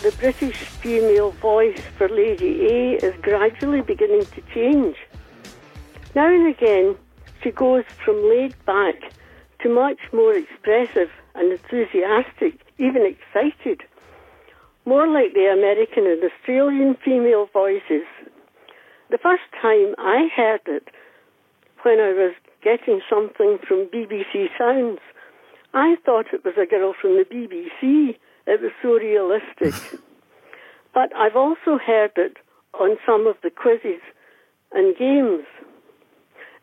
the 0.03 0.11
British 0.19 0.57
female 0.57 1.31
voice 1.31 1.81
for 1.97 2.07
Lady 2.07 2.67
A 2.67 2.95
is 2.97 3.15
gradually 3.21 3.81
beginning 3.81 4.25
to 4.25 4.41
change? 4.53 4.95
Now 6.15 6.27
and 6.27 6.47
again, 6.47 6.95
she 7.41 7.49
goes 7.51 7.83
from 8.05 8.15
laid 8.29 8.55
back 8.65 8.95
to 9.63 9.69
much 9.73 9.99
more 10.13 10.33
expressive 10.33 11.09
and 11.41 11.51
enthusiastic, 11.51 12.61
even 12.77 13.01
excited. 13.01 13.81
More 14.85 15.07
like 15.07 15.33
the 15.33 15.49
American 15.51 16.05
and 16.05 16.21
Australian 16.23 16.95
female 17.03 17.47
voices. 17.51 18.05
The 19.09 19.17
first 19.17 19.43
time 19.59 19.95
I 19.97 20.29
heard 20.35 20.61
it 20.67 20.89
when 21.81 21.99
I 21.99 22.13
was 22.13 22.33
getting 22.63 23.01
something 23.09 23.57
from 23.67 23.87
BBC 23.87 24.49
Sounds. 24.57 24.99
I 25.73 25.95
thought 26.05 26.27
it 26.31 26.45
was 26.45 26.53
a 26.61 26.67
girl 26.67 26.93
from 26.99 27.17
the 27.17 27.25
BBC. 27.25 28.17
It 28.45 28.61
was 28.61 28.71
so 28.81 28.93
realistic. 28.93 29.99
but 30.93 31.15
I've 31.15 31.35
also 31.35 31.79
heard 31.83 32.11
it 32.17 32.37
on 32.79 32.97
some 33.05 33.25
of 33.25 33.35
the 33.41 33.49
quizzes 33.49 34.01
and 34.73 34.95
games. 34.95 35.45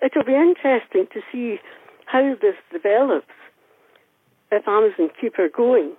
It'll 0.00 0.24
be 0.24 0.34
interesting 0.34 1.08
to 1.12 1.20
see 1.32 1.58
how 2.06 2.36
this 2.40 2.54
develops. 2.72 3.26
If 4.50 4.66
Amazon 4.66 5.10
keep 5.20 5.36
her 5.36 5.48
going. 5.54 5.94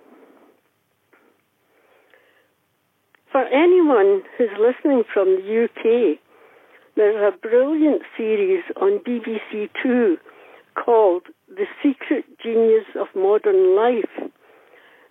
For 3.30 3.44
anyone 3.44 4.22
who's 4.36 4.50
listening 4.58 5.04
from 5.12 5.36
the 5.36 5.64
UK, 5.64 6.18
there's 6.96 7.16
a 7.16 7.36
brilliant 7.38 8.02
series 8.16 8.64
on 8.80 8.98
BBC 9.06 9.68
Two 9.80 10.16
called 10.74 11.22
The 11.48 11.66
Secret 11.82 12.24
Genius 12.42 12.86
of 12.98 13.06
Modern 13.14 13.76
Life. 13.76 14.30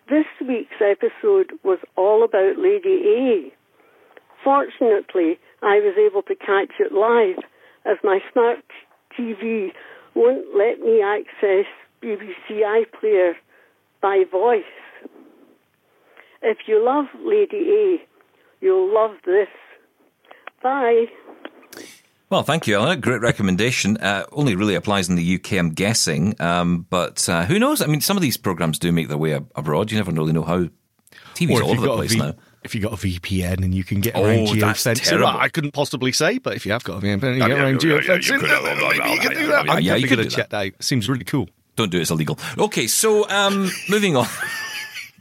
This 0.10 0.26
week's 0.42 0.82
episode 0.82 1.54
was 1.64 1.80
all 1.96 2.24
about 2.24 2.58
Lady 2.58 3.04
A. 3.08 3.54
Fortunately, 4.44 5.40
I 5.62 5.80
was 5.80 5.96
able 5.98 6.24
to 6.24 6.36
catch 6.36 6.74
it 6.80 6.92
live 6.92 7.44
as 7.86 7.98
my 8.04 8.20
smart 8.34 8.60
TV 9.18 9.70
won't 10.16 10.56
let 10.58 10.80
me 10.80 11.02
access 11.02 11.66
BBC 12.04 12.62
iPlayer 12.64 13.34
by 14.02 14.24
voice. 14.32 14.64
If 16.42 16.60
you 16.68 16.84
love 16.84 17.06
Lady 17.24 17.70
A, 17.70 17.98
you'll 18.62 18.94
love 18.94 19.16
this. 19.26 19.50
Bye. 20.64 21.06
Well, 22.30 22.44
thank 22.44 22.68
you, 22.68 22.76
Ellen. 22.76 23.02
Great 23.02 23.22
recommendation. 23.22 23.98
Uh, 23.98 24.24
only 24.32 24.56
really 24.56 24.76
applies 24.76 25.10
in 25.10 25.16
the 25.16 25.36
UK, 25.36 25.54
I'm 25.54 25.72
guessing. 25.72 26.40
Um, 26.40 26.86
but 26.90 27.28
uh, 27.28 27.46
who 27.46 27.58
knows? 27.60 27.82
I 27.82 27.88
mean, 27.88 28.02
some 28.02 28.16
of 28.18 28.22
these 28.22 28.38
programs 28.38 28.78
do 28.78 28.92
make 28.92 29.08
their 29.08 29.18
way 29.18 29.34
ab- 29.34 29.52
abroad. 29.56 29.92
You 29.92 29.98
never 29.98 30.12
really 30.12 30.34
know 30.34 30.44
how. 30.44 30.68
TV's 31.34 31.60
Or 31.60 31.64
all 31.64 31.72
over 31.72 31.82
the 31.88 31.96
place 31.96 32.12
V- 32.14 32.20
now. 32.20 32.34
If 32.64 32.76
you 32.76 32.82
got 32.82 32.92
a 32.94 32.98
VPN 32.98 33.64
and 33.64 33.74
you 33.74 33.84
can 33.86 34.02
get 34.02 34.16
Oh, 34.16 34.26
around 34.26 34.48
that's 34.60 34.84
geofencing, 34.84 35.20
well, 35.22 35.38
I 35.38 35.48
couldn't 35.48 35.72
possibly 35.72 36.12
say, 36.12 36.38
but 36.40 36.56
if 36.56 36.66
you 36.66 36.74
have 36.74 36.84
got 36.84 37.02
a 37.02 37.06
VPN, 37.08 37.24
you 37.24 37.40
Yeah, 37.40 37.48
get 37.48 37.52
around 37.58 37.84
yeah, 37.84 37.94
yeah, 37.94 38.00
geofencing, 38.02 38.28
you 38.34 38.40
could, 38.40 38.50
then 38.50 38.78
maybe 38.78 39.14
you 39.14 39.20
can 39.20 39.32
do 39.34 39.48
that. 39.48 39.66
yeah, 39.66 39.72
I'm 39.72 39.82
yeah, 39.82 39.96
you 39.96 40.02
definitely 40.02 40.08
could 40.10 40.16
going 40.18 40.24
do 40.26 40.30
to 40.30 40.36
check 40.36 40.50
that 40.50 40.66
out. 40.68 40.84
Seems 40.84 41.08
really 41.10 41.24
cool. 41.24 41.50
Don't 41.80 41.90
do 41.90 41.98
it, 41.98 42.02
it's 42.02 42.12
illegal. 42.12 42.38
Okay, 42.58 42.88
so 42.88 43.28
um, 43.30 43.70
moving 43.88 44.18
on. 44.18 44.28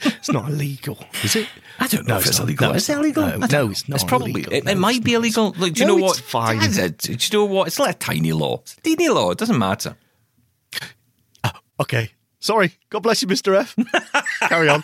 It's 0.01 0.31
not 0.31 0.49
illegal, 0.49 0.97
is 1.25 1.35
it? 1.35 1.49
I 1.81 1.88
don't 1.88 2.07
know 2.07 2.14
No, 2.14 2.18
if 2.21 2.27
it's 2.27 2.31
it's 2.31 2.38
not. 2.38 2.44
illegal. 2.44 2.68
No, 2.68 2.75
is 2.77 2.88
it 2.88 2.97
illegal? 2.99 3.23
no, 3.27 3.47
no, 3.47 3.71
it's 3.71 3.88
not 3.88 4.07
probably. 4.07 4.31
illegal. 4.31 4.53
It, 4.53 4.59
it 4.59 4.64
No, 4.75 4.81
might 4.81 5.03
be 5.03 5.12
not. 5.12 5.18
illegal. 5.18 5.55
Like, 5.59 5.73
do 5.73 5.81
you 5.81 5.87
No, 5.88 5.97
know 5.97 6.03
what? 6.05 6.18
it's 6.18 6.31
fine. 6.31 6.59
Do 6.61 7.07
you 7.11 7.18
know 7.33 7.44
what? 7.47 7.66
It's 7.66 7.81
like 7.81 7.97
a 7.97 7.99
tiny 7.99 8.33
law. 8.33 8.59
It's 8.62 8.75
a 8.79 8.81
teeny 8.81 9.09
law. 9.09 9.31
It 9.33 9.38
doesn't 9.38 9.59
matter. 9.59 9.97
Okay. 11.81 12.11
Sorry. 12.40 12.73
God 12.90 13.01
bless 13.01 13.23
you, 13.23 13.29
Mr. 13.29 13.57
F. 13.57 13.75
Carry 14.49 14.68
on. 14.68 14.83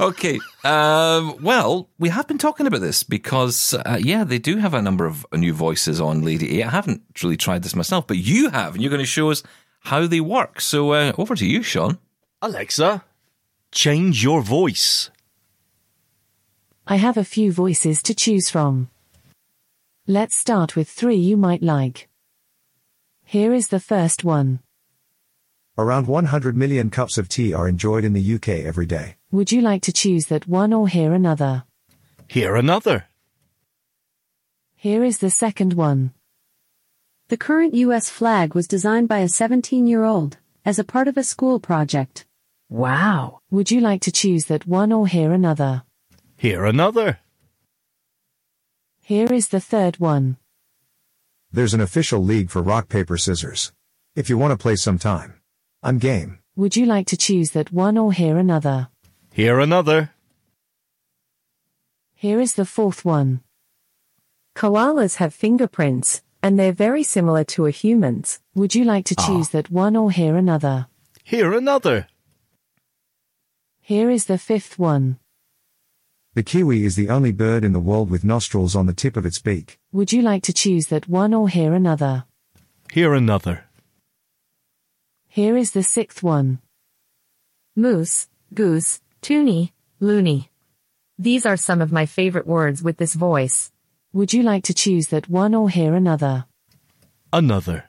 Okay. 0.00 0.38
Um, 0.64 1.36
well, 1.42 1.88
we 1.98 2.08
have 2.10 2.28
been 2.28 2.38
talking 2.38 2.66
about 2.68 2.80
this 2.80 3.02
because, 3.02 3.74
uh, 3.74 3.98
yeah, 4.00 4.22
they 4.24 4.38
do 4.38 4.56
have 4.58 4.74
a 4.74 4.82
number 4.82 5.06
of 5.06 5.26
new 5.32 5.52
voices 5.52 6.00
on 6.00 6.22
Lady 6.22 6.60
A. 6.60 6.66
I 6.66 6.70
haven't 6.70 7.02
really 7.22 7.36
tried 7.36 7.62
this 7.64 7.74
myself, 7.74 8.06
but 8.06 8.18
you 8.18 8.50
have, 8.50 8.74
and 8.74 8.82
you're 8.82 8.90
going 8.90 9.00
to 9.02 9.06
show 9.06 9.30
us 9.30 9.42
how 9.84 10.06
they 10.06 10.20
work. 10.20 10.60
So 10.60 10.92
uh, 10.92 11.12
over 11.18 11.34
to 11.34 11.46
you, 11.46 11.62
Sean. 11.62 11.98
Alexa, 12.40 13.04
change 13.70 14.22
your 14.22 14.42
voice. 14.42 15.10
I 16.86 16.96
have 16.96 17.16
a 17.16 17.24
few 17.24 17.52
voices 17.52 18.02
to 18.02 18.14
choose 18.14 18.50
from. 18.50 18.90
Let's 20.06 20.36
start 20.36 20.74
with 20.74 20.88
three 20.88 21.16
you 21.16 21.36
might 21.36 21.62
like. 21.62 22.08
Here 23.24 23.54
is 23.54 23.68
the 23.68 23.80
first 23.80 24.24
one. 24.24 24.60
Around 25.78 26.06
100 26.06 26.56
million 26.56 26.90
cups 26.90 27.16
of 27.16 27.28
tea 27.28 27.54
are 27.54 27.68
enjoyed 27.68 28.04
in 28.04 28.12
the 28.12 28.34
UK 28.34 28.48
every 28.48 28.84
day. 28.84 29.16
Would 29.30 29.52
you 29.52 29.62
like 29.62 29.82
to 29.82 29.92
choose 29.92 30.26
that 30.26 30.46
one 30.46 30.72
or 30.72 30.88
hear 30.88 31.14
another? 31.14 31.64
Hear 32.28 32.56
another. 32.56 33.06
Here 34.74 35.04
is 35.04 35.18
the 35.18 35.30
second 35.30 35.74
one. 35.74 36.12
The 37.32 37.38
current 37.38 37.72
U.S. 37.72 38.10
flag 38.10 38.54
was 38.54 38.68
designed 38.68 39.08
by 39.08 39.20
a 39.20 39.26
17 39.26 39.86
year 39.86 40.04
old 40.04 40.36
as 40.66 40.78
a 40.78 40.84
part 40.84 41.08
of 41.08 41.16
a 41.16 41.24
school 41.24 41.58
project. 41.58 42.26
Wow. 42.68 43.40
Would 43.50 43.70
you 43.70 43.80
like 43.80 44.02
to 44.02 44.12
choose 44.12 44.44
that 44.48 44.66
one 44.66 44.92
or 44.92 45.06
hear 45.06 45.32
another? 45.32 45.84
Hear 46.36 46.66
another. 46.66 47.20
Here 49.00 49.32
is 49.32 49.48
the 49.48 49.60
third 49.60 49.98
one. 49.98 50.36
There's 51.50 51.72
an 51.72 51.80
official 51.80 52.22
league 52.22 52.50
for 52.50 52.60
rock, 52.60 52.90
paper, 52.90 53.16
scissors. 53.16 53.72
If 54.14 54.28
you 54.28 54.36
want 54.36 54.50
to 54.50 54.62
play 54.62 54.76
sometime, 54.76 55.40
I'm 55.82 55.96
game. 55.96 56.40
Would 56.54 56.76
you 56.76 56.84
like 56.84 57.06
to 57.06 57.16
choose 57.16 57.52
that 57.52 57.72
one 57.72 57.96
or 57.96 58.12
hear 58.12 58.36
another? 58.36 58.88
Hear 59.32 59.58
another. 59.58 60.10
Here 62.12 62.40
is 62.40 62.56
the 62.56 62.66
fourth 62.66 63.06
one. 63.06 63.40
Koalas 64.54 65.16
have 65.16 65.32
fingerprints, 65.32 66.20
and 66.42 66.58
they're 66.58 66.72
very 66.72 67.02
similar 67.02 67.44
to 67.44 67.66
a 67.66 67.70
human's. 67.70 68.40
Would 68.54 68.74
you 68.74 68.84
like 68.84 69.04
to 69.06 69.14
ah. 69.18 69.26
choose 69.26 69.50
that 69.50 69.70
one 69.70 69.96
or 69.96 70.10
hear 70.10 70.36
another? 70.36 70.86
Hear 71.22 71.52
another. 71.52 72.08
Here 73.80 74.10
is 74.10 74.26
the 74.26 74.38
fifth 74.38 74.78
one. 74.78 75.18
The 76.34 76.42
kiwi 76.42 76.84
is 76.84 76.96
the 76.96 77.08
only 77.08 77.32
bird 77.32 77.64
in 77.64 77.72
the 77.72 77.80
world 77.80 78.10
with 78.10 78.24
nostrils 78.24 78.74
on 78.74 78.86
the 78.86 78.94
tip 78.94 79.16
of 79.16 79.26
its 79.26 79.38
beak. 79.38 79.78
Would 79.92 80.12
you 80.12 80.22
like 80.22 80.42
to 80.44 80.52
choose 80.52 80.86
that 80.86 81.08
one 81.08 81.34
or 81.34 81.48
hear 81.48 81.74
another? 81.74 82.24
Hear 82.92 83.14
another. 83.14 83.64
Here 85.28 85.56
is 85.56 85.72
the 85.72 85.82
sixth 85.82 86.22
one. 86.22 86.60
Moose, 87.74 88.28
goose, 88.52 89.00
toonie, 89.22 89.72
loony. 89.98 90.50
These 91.18 91.46
are 91.46 91.56
some 91.56 91.80
of 91.80 91.90
my 91.90 92.06
favorite 92.06 92.46
words 92.46 92.82
with 92.82 92.98
this 92.98 93.14
voice. 93.14 93.71
Would 94.14 94.34
you 94.34 94.42
like 94.42 94.64
to 94.64 94.74
choose 94.74 95.06
that 95.08 95.30
one 95.30 95.54
or 95.54 95.70
hear 95.70 95.94
another? 95.94 96.44
Another. 97.32 97.84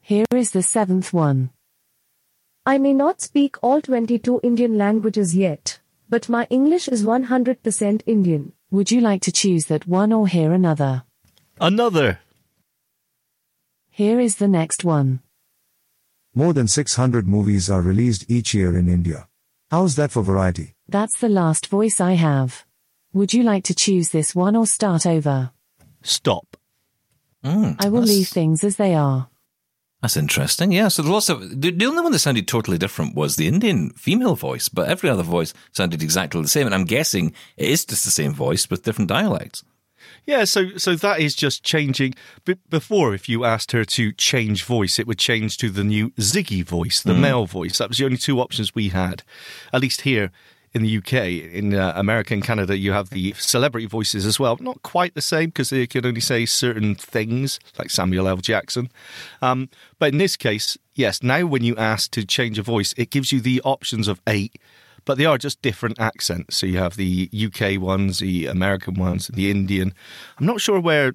Here 0.00 0.26
is 0.32 0.50
the 0.50 0.64
seventh 0.64 1.12
one. 1.12 1.50
I 2.66 2.78
may 2.78 2.92
not 2.92 3.20
speak 3.20 3.56
all 3.62 3.80
22 3.80 4.40
Indian 4.42 4.76
languages 4.76 5.36
yet, 5.36 5.78
but 6.08 6.28
my 6.28 6.48
English 6.50 6.88
is 6.88 7.04
100% 7.04 8.02
Indian. 8.04 8.52
Would 8.72 8.90
you 8.90 9.00
like 9.00 9.22
to 9.22 9.30
choose 9.30 9.66
that 9.66 9.86
one 9.86 10.12
or 10.12 10.26
hear 10.26 10.52
another? 10.52 11.04
Another. 11.60 12.18
Here 13.90 14.18
is 14.18 14.36
the 14.36 14.48
next 14.48 14.82
one. 14.82 15.20
More 16.34 16.52
than 16.52 16.66
600 16.66 17.28
movies 17.28 17.70
are 17.70 17.80
released 17.80 18.28
each 18.28 18.54
year 18.54 18.76
in 18.76 18.88
India. 18.88 19.28
How's 19.70 19.94
that 19.94 20.10
for 20.10 20.24
variety? 20.24 20.74
That's 20.88 21.16
the 21.20 21.28
last 21.28 21.68
voice 21.68 22.00
I 22.00 22.14
have. 22.14 22.64
Would 23.14 23.32
you 23.32 23.42
like 23.44 23.64
to 23.64 23.74
choose 23.74 24.10
this 24.10 24.34
one 24.34 24.56
or 24.56 24.66
start 24.66 25.06
over? 25.06 25.50
Stop. 26.02 26.56
Mm, 27.44 27.76
I 27.78 27.88
will 27.88 28.00
that's- 28.00 28.16
leave 28.16 28.28
things 28.28 28.62
as 28.64 28.76
they 28.76 28.94
are. 28.94 29.28
That's 30.02 30.18
interesting. 30.18 30.70
Yeah. 30.70 30.88
So 30.88 31.00
there's 31.00 31.12
lots 31.12 31.28
of 31.30 31.40
the, 31.62 31.70
the 31.70 31.86
only 31.86 32.02
one 32.02 32.12
that 32.12 32.18
sounded 32.18 32.46
totally 32.46 32.76
different 32.76 33.14
was 33.14 33.36
the 33.36 33.48
Indian 33.48 33.88
female 33.92 34.34
voice, 34.34 34.68
but 34.68 34.86
every 34.86 35.08
other 35.08 35.22
voice 35.22 35.54
sounded 35.72 36.02
exactly 36.02 36.42
the 36.42 36.48
same. 36.48 36.66
And 36.66 36.74
I'm 36.74 36.84
guessing 36.84 37.32
it 37.56 37.70
is 37.70 37.86
just 37.86 38.04
the 38.04 38.10
same 38.10 38.34
voice 38.34 38.68
with 38.68 38.82
different 38.82 39.08
dialects. 39.08 39.64
Yeah, 40.26 40.44
so 40.44 40.76
so 40.76 40.94
that 40.96 41.20
is 41.20 41.34
just 41.34 41.62
changing. 41.64 42.14
B- 42.44 42.56
before, 42.68 43.14
if 43.14 43.30
you 43.30 43.46
asked 43.46 43.72
her 43.72 43.84
to 43.86 44.12
change 44.12 44.64
voice, 44.64 44.98
it 44.98 45.06
would 45.06 45.18
change 45.18 45.56
to 45.58 45.70
the 45.70 45.84
new 45.84 46.10
Ziggy 46.12 46.62
voice, 46.62 47.00
the 47.02 47.14
male 47.14 47.46
voice. 47.46 47.78
That 47.78 47.88
was 47.88 47.96
the 47.96 48.04
only 48.04 48.18
two 48.18 48.40
options 48.40 48.74
we 48.74 48.90
had, 48.90 49.22
at 49.72 49.80
least 49.80 50.02
here 50.02 50.30
in 50.74 50.82
the 50.82 50.98
UK. 50.98 51.12
In 51.52 51.74
uh, 51.74 51.92
America 51.96 52.34
and 52.34 52.42
Canada, 52.42 52.76
you 52.76 52.92
have 52.92 53.10
the 53.10 53.32
celebrity 53.34 53.86
voices 53.86 54.26
as 54.26 54.40
well. 54.40 54.56
Not 54.60 54.82
quite 54.82 55.14
the 55.14 55.22
same 55.22 55.46
because 55.46 55.70
they 55.70 55.86
can 55.86 56.04
only 56.04 56.20
say 56.20 56.46
certain 56.46 56.94
things, 56.94 57.60
like 57.78 57.90
Samuel 57.90 58.28
L. 58.28 58.38
Jackson. 58.38 58.90
Um, 59.40 59.68
but 59.98 60.12
in 60.12 60.18
this 60.18 60.36
case, 60.36 60.76
yes, 60.94 61.22
now 61.22 61.46
when 61.46 61.62
you 61.62 61.76
ask 61.76 62.10
to 62.12 62.24
change 62.26 62.58
a 62.58 62.62
voice, 62.62 62.94
it 62.96 63.10
gives 63.10 63.32
you 63.32 63.40
the 63.40 63.60
options 63.62 64.08
of 64.08 64.20
eight 64.26 64.58
but 65.06 65.18
they 65.18 65.26
are 65.26 65.36
just 65.36 65.60
different 65.60 66.00
accents. 66.00 66.56
So 66.56 66.64
you 66.64 66.78
have 66.78 66.96
the 66.96 67.28
UK 67.30 67.78
ones, 67.78 68.20
the 68.20 68.46
American 68.46 68.94
ones, 68.94 69.28
the 69.28 69.50
Indian. 69.50 69.92
I'm 70.38 70.46
not 70.46 70.62
sure 70.62 70.80
where 70.80 71.12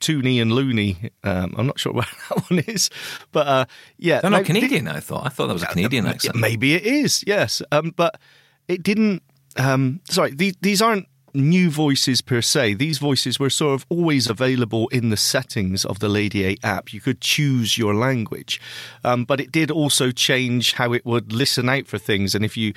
Toonie 0.00 0.40
and 0.40 0.52
Looney. 0.52 1.10
Um, 1.24 1.54
I'm 1.56 1.66
not 1.66 1.78
sure 1.78 1.92
where 1.92 2.06
that 2.28 2.50
one 2.50 2.60
is, 2.66 2.90
but 3.32 3.46
uh, 3.46 3.64
yeah, 3.98 4.20
They're 4.20 4.30
not 4.30 4.44
Canadian. 4.44 4.88
I 4.88 5.00
thought. 5.00 5.26
I 5.26 5.28
thought 5.28 5.48
that 5.48 5.54
was 5.54 5.62
a 5.62 5.66
Canadian 5.66 6.06
uh, 6.06 6.10
accent. 6.10 6.36
Maybe 6.36 6.74
it 6.74 6.84
is, 6.84 7.24
yes. 7.26 7.62
Um, 7.72 7.92
but 7.96 8.18
it 8.68 8.82
didn't. 8.82 9.22
Um, 9.56 10.00
sorry, 10.10 10.34
these, 10.34 10.54
these 10.60 10.82
aren't 10.82 11.08
new 11.36 11.70
voices 11.70 12.20
per 12.22 12.40
se. 12.40 12.74
These 12.74 12.98
voices 12.98 13.38
were 13.38 13.50
sort 13.50 13.74
of 13.74 13.86
always 13.88 14.28
available 14.28 14.88
in 14.88 15.10
the 15.10 15.16
settings 15.16 15.84
of 15.84 15.98
the 15.98 16.08
Lady 16.08 16.46
A 16.46 16.56
app. 16.62 16.92
You 16.92 17.00
could 17.00 17.20
choose 17.20 17.78
your 17.78 17.94
language, 17.94 18.60
um, 19.04 19.24
but 19.24 19.40
it 19.40 19.52
did 19.52 19.70
also 19.70 20.10
change 20.10 20.74
how 20.74 20.92
it 20.92 21.04
would 21.04 21.32
listen 21.32 21.68
out 21.68 21.86
for 21.86 21.98
things. 21.98 22.34
And 22.34 22.44
if 22.44 22.56
you, 22.56 22.72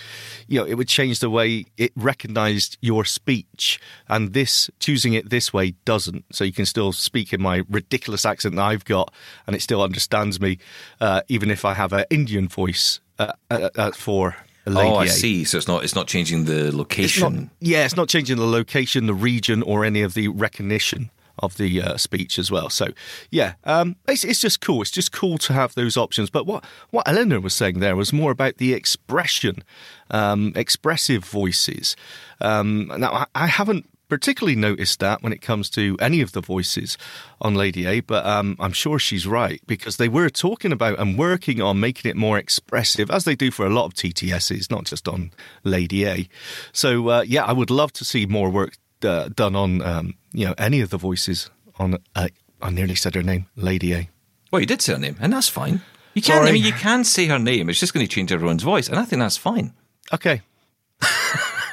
you 0.48 0.60
know, 0.60 0.66
it 0.66 0.76
would 0.76 0.88
change 0.88 1.20
the 1.20 1.30
way 1.30 1.66
it 1.78 1.92
recognized 1.96 2.78
your 2.82 3.06
speech. 3.06 3.80
And 4.08 4.34
this, 4.34 4.70
choosing 4.80 5.14
it 5.14 5.30
this 5.30 5.54
way 5.54 5.72
doesn't. 5.86 6.26
So 6.36 6.44
you 6.44 6.54
can 6.54 6.66
still 6.66 6.92
speak 6.92 7.34
in 7.34 7.42
my 7.42 7.64
ridiculous 7.70 8.26
accent 8.26 8.56
that 8.56 8.64
I've 8.64 8.86
got, 8.86 9.14
and 9.48 9.56
it 9.56 9.62
still 9.62 9.82
understands 9.82 10.40
me, 10.40 10.60
uh, 11.00 11.22
even 11.30 11.50
if 11.50 11.66
I 11.66 11.74
have 11.74 11.94
an 11.94 12.06
Indian 12.10 12.48
voice 12.48 13.00
uh, 13.18 13.34
uh, 13.50 13.70
uh, 13.76 13.92
for. 13.92 14.36
A 14.70 14.76
Lady 14.76 14.90
Oh, 14.90 14.96
I 14.96 15.08
see. 15.08 15.44
So 15.44 15.58
it's 15.58 15.68
not 15.68 15.84
it's 15.84 15.96
not 15.96 16.08
changing 16.08 16.46
the 16.46 16.68
It's 16.68 16.76
location. 16.76 17.36
not, 17.36 17.50
yeah, 17.60 17.86
it's 17.86 17.96
not 17.96 18.10
changing 18.10 18.38
the 18.38 18.46
location, 18.46 19.06
the 19.08 19.14
region, 19.14 19.62
or 19.64 19.84
any 19.86 20.02
of 20.02 20.14
the 20.14 20.28
recognition 20.30 21.12
of 21.42 21.56
the 21.56 21.82
uh, 21.82 21.96
speech 21.96 22.38
as 22.38 22.52
well. 22.52 22.70
So, 22.70 22.88
yeah, 23.32 23.54
um, 23.64 23.96
it's, 24.10 24.26
it's 24.26 24.42
just 24.42 24.60
cool. 24.60 24.82
It's 24.82 24.92
just 24.92 25.14
cool 25.14 25.38
to 25.38 25.54
have 25.54 25.74
those 25.74 25.96
options. 25.96 26.30
But 26.30 26.46
what, 26.46 26.66
what 26.90 27.08
Eleanor 27.08 27.40
was 27.40 27.54
saying 27.54 27.80
there 27.80 27.96
was 27.96 28.12
more 28.12 28.32
about 28.32 28.58
the 28.58 28.74
expression, 28.74 29.64
um, 30.12 30.52
expressive 30.58 31.24
voices. 31.24 31.96
Um, 32.42 32.92
now, 32.98 33.12
I, 33.14 33.26
I 33.36 33.48
haven't 33.48 33.90
particularly 34.10 34.56
noticed 34.56 35.00
that 35.00 35.24
when 35.24 35.32
it 35.32 35.42
comes 35.42 35.70
to 35.70 35.96
any 36.02 36.20
of 36.20 36.34
the 36.34 36.42
voices 36.42 36.98
on 37.40 37.56
Lady 37.56 37.86
A, 37.86 38.02
but 38.02 38.26
um, 38.26 38.58
I'm 38.60 38.74
sure 38.74 39.00
she's 39.00 39.26
right 39.26 39.62
because 39.68 39.98
they 39.98 40.10
were 40.10 40.30
talking 40.30 40.72
about 40.72 41.00
and 41.00 41.18
working 41.18 41.62
on 41.62 41.80
making 41.80 42.10
it 42.10 42.18
more 42.18 42.38
expressive, 42.38 43.10
as 43.10 43.24
they 43.24 43.36
do 43.36 43.52
for 43.52 43.66
a 43.66 43.70
lot 43.70 43.86
of 43.86 43.94
TTSs, 43.94 44.70
not 44.70 44.86
just 44.86 45.08
on 45.08 45.32
Lady 45.64 46.06
A. 46.06 46.28
So 46.74 47.08
uh, 47.10 47.22
yeah, 47.22 47.46
I 47.46 47.54
would 47.54 47.70
love 47.70 47.94
to 47.94 48.06
see 48.06 48.26
more 48.26 48.50
work 48.50 48.76
uh, 49.04 49.30
done 49.30 49.56
on 49.56 49.82
um, 49.82 50.16
you 50.34 50.46
know 50.46 50.56
any 50.58 50.82
of 50.82 50.90
the 50.90 50.98
voices 50.98 51.50
on. 51.78 51.98
Uh, 52.16 52.28
I 52.62 52.72
nearly 52.72 52.96
said 52.96 53.16
her 53.16 53.24
name, 53.24 53.48
Lady 53.56 53.94
A. 53.94 54.10
Well, 54.52 54.60
you 54.60 54.66
did 54.66 54.82
say 54.82 54.94
her 54.94 55.00
name, 55.00 55.16
and 55.22 55.32
that's 55.32 55.48
fine. 55.48 55.82
You 56.14 56.22
can. 56.22 56.38
Sorry. 56.38 56.50
I 56.50 56.52
mean, 56.52 56.64
you 56.64 56.74
can 56.74 57.04
say 57.04 57.28
her 57.28 57.40
name. 57.40 57.70
It's 57.70 57.80
just 57.80 57.94
going 57.94 58.06
to 58.06 58.12
change 58.12 58.32
everyone's 58.32 58.64
voice, 58.64 58.90
and 58.90 59.00
I 59.00 59.06
think 59.06 59.22
that's 59.22 59.38
fine. 59.38 59.74
Okay. 60.12 60.42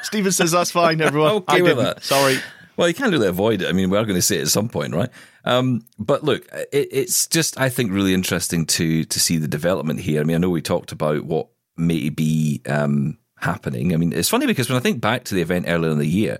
Stephen 0.06 0.32
says 0.32 0.52
that's 0.52 0.70
fine, 0.70 1.00
everyone. 1.00 1.32
Okay 1.32 1.58
I 1.58 1.62
with 1.62 1.76
didn't. 1.76 1.84
that. 1.84 2.04
Sorry. 2.04 2.38
Well, 2.76 2.88
you 2.88 2.94
can't 2.94 3.10
really 3.10 3.28
avoid 3.28 3.62
it. 3.62 3.68
I 3.68 3.72
mean, 3.72 3.88
we 3.90 3.96
are 3.96 4.04
going 4.04 4.16
to 4.16 4.22
see 4.22 4.36
it 4.36 4.42
at 4.42 4.48
some 4.48 4.68
point, 4.68 4.94
right? 4.94 5.08
Um, 5.44 5.84
but 5.98 6.22
look, 6.24 6.46
it, 6.72 6.88
it's 6.92 7.26
just 7.26 7.58
I 7.58 7.68
think 7.68 7.90
really 7.90 8.12
interesting 8.14 8.66
to 8.66 9.04
to 9.04 9.20
see 9.20 9.38
the 9.38 9.48
development 9.48 10.00
here. 10.00 10.20
I 10.20 10.24
mean, 10.24 10.36
I 10.36 10.38
know 10.38 10.50
we 10.50 10.62
talked 10.62 10.92
about 10.92 11.24
what 11.24 11.48
may 11.76 12.08
be 12.10 12.60
um, 12.66 13.18
happening. 13.38 13.92
I 13.94 13.96
mean, 13.96 14.12
it's 14.12 14.28
funny 14.28 14.46
because 14.46 14.68
when 14.68 14.76
I 14.76 14.80
think 14.80 15.00
back 15.00 15.24
to 15.24 15.34
the 15.34 15.40
event 15.42 15.66
earlier 15.68 15.90
in 15.90 15.98
the 15.98 16.06
year, 16.06 16.38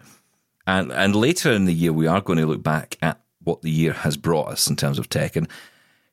and 0.66 0.92
and 0.92 1.16
later 1.16 1.50
in 1.52 1.64
the 1.64 1.74
year, 1.74 1.92
we 1.92 2.06
are 2.06 2.20
going 2.20 2.38
to 2.38 2.46
look 2.46 2.62
back 2.62 2.98
at 3.00 3.20
what 3.42 3.62
the 3.62 3.70
year 3.70 3.92
has 3.92 4.16
brought 4.16 4.48
us 4.48 4.68
in 4.68 4.76
terms 4.76 4.98
of 4.98 5.08
tech. 5.08 5.36
And 5.36 5.48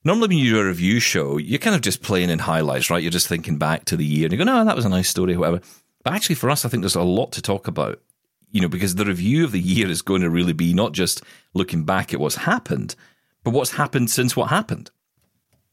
normally, 0.05 0.29
when 0.29 0.37
you 0.37 0.51
do 0.51 0.59
a 0.61 0.65
review 0.65 0.99
show, 1.01 1.37
you're 1.37 1.59
kind 1.59 1.75
of 1.75 1.81
just 1.81 2.01
playing 2.01 2.29
in 2.29 2.39
highlights, 2.39 2.89
right? 2.89 3.01
You're 3.01 3.11
just 3.11 3.27
thinking 3.27 3.57
back 3.57 3.85
to 3.85 3.97
the 3.97 4.05
year, 4.05 4.25
and 4.25 4.31
you 4.31 4.37
go, 4.37 4.45
"No, 4.45 4.63
that 4.63 4.75
was 4.75 4.85
a 4.85 4.89
nice 4.89 5.09
story," 5.09 5.35
whatever. 5.35 5.61
But 6.03 6.13
actually, 6.13 6.35
for 6.35 6.49
us, 6.49 6.65
I 6.65 6.69
think 6.69 6.81
there's 6.81 6.95
a 6.95 7.01
lot 7.01 7.31
to 7.33 7.41
talk 7.41 7.67
about 7.67 8.01
you 8.53 8.61
know, 8.61 8.69
because 8.69 8.95
the 8.95 9.03
review 9.03 9.43
of 9.43 9.51
the 9.51 9.59
year 9.59 9.89
is 9.89 10.01
going 10.01 10.21
to 10.21 10.29
really 10.29 10.53
be 10.53 10.73
not 10.73 10.93
just 10.93 11.23
looking 11.53 11.83
back 11.83 12.13
at 12.13 12.19
what's 12.19 12.35
happened, 12.35 12.95
but 13.43 13.51
what's 13.51 13.71
happened 13.71 14.11
since 14.11 14.37
what 14.37 14.49
happened. 14.49 14.91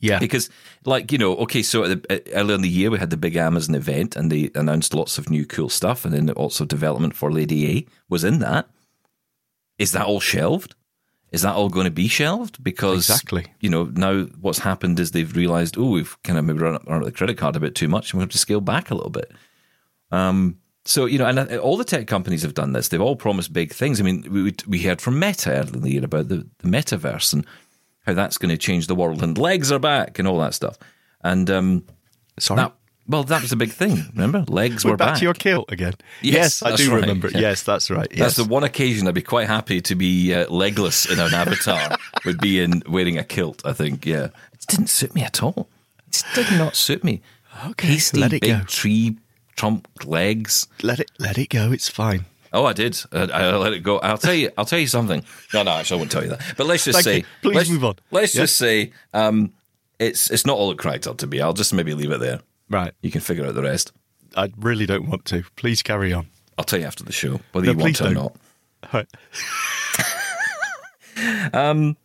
Yeah. 0.01 0.19
Because, 0.19 0.49
like, 0.87 1.13
you 1.13 1.19
know, 1.19 1.37
okay, 1.37 1.63
so 1.63 1.87
the, 1.87 2.23
earlier 2.33 2.55
in 2.55 2.63
the 2.63 2.71
year, 2.71 2.91
we 2.91 2.99
had 2.99 3.11
the 3.11 3.19
big 3.19 3.37
Amazon 3.37 3.75
event 3.75 4.17
and 4.17 4.33
they 4.33 4.51
announced 4.55 4.95
lots 4.95 5.19
of 5.19 5.29
new 5.29 5.45
cool 5.45 5.69
stuff. 5.69 6.07
And 6.07 6.15
then 6.15 6.31
also 6.31 6.65
development 6.65 7.15
for 7.15 7.31
Lady 7.31 7.71
A 7.71 7.87
was 8.09 8.25
in 8.25 8.39
that. 8.39 8.67
Is 9.79 9.93
that 9.93 10.07
all 10.07 10.21
shelved? 10.21 10.75
Is 11.33 11.43
that 11.43 11.55
all 11.55 11.69
going 11.69 11.85
to 11.85 11.91
be 11.91 12.09
shelved? 12.09 12.65
Because, 12.65 13.11
Exactly. 13.11 13.45
you 13.61 13.69
know, 13.69 13.85
now 13.85 14.23
what's 14.41 14.61
happened 14.61 14.99
is 14.99 15.11
they've 15.11 15.37
realized, 15.37 15.77
oh, 15.77 15.91
we've 15.91 16.21
kind 16.23 16.39
of 16.39 16.47
maybe 16.47 16.61
run 16.61 16.77
up, 16.77 16.87
run 16.87 17.01
up 17.01 17.05
the 17.05 17.13
credit 17.13 17.37
card 17.37 17.57
a 17.57 17.61
bit 17.61 17.75
too 17.75 17.89
much 17.89 18.13
and 18.13 18.19
we 18.19 18.23
have 18.23 18.31
to 18.31 18.39
scale 18.39 18.63
back 18.63 18.91
a 18.91 18.95
little 18.95 19.11
bit. 19.11 19.31
Um, 20.11 20.59
so 20.85 21.07
you 21.07 21.19
know, 21.19 21.27
and 21.27 21.39
uh, 21.39 21.59
all 21.59 21.77
the 21.77 21.85
tech 21.85 22.07
companies 22.07 22.43
have 22.43 22.55
done 22.55 22.73
this. 22.73 22.89
They've 22.89 23.01
all 23.01 23.17
promised 23.17 23.53
big 23.53 23.73
things. 23.73 24.01
I 24.01 24.05
mean, 24.05 24.27
we 24.31 24.55
we 24.67 24.83
heard 24.83 25.01
from 25.01 25.19
Meta 25.19 25.51
earlier 25.51 25.75
in 25.75 25.83
the 25.83 25.91
year 25.93 26.05
about 26.05 26.29
the, 26.29 26.47
the 26.59 26.69
metaverse 26.69 27.33
and 27.33 27.47
how 28.07 28.15
that's 28.15 28.39
going 28.39 28.51
to 28.51 28.59
change 28.59 28.87
the 28.87 28.95
world, 28.95 29.23
and 29.23 29.37
legs 29.37 29.71
are 29.71 29.79
back 29.79 30.19
and 30.19 30.27
all 30.27 30.39
that 30.39 30.55
stuff. 30.55 30.79
And 31.23 31.51
um, 31.51 31.85
Sorry. 32.39 32.57
that, 32.57 32.73
well, 33.07 33.25
that 33.25 33.43
was 33.43 33.53
a 33.53 33.57
big 33.57 33.73
thing. 33.73 34.05
Remember, 34.15 34.45
legs 34.49 34.85
We're 34.85 34.93
were 34.93 34.97
back, 34.97 35.09
back. 35.09 35.19
to 35.19 35.25
your 35.25 35.35
kilt 35.35 35.71
again. 35.71 35.95
Yes, 36.23 36.63
I 36.63 36.75
do 36.77 36.91
right. 36.91 37.03
remember. 37.03 37.29
Yeah. 37.29 37.41
Yes, 37.41 37.63
that's 37.63 37.91
right. 37.91 38.09
Yes. 38.11 38.19
That's 38.21 38.37
the 38.37 38.45
one 38.45 38.65
occasion 38.65 39.07
I'd 39.07 39.15
be 39.15 39.23
quite 39.23 39.49
happy 39.49 39.81
to 39.83 39.95
be 39.95 40.33
uh, 40.35 40.49
legless 40.49 41.05
in 41.11 41.19
an 41.19 41.35
avatar. 41.35 41.97
would 42.25 42.41
be 42.41 42.61
in 42.61 42.83
wearing 42.89 43.19
a 43.19 43.25
kilt. 43.25 43.63
I 43.67 43.75
think. 43.75 44.07
Yeah, 44.07 44.29
it 44.53 44.67
didn't 44.67 44.89
suit 44.89 45.15
me 45.15 45.23
at 45.23 45.43
all. 45.43 45.69
It 46.09 46.25
did 46.35 46.51
not 46.53 46.75
suit 46.75 47.05
me. 47.05 47.21
Okay, 47.67 47.89
Pasty, 47.89 48.19
let 48.19 48.33
it 48.33 48.41
big 48.41 48.59
go. 48.59 48.65
tree 48.67 49.19
trump 49.61 49.87
legs. 50.07 50.67
let 50.83 51.01
it 51.01 51.11
let 51.19 51.37
it 51.37 51.51
go. 51.51 51.71
It's 51.71 51.89
fine. 51.89 52.25
Oh, 52.51 52.65
I 52.65 52.73
did. 52.73 52.99
I, 53.13 53.25
I 53.25 53.57
let 53.57 53.75
it 53.75 53.81
go. 53.81 53.99
I'll 53.99 54.17
tell 54.17 54.35
you. 54.35 54.51
I'll 54.57 54.65
tell 54.65 54.79
you 54.79 54.87
something. 54.87 55.23
No, 55.53 55.63
no, 55.63 55.73
actually, 55.73 55.97
I 55.97 55.99
won't 56.01 56.11
tell 56.11 56.23
you 56.23 56.31
that. 56.31 56.41
But 56.57 56.67
let's 56.67 56.85
just 56.85 57.05
say. 57.05 57.25
Please 57.43 57.55
let's, 57.55 57.71
move 57.71 57.85
on. 57.85 57.97
Let's 58.11 58.35
Yes. 58.35 58.45
just 58.45 58.57
say, 58.57 58.93
um, 59.13 59.53
it's 59.99 60.31
it's 60.31 60.47
not 60.47 60.57
all 60.57 60.71
it 60.71 60.79
cracked 60.79 61.07
up 61.07 61.19
to 61.19 61.27
be. 61.27 61.43
I'll 61.43 61.53
just 61.53 61.75
maybe 61.75 61.93
leave 61.95 62.11
it 62.11 62.21
there. 62.21 62.41
Right. 62.71 62.93
You 63.03 63.11
can 63.11 63.21
figure 63.21 63.45
out 63.45 63.55
the 63.55 63.63
rest. 63.63 63.93
I 64.35 64.51
really 64.59 64.87
don't 64.87 65.09
want 65.09 65.27
to. 65.27 65.43
Please 65.57 65.83
carry 65.83 66.13
on. 66.15 66.29
I'll 66.57 66.65
tell 66.65 66.81
you 66.81 66.87
after 66.87 67.05
the 67.05 67.13
show 67.13 67.41
whether 67.53 67.67
No, 67.67 67.73
you 67.73 67.79
want 67.79 67.97
to 67.97 68.05
or 68.05 68.15
don't. 68.15 68.17
not. 68.23 68.37
Right. 68.95 69.09
um, 71.55 71.97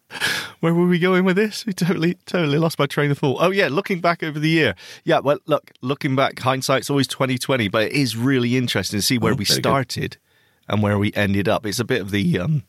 where 0.59 0.73
were 0.73 0.87
we 0.87 0.99
going 0.99 1.25
with 1.25 1.35
this? 1.35 1.65
We 1.67 1.73
totally, 1.73 2.15
totally 2.25 2.57
lost 2.57 2.79
my 2.79 2.85
train 2.85 3.11
of 3.11 3.17
thought. 3.19 3.37
Oh 3.41 3.51
yeah, 3.51 3.67
looking 3.69 3.99
back 4.01 4.23
over 4.23 4.39
the 4.39 4.49
year. 4.49 4.75
Yeah, 5.03 5.19
well, 5.19 5.39
look, 5.45 5.71
looking 5.81 6.15
back, 6.15 6.39
hindsight's 6.39 6.89
always 6.89 7.07
twenty 7.07 7.37
twenty, 7.37 7.67
but 7.67 7.83
it 7.83 7.91
is 7.93 8.15
really 8.17 8.55
interesting 8.57 8.97
to 8.99 9.01
see 9.01 9.17
where 9.17 9.33
Oh, 9.33 9.35
we 9.35 9.45
very 9.45 9.57
good. 9.57 9.63
started 9.63 10.17
and 10.67 10.81
where 10.81 10.97
we 10.97 11.13
ended 11.13 11.47
up. 11.47 11.65
It's 11.65 11.79
a 11.79 11.85
bit 11.85 12.01
of 12.01 12.09
the, 12.11 12.39
um, 12.39 12.63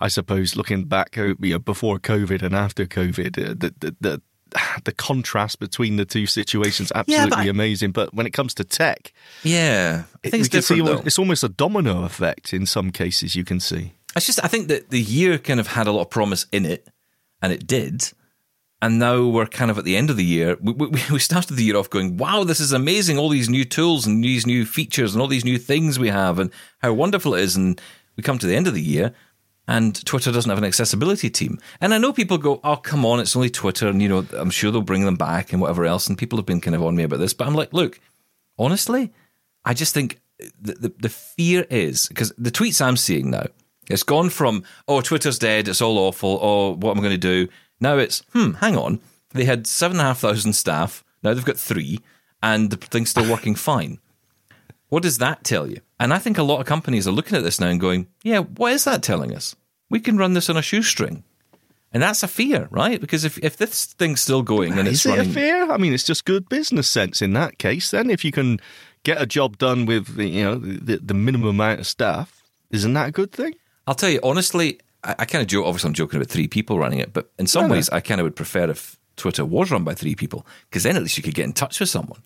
I 0.00 0.08
suppose, 0.08 0.56
looking 0.56 0.84
back, 0.84 1.18
uh, 1.18 1.34
you 1.40 1.52
know, 1.54 1.58
before 1.58 1.98
COVID 1.98 2.42
and 2.42 2.54
after 2.54 2.86
COVID, 2.86 3.38
uh, 3.50 3.54
the 3.58 3.74
the. 3.80 3.96
the 4.00 4.22
the 4.84 4.92
contrast 4.92 5.58
between 5.60 5.96
the 5.96 6.06
two 6.06 6.24
situations 6.24 6.90
absolutely 6.94 7.36
I- 7.36 7.50
amazing 7.50 7.90
but 7.92 8.14
when 8.14 8.24
it 8.26 8.30
comes 8.32 8.54
to 8.54 8.64
tech 8.64 9.12
Yeah, 9.42 10.04
I 10.24 10.28
think 10.30 10.32
we 10.32 10.38
it's 10.40 10.48
can 10.48 10.62
see 10.62 10.76
different. 10.80 11.06
it's 11.06 11.18
almost 11.18 11.44
a 11.44 11.50
domino 11.50 12.04
effect 12.04 12.54
in 12.54 12.64
some 12.64 12.90
cases 12.90 13.36
you 13.36 13.44
can 13.44 13.60
see 13.60 13.92
It's 14.16 14.24
just 14.24 14.42
I 14.42 14.48
think 14.48 14.68
that 14.68 14.88
the 14.88 15.02
year 15.02 15.36
kind 15.36 15.60
of 15.60 15.66
had 15.66 15.86
a 15.86 15.92
lot 15.92 16.00
of 16.00 16.08
promise 16.08 16.46
in 16.50 16.64
it, 16.64 16.88
and 17.42 17.52
it 17.52 17.66
did. 17.66 18.12
And 18.80 18.98
now 19.00 19.26
we're 19.26 19.46
kind 19.46 19.70
of 19.70 19.78
at 19.78 19.84
the 19.84 19.96
end 19.96 20.08
of 20.08 20.16
the 20.16 20.24
year. 20.24 20.56
We, 20.60 20.72
we, 20.72 20.86
we 21.12 21.18
started 21.18 21.54
the 21.54 21.64
year 21.64 21.76
off 21.76 21.90
going, 21.90 22.16
"Wow, 22.16 22.44
this 22.44 22.60
is 22.60 22.72
amazing! 22.72 23.18
All 23.18 23.28
these 23.28 23.48
new 23.48 23.64
tools 23.64 24.06
and 24.06 24.22
these 24.22 24.46
new 24.46 24.64
features 24.64 25.14
and 25.14 25.22
all 25.22 25.28
these 25.28 25.44
new 25.44 25.58
things 25.58 25.98
we 25.98 26.08
have, 26.08 26.38
and 26.38 26.50
how 26.78 26.92
wonderful 26.92 27.34
it 27.34 27.42
is." 27.42 27.56
And 27.56 27.80
we 28.16 28.22
come 28.22 28.38
to 28.38 28.46
the 28.46 28.56
end 28.56 28.68
of 28.68 28.74
the 28.74 28.82
year, 28.82 29.14
and 29.66 30.04
Twitter 30.06 30.30
doesn't 30.30 30.48
have 30.48 30.58
an 30.58 30.64
accessibility 30.64 31.28
team. 31.28 31.58
And 31.80 31.92
I 31.92 31.98
know 31.98 32.12
people 32.12 32.38
go, 32.38 32.60
"Oh, 32.62 32.76
come 32.76 33.04
on, 33.04 33.20
it's 33.20 33.34
only 33.34 33.50
Twitter," 33.50 33.88
and 33.88 34.00
you 34.00 34.08
know, 34.08 34.26
I'm 34.32 34.50
sure 34.50 34.70
they'll 34.70 34.82
bring 34.82 35.04
them 35.04 35.16
back 35.16 35.52
and 35.52 35.60
whatever 35.60 35.84
else. 35.84 36.06
And 36.06 36.16
people 36.16 36.38
have 36.38 36.46
been 36.46 36.60
kind 36.60 36.76
of 36.76 36.84
on 36.84 36.94
me 36.94 37.02
about 37.02 37.18
this, 37.18 37.34
but 37.34 37.48
I'm 37.48 37.54
like, 37.54 37.72
look, 37.72 37.98
honestly, 38.58 39.12
I 39.64 39.74
just 39.74 39.92
think 39.92 40.20
the, 40.60 40.74
the, 40.74 40.94
the 41.00 41.08
fear 41.08 41.66
is 41.68 42.08
because 42.08 42.32
the 42.38 42.50
tweets 42.50 42.80
I'm 42.80 42.96
seeing 42.96 43.30
now, 43.30 43.46
it's 43.90 44.02
gone 44.02 44.30
from, 44.30 44.64
oh, 44.86 45.00
Twitter's 45.00 45.38
dead, 45.38 45.68
it's 45.68 45.80
all 45.80 45.98
awful, 45.98 46.38
oh, 46.40 46.74
what 46.74 46.92
am 46.92 46.98
I 46.98 47.02
going 47.02 47.12
to 47.12 47.18
do? 47.18 47.48
Now 47.80 47.96
it's, 47.98 48.22
hmm, 48.32 48.52
hang 48.52 48.76
on. 48.76 49.00
They 49.30 49.44
had 49.44 49.66
7,500 49.66 50.54
staff, 50.54 51.04
now 51.22 51.34
they've 51.34 51.44
got 51.44 51.58
three, 51.58 52.00
and 52.42 52.70
the 52.70 52.76
thing's 52.76 53.10
still 53.10 53.30
working 53.30 53.54
fine. 53.70 53.98
What 54.88 55.02
does 55.02 55.18
that 55.18 55.44
tell 55.44 55.66
you? 55.66 55.80
And 56.00 56.14
I 56.14 56.18
think 56.18 56.38
a 56.38 56.42
lot 56.42 56.60
of 56.60 56.66
companies 56.66 57.06
are 57.06 57.12
looking 57.12 57.36
at 57.36 57.44
this 57.44 57.60
now 57.60 57.68
and 57.68 57.80
going, 57.80 58.06
yeah, 58.22 58.38
what 58.38 58.72
is 58.72 58.84
that 58.84 59.02
telling 59.02 59.34
us? 59.34 59.54
We 59.90 60.00
can 60.00 60.16
run 60.16 60.34
this 60.34 60.48
on 60.48 60.56
a 60.56 60.62
shoestring. 60.62 61.24
And 61.92 62.02
that's 62.02 62.22
a 62.22 62.28
fear, 62.28 62.68
right? 62.70 63.00
Because 63.00 63.24
if, 63.24 63.38
if 63.38 63.56
this 63.56 63.86
thing's 63.86 64.20
still 64.20 64.42
going 64.42 64.78
and 64.78 64.86
it's 64.86 65.00
Is 65.00 65.06
it 65.06 65.16
running. 65.16 65.30
a 65.30 65.34
fear? 65.34 65.72
I 65.72 65.78
mean, 65.78 65.94
it's 65.94 66.02
just 66.04 66.26
good 66.26 66.48
business 66.48 66.88
sense 66.88 67.22
in 67.22 67.32
that 67.32 67.58
case. 67.58 67.90
Then, 67.90 68.10
if 68.10 68.24
you 68.26 68.32
can 68.32 68.60
get 69.04 69.20
a 69.20 69.26
job 69.26 69.56
done 69.56 69.86
with 69.86 70.18
you 70.18 70.44
know 70.44 70.56
the, 70.56 70.98
the 70.98 71.14
minimum 71.14 71.48
amount 71.48 71.80
of 71.80 71.86
staff, 71.86 72.42
isn't 72.70 72.92
that 72.92 73.08
a 73.08 73.12
good 73.12 73.32
thing? 73.32 73.54
I'll 73.88 73.94
tell 73.94 74.10
you 74.10 74.20
honestly, 74.22 74.78
I, 75.02 75.16
I 75.20 75.24
kind 75.24 75.42
of 75.42 75.48
joke. 75.48 75.66
Obviously, 75.66 75.88
I'm 75.88 75.94
joking 75.94 76.18
about 76.18 76.28
three 76.28 76.46
people 76.46 76.78
running 76.78 76.98
it, 77.00 77.12
but 77.12 77.30
in 77.38 77.46
some 77.46 77.62
No, 77.64 77.68
no. 77.68 77.74
ways, 77.74 77.88
I 77.90 78.00
kind 78.00 78.20
of 78.20 78.24
would 78.24 78.36
prefer 78.36 78.70
if 78.70 78.98
Twitter 79.16 79.44
was 79.44 79.70
run 79.70 79.82
by 79.82 79.94
three 79.94 80.14
people 80.14 80.46
because 80.70 80.82
then 80.84 80.94
at 80.96 81.02
least 81.02 81.16
you 81.16 81.22
could 81.22 81.34
get 81.34 81.44
in 81.46 81.52
touch 81.52 81.80
with 81.80 81.88
someone. 81.88 82.20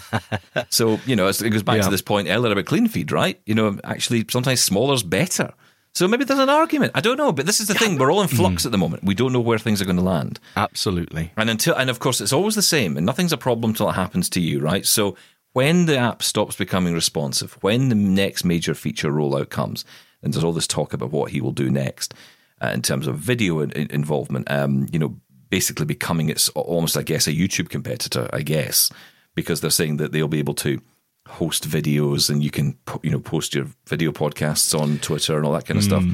so 0.70 0.98
you 1.06 1.16
know, 1.16 1.28
it 1.28 1.38
goes 1.50 1.62
back 1.62 1.76
Yeah. 1.76 1.82
to 1.82 1.90
this 1.90 2.02
point 2.02 2.28
earlier 2.28 2.52
about 2.52 2.64
clean 2.66 2.88
feed, 2.88 3.12
right? 3.12 3.40
You 3.46 3.54
know, 3.54 3.78
actually, 3.84 4.24
sometimes 4.30 4.60
smaller's 4.62 5.02
better. 5.02 5.52
So 5.94 6.08
maybe 6.08 6.24
there's 6.24 6.40
an 6.40 6.48
argument. 6.48 6.92
I 6.94 7.02
don't 7.02 7.18
know, 7.18 7.32
but 7.32 7.44
this 7.44 7.60
is 7.60 7.66
the 7.68 7.74
thing. 7.74 7.98
We're 7.98 8.10
all 8.10 8.22
in 8.22 8.28
flux 8.28 8.62
mm. 8.62 8.66
at 8.66 8.72
the 8.72 8.78
moment. 8.78 9.04
We 9.04 9.14
don't 9.14 9.32
know 9.32 9.40
where 9.40 9.58
things 9.58 9.82
are 9.82 9.84
going 9.84 9.98
to 9.98 10.02
land. 10.02 10.40
Absolutely. 10.56 11.32
And 11.36 11.50
until, 11.50 11.74
and 11.74 11.90
of 11.90 11.98
course, 11.98 12.22
it's 12.22 12.32
always 12.32 12.54
the 12.54 12.62
same, 12.62 12.96
and 12.96 13.04
nothing's 13.04 13.32
a 13.32 13.36
problem 13.36 13.74
till 13.74 13.90
it 13.90 13.94
happens 13.94 14.30
to 14.30 14.40
you, 14.40 14.60
right? 14.60 14.86
So 14.86 15.16
when 15.52 15.84
the 15.84 15.98
app 15.98 16.22
stops 16.22 16.56
becoming 16.56 16.94
responsive, 16.94 17.58
when 17.60 17.90
the 17.90 17.94
next 17.94 18.42
major 18.42 18.74
feature 18.74 19.12
rollout 19.12 19.50
comes, 19.50 19.84
and 20.22 20.32
there's 20.32 20.44
all 20.44 20.52
this 20.52 20.66
talk 20.66 20.92
about 20.92 21.10
what 21.10 21.30
he 21.30 21.40
will 21.40 21.52
do 21.52 21.70
next 21.70 22.14
uh, 22.62 22.68
in 22.68 22.82
terms 22.82 23.06
of 23.06 23.16
video 23.18 23.60
in, 23.60 23.70
in- 23.72 23.90
involvement, 23.90 24.50
um, 24.50 24.86
you 24.92 24.98
know, 24.98 25.16
basically 25.50 25.84
becoming 25.84 26.28
its 26.28 26.48
almost, 26.50 26.96
I 26.96 27.02
guess, 27.02 27.26
a 27.26 27.32
YouTube 27.32 27.68
competitor, 27.68 28.28
I 28.32 28.42
guess, 28.42 28.90
because 29.34 29.60
they're 29.60 29.70
saying 29.70 29.98
that 29.98 30.12
they'll 30.12 30.28
be 30.28 30.38
able 30.38 30.54
to 30.54 30.80
host 31.28 31.68
videos 31.68 32.30
and 32.30 32.42
you 32.42 32.50
can, 32.50 32.78
you 33.02 33.10
know, 33.10 33.20
post 33.20 33.54
your 33.54 33.66
video 33.86 34.12
podcasts 34.12 34.78
on 34.78 34.98
Twitter 34.98 35.36
and 35.36 35.44
all 35.46 35.52
that 35.52 35.66
kind 35.66 35.78
of 35.78 35.84
stuff. 35.84 36.04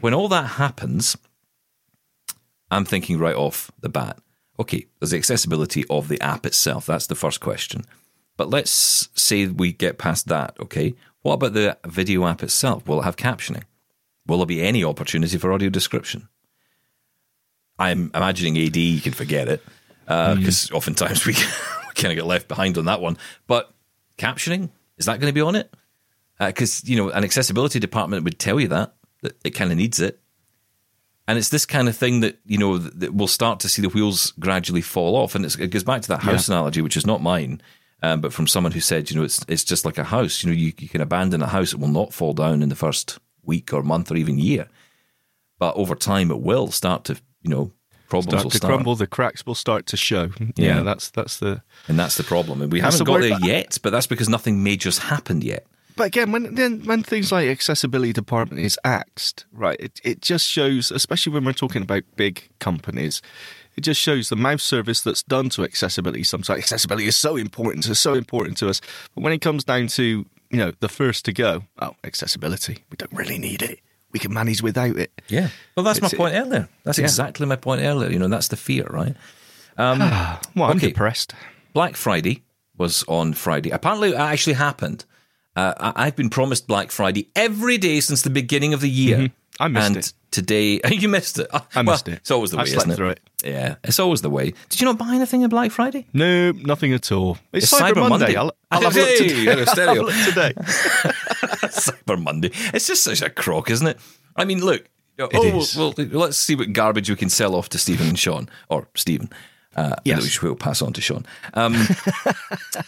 When 0.00 0.14
all 0.14 0.28
that 0.28 0.46
happens, 0.46 1.16
I'm 2.70 2.84
thinking 2.84 3.18
right 3.18 3.36
off 3.36 3.70
the 3.80 3.88
bat. 3.88 4.18
Okay, 4.58 4.86
there's 4.98 5.10
the 5.10 5.16
accessibility 5.18 5.84
of 5.88 6.08
the 6.08 6.20
app 6.20 6.46
itself. 6.46 6.86
That's 6.86 7.06
the 7.06 7.14
first 7.14 7.40
question. 7.40 7.84
But 8.36 8.50
let's 8.50 9.08
say 9.14 9.46
we 9.46 9.72
get 9.72 9.98
past 9.98 10.28
that, 10.28 10.56
okay? 10.60 10.94
What 11.22 11.34
about 11.34 11.54
the 11.54 11.78
video 11.86 12.26
app 12.26 12.42
itself? 12.42 12.86
Will 12.86 13.00
it 13.00 13.04
have 13.04 13.16
captioning? 13.16 13.64
will 14.26 14.38
there 14.38 14.46
be 14.46 14.62
any 14.62 14.84
opportunity 14.84 15.38
for 15.38 15.52
audio 15.52 15.68
description? 15.68 16.28
I'm 17.78 18.10
imagining 18.14 18.58
AD, 18.58 18.76
you 18.76 19.00
can 19.00 19.12
forget 19.12 19.48
it, 19.48 19.62
uh, 20.08 20.34
mm. 20.34 20.38
because 20.38 20.70
oftentimes 20.70 21.26
we, 21.26 21.32
we 21.34 21.94
kind 21.94 22.12
of 22.12 22.16
get 22.16 22.26
left 22.26 22.48
behind 22.48 22.78
on 22.78 22.86
that 22.86 23.00
one. 23.00 23.18
But 23.46 23.72
captioning, 24.18 24.70
is 24.96 25.06
that 25.06 25.20
going 25.20 25.30
to 25.30 25.34
be 25.34 25.42
on 25.42 25.56
it? 25.56 25.72
Uh, 26.40 26.48
because, 26.48 26.86
you 26.88 26.96
know, 26.96 27.10
an 27.10 27.24
accessibility 27.24 27.78
department 27.78 28.24
would 28.24 28.38
tell 28.38 28.60
you 28.60 28.68
that, 28.68 28.94
that 29.22 29.36
it 29.44 29.50
kind 29.50 29.70
of 29.70 29.78
needs 29.78 30.00
it. 30.00 30.20
And 31.28 31.38
it's 31.38 31.48
this 31.48 31.66
kind 31.66 31.88
of 31.88 31.96
thing 31.96 32.20
that, 32.20 32.38
you 32.46 32.56
know, 32.56 32.78
that 32.78 33.00
that 33.00 33.14
we'll 33.14 33.26
start 33.26 33.58
to 33.60 33.68
see 33.68 33.82
the 33.82 33.88
wheels 33.88 34.32
gradually 34.38 34.80
fall 34.80 35.16
off. 35.16 35.34
And 35.34 35.44
it's, 35.44 35.56
it 35.56 35.68
goes 35.68 35.82
back 35.82 36.02
to 36.02 36.08
that 36.08 36.20
house 36.22 36.48
analogy, 36.48 36.82
which 36.82 36.96
is 36.96 37.04
not 37.04 37.20
mine, 37.20 37.60
um, 38.02 38.20
but 38.20 38.32
from 38.32 38.46
someone 38.46 38.72
who 38.72 38.80
said, 38.80 39.10
you 39.10 39.16
know, 39.16 39.24
it's, 39.24 39.44
it's 39.48 39.64
just 39.64 39.84
like 39.84 39.98
a 39.98 40.04
house. 40.04 40.42
You 40.42 40.50
know, 40.50 40.56
you, 40.56 40.72
you 40.78 40.88
can 40.88 41.00
abandon 41.00 41.42
a 41.42 41.46
house, 41.46 41.72
it 41.72 41.80
will 41.80 41.88
not 41.88 42.12
fall 42.12 42.34
down 42.34 42.62
in 42.62 42.68
the 42.68 42.76
first 42.76 43.18
week 43.42 43.72
or 43.72 43.82
month 43.82 44.10
or 44.10 44.16
even 44.16 44.38
year. 44.38 44.68
But 45.58 45.76
over 45.76 45.94
time, 45.94 46.30
it 46.30 46.40
will 46.40 46.70
start 46.70 47.04
to, 47.04 47.16
you 47.42 47.50
know, 47.50 47.72
problems 48.08 48.32
Start 48.32 48.44
will 48.44 48.50
to 48.50 48.56
start. 48.58 48.74
crumble, 48.74 48.94
the 48.96 49.06
cracks 49.06 49.46
will 49.46 49.54
start 49.54 49.86
to 49.86 49.96
show. 49.96 50.30
Yeah. 50.56 50.76
Yeah, 50.76 50.82
that's 50.82 51.10
that's 51.10 51.38
the. 51.38 51.62
And 51.88 51.98
that's 51.98 52.16
the 52.16 52.24
problem. 52.24 52.62
And 52.62 52.72
we 52.72 52.80
haven't 52.80 53.04
got 53.04 53.20
there 53.20 53.38
yet, 53.40 53.78
but 53.82 53.90
that's 53.90 54.06
because 54.06 54.28
nothing 54.28 54.62
major's 54.62 54.98
happened 54.98 55.44
yet. 55.44 55.66
But 55.96 56.08
again, 56.08 56.30
when 56.30 56.54
then 56.54 56.82
when 56.84 57.02
things 57.02 57.32
like 57.32 57.48
accessibility 57.48 58.12
department 58.12 58.62
is 58.62 58.78
axed, 58.84 59.46
right? 59.50 59.78
It 59.80 60.00
it 60.04 60.20
just 60.20 60.46
shows, 60.46 60.90
especially 60.90 61.32
when 61.32 61.44
we're 61.44 61.54
talking 61.54 61.82
about 61.82 62.04
big 62.16 62.48
companies, 62.58 63.22
it 63.76 63.82
just 63.82 64.00
shows 64.00 64.28
the 64.28 64.36
mouth 64.36 64.60
service 64.60 65.00
that's 65.02 65.22
done 65.22 65.48
to 65.50 65.62
accessibility. 65.64 66.24
Sometimes 66.24 66.58
accessibility 66.58 67.06
is 67.06 67.16
so 67.16 67.36
important, 67.36 67.86
it's 67.86 68.00
so 68.00 68.14
important 68.14 68.56
to 68.58 68.68
us. 68.68 68.80
But 69.14 69.22
when 69.22 69.32
it 69.32 69.40
comes 69.40 69.64
down 69.64 69.88
to 69.88 70.04
you 70.50 70.58
know 70.58 70.72
the 70.80 70.88
first 70.88 71.24
to 71.26 71.32
go, 71.32 71.64
oh, 71.80 71.94
accessibility, 72.04 72.78
we 72.90 72.96
don't 72.96 73.12
really 73.12 73.38
need 73.38 73.62
it. 73.62 73.80
We 74.12 74.20
can 74.20 74.32
manage 74.32 74.62
without 74.62 74.96
it. 74.96 75.10
Yeah. 75.28 75.48
Well, 75.76 75.84
that's 75.84 76.00
my 76.00 76.06
It's- 76.06 76.16
point 76.18 76.34
earlier. 76.34 76.68
That's 76.84 76.98
Yeah. 76.98 77.04
exactly 77.04 77.44
my 77.46 77.56
point 77.56 77.82
earlier. 77.82 78.10
You 78.10 78.18
know, 78.18 78.28
that's 78.28 78.48
the 78.48 78.56
fear, 78.56 78.86
right? 78.88 79.14
Um, 79.76 79.98
Well, 80.54 80.70
I'm 80.70 80.76
Okay. 80.78 80.88
depressed. 80.88 81.34
Black 81.74 81.96
Friday 81.96 82.42
was 82.78 83.04
on 83.08 83.34
Friday. 83.34 83.70
Apparently, 83.70 84.10
it 84.10 84.14
actually 84.16 84.54
happened. 84.54 85.04
Uh, 85.54 85.74
I- 85.78 86.06
I've 86.06 86.16
been 86.16 86.30
promised 86.30 86.66
Black 86.66 86.90
Friday 86.90 87.28
every 87.34 87.76
day 87.78 88.00
since 88.00 88.22
the 88.22 88.30
beginning 88.30 88.72
of 88.72 88.80
the 88.80 88.88
year. 88.90 89.16
Mm-hmm. 89.18 89.62
I 89.62 89.68
missed 89.68 89.86
and 89.86 89.96
it. 89.96 90.12
Today, 90.36 90.80
you 90.90 91.08
missed 91.08 91.38
it. 91.38 91.48
I 91.74 91.82
missed 91.82 92.06
it. 92.08 92.14
It's 92.18 92.30
always 92.30 92.50
the 92.52 92.58
way, 92.58 92.62
I 92.62 92.66
slept 92.66 92.82
isn't 92.82 92.90
it? 92.92 92.96
through 92.96 93.08
it. 93.10 93.20
Yeah, 93.44 93.76
it's 93.82 93.98
always 93.98 94.22
the 94.22 94.30
way. 94.30 94.52
Did 94.68 94.80
you 94.80 94.84
not 94.86 94.98
buy 94.98 95.14
anything 95.14 95.42
on 95.42 95.48
Black 95.48 95.70
Friday? 95.72 96.06
No, 96.12 96.52
nothing 96.52 96.92
at 96.92 97.10
all. 97.10 97.38
It's, 97.52 97.72
It's 97.72 97.80
Cyber, 97.80 97.94
Cyber 97.94 98.08
Monday. 98.08 98.34
Monday. 98.34 98.36
I'll, 98.36 98.52
I'll 98.70 98.82
have 98.82 98.96
a 98.96 99.00
look 99.00 99.16
today. 99.18 99.50
I'll 99.50 99.58
have 99.58 99.68
a 99.68 99.70
stereo. 99.70 100.02
look 100.02 100.14
today. 100.26 100.52
Cyber 101.68 102.22
Monday. 102.22 102.50
It's 102.74 102.86
just 102.86 103.02
such 103.02 103.22
a 103.22 103.30
crock, 103.30 103.70
isn't 103.70 103.86
it? 103.86 103.98
I 104.36 104.44
mean, 104.44 104.64
look. 104.64 104.88
oh, 105.18 105.28
is. 105.32 105.76
Well, 105.76 105.94
well, 105.96 106.06
let's 106.20 106.36
see 106.36 106.54
what 106.54 106.72
garbage 106.72 107.08
we 107.08 107.16
can 107.16 107.30
sell 107.30 107.54
off 107.54 107.68
to 107.70 107.78
Stephen 107.78 108.08
and 108.08 108.18
Sean, 108.18 108.48
or 108.68 108.88
Stephen. 108.94 109.30
Uh, 109.74 109.94
Yes. 110.04 110.22
Which 110.22 110.42
we'll 110.42 110.56
pass 110.56 110.80
on 110.82 110.92
to 110.94 111.00
Sean. 111.00 111.26
Um, 111.54 111.74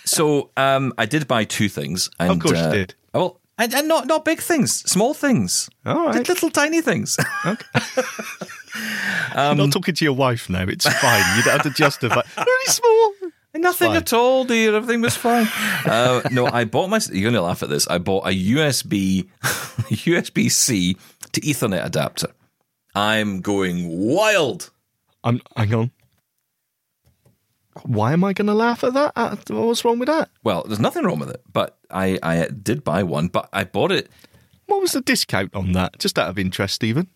so 0.04 0.50
um, 0.56 0.92
I 0.98 1.06
did 1.06 1.28
buy 1.28 1.44
two 1.44 1.68
things. 1.68 2.10
And, 2.18 2.30
Of 2.32 2.38
course 2.40 2.58
you 2.58 2.64
uh, 2.64 2.72
did. 2.72 2.94
Well, 3.12 3.40
and, 3.58 3.74
and 3.74 3.88
not 3.88 4.06
not 4.06 4.24
big 4.24 4.40
things, 4.40 4.72
small 4.90 5.14
things. 5.14 5.68
All 5.84 6.06
right. 6.06 6.24
Just 6.24 6.42
little 6.42 6.50
tiny 6.50 6.80
things. 6.80 7.16
I'm 9.34 9.56
not 9.56 9.72
talking 9.72 9.94
to 9.94 10.04
your 10.04 10.14
wife 10.14 10.48
now. 10.48 10.62
It's 10.62 10.86
fine. 10.86 11.36
You 11.36 11.42
don't 11.42 11.52
have 11.54 11.62
to 11.62 11.70
justify. 11.70 12.22
Really 12.36 12.66
small. 12.66 13.14
Nothing 13.54 13.88
fine. 13.88 13.96
at 13.96 14.12
all, 14.12 14.44
dear. 14.44 14.76
Everything 14.76 15.00
was 15.00 15.16
fine. 15.16 15.48
uh, 15.84 16.20
no, 16.30 16.46
I 16.46 16.64
bought 16.64 16.88
my. 16.90 17.00
You're 17.10 17.22
going 17.22 17.34
to 17.34 17.42
laugh 17.42 17.62
at 17.62 17.68
this. 17.68 17.88
I 17.88 17.98
bought 17.98 18.26
a 18.26 18.30
USB 18.30 19.26
USB 19.42 20.50
C 20.50 20.96
to 21.32 21.40
Ethernet 21.40 21.84
adapter. 21.84 22.28
I'm 22.94 23.40
going 23.40 23.88
wild. 23.88 24.70
I'm. 25.24 25.40
Hang 25.56 25.74
on. 25.74 25.90
Why 27.84 28.12
am 28.12 28.24
I 28.24 28.32
going 28.32 28.46
to 28.46 28.54
laugh 28.54 28.84
at 28.84 28.94
that? 28.94 29.12
What's 29.50 29.84
wrong 29.84 29.98
with 29.98 30.08
that? 30.08 30.30
Well, 30.44 30.64
there's 30.66 30.80
nothing 30.80 31.04
wrong 31.04 31.18
with 31.18 31.30
it, 31.30 31.42
but 31.52 31.78
I, 31.90 32.18
I 32.22 32.48
did 32.48 32.84
buy 32.84 33.02
one, 33.02 33.28
but 33.28 33.48
I 33.52 33.64
bought 33.64 33.92
it. 33.92 34.08
What 34.66 34.80
was 34.80 34.92
the 34.92 35.00
discount 35.00 35.54
on 35.54 35.72
that? 35.72 35.98
Just 35.98 36.18
out 36.18 36.28
of 36.28 36.38
interest, 36.38 36.74
Stephen. 36.74 37.08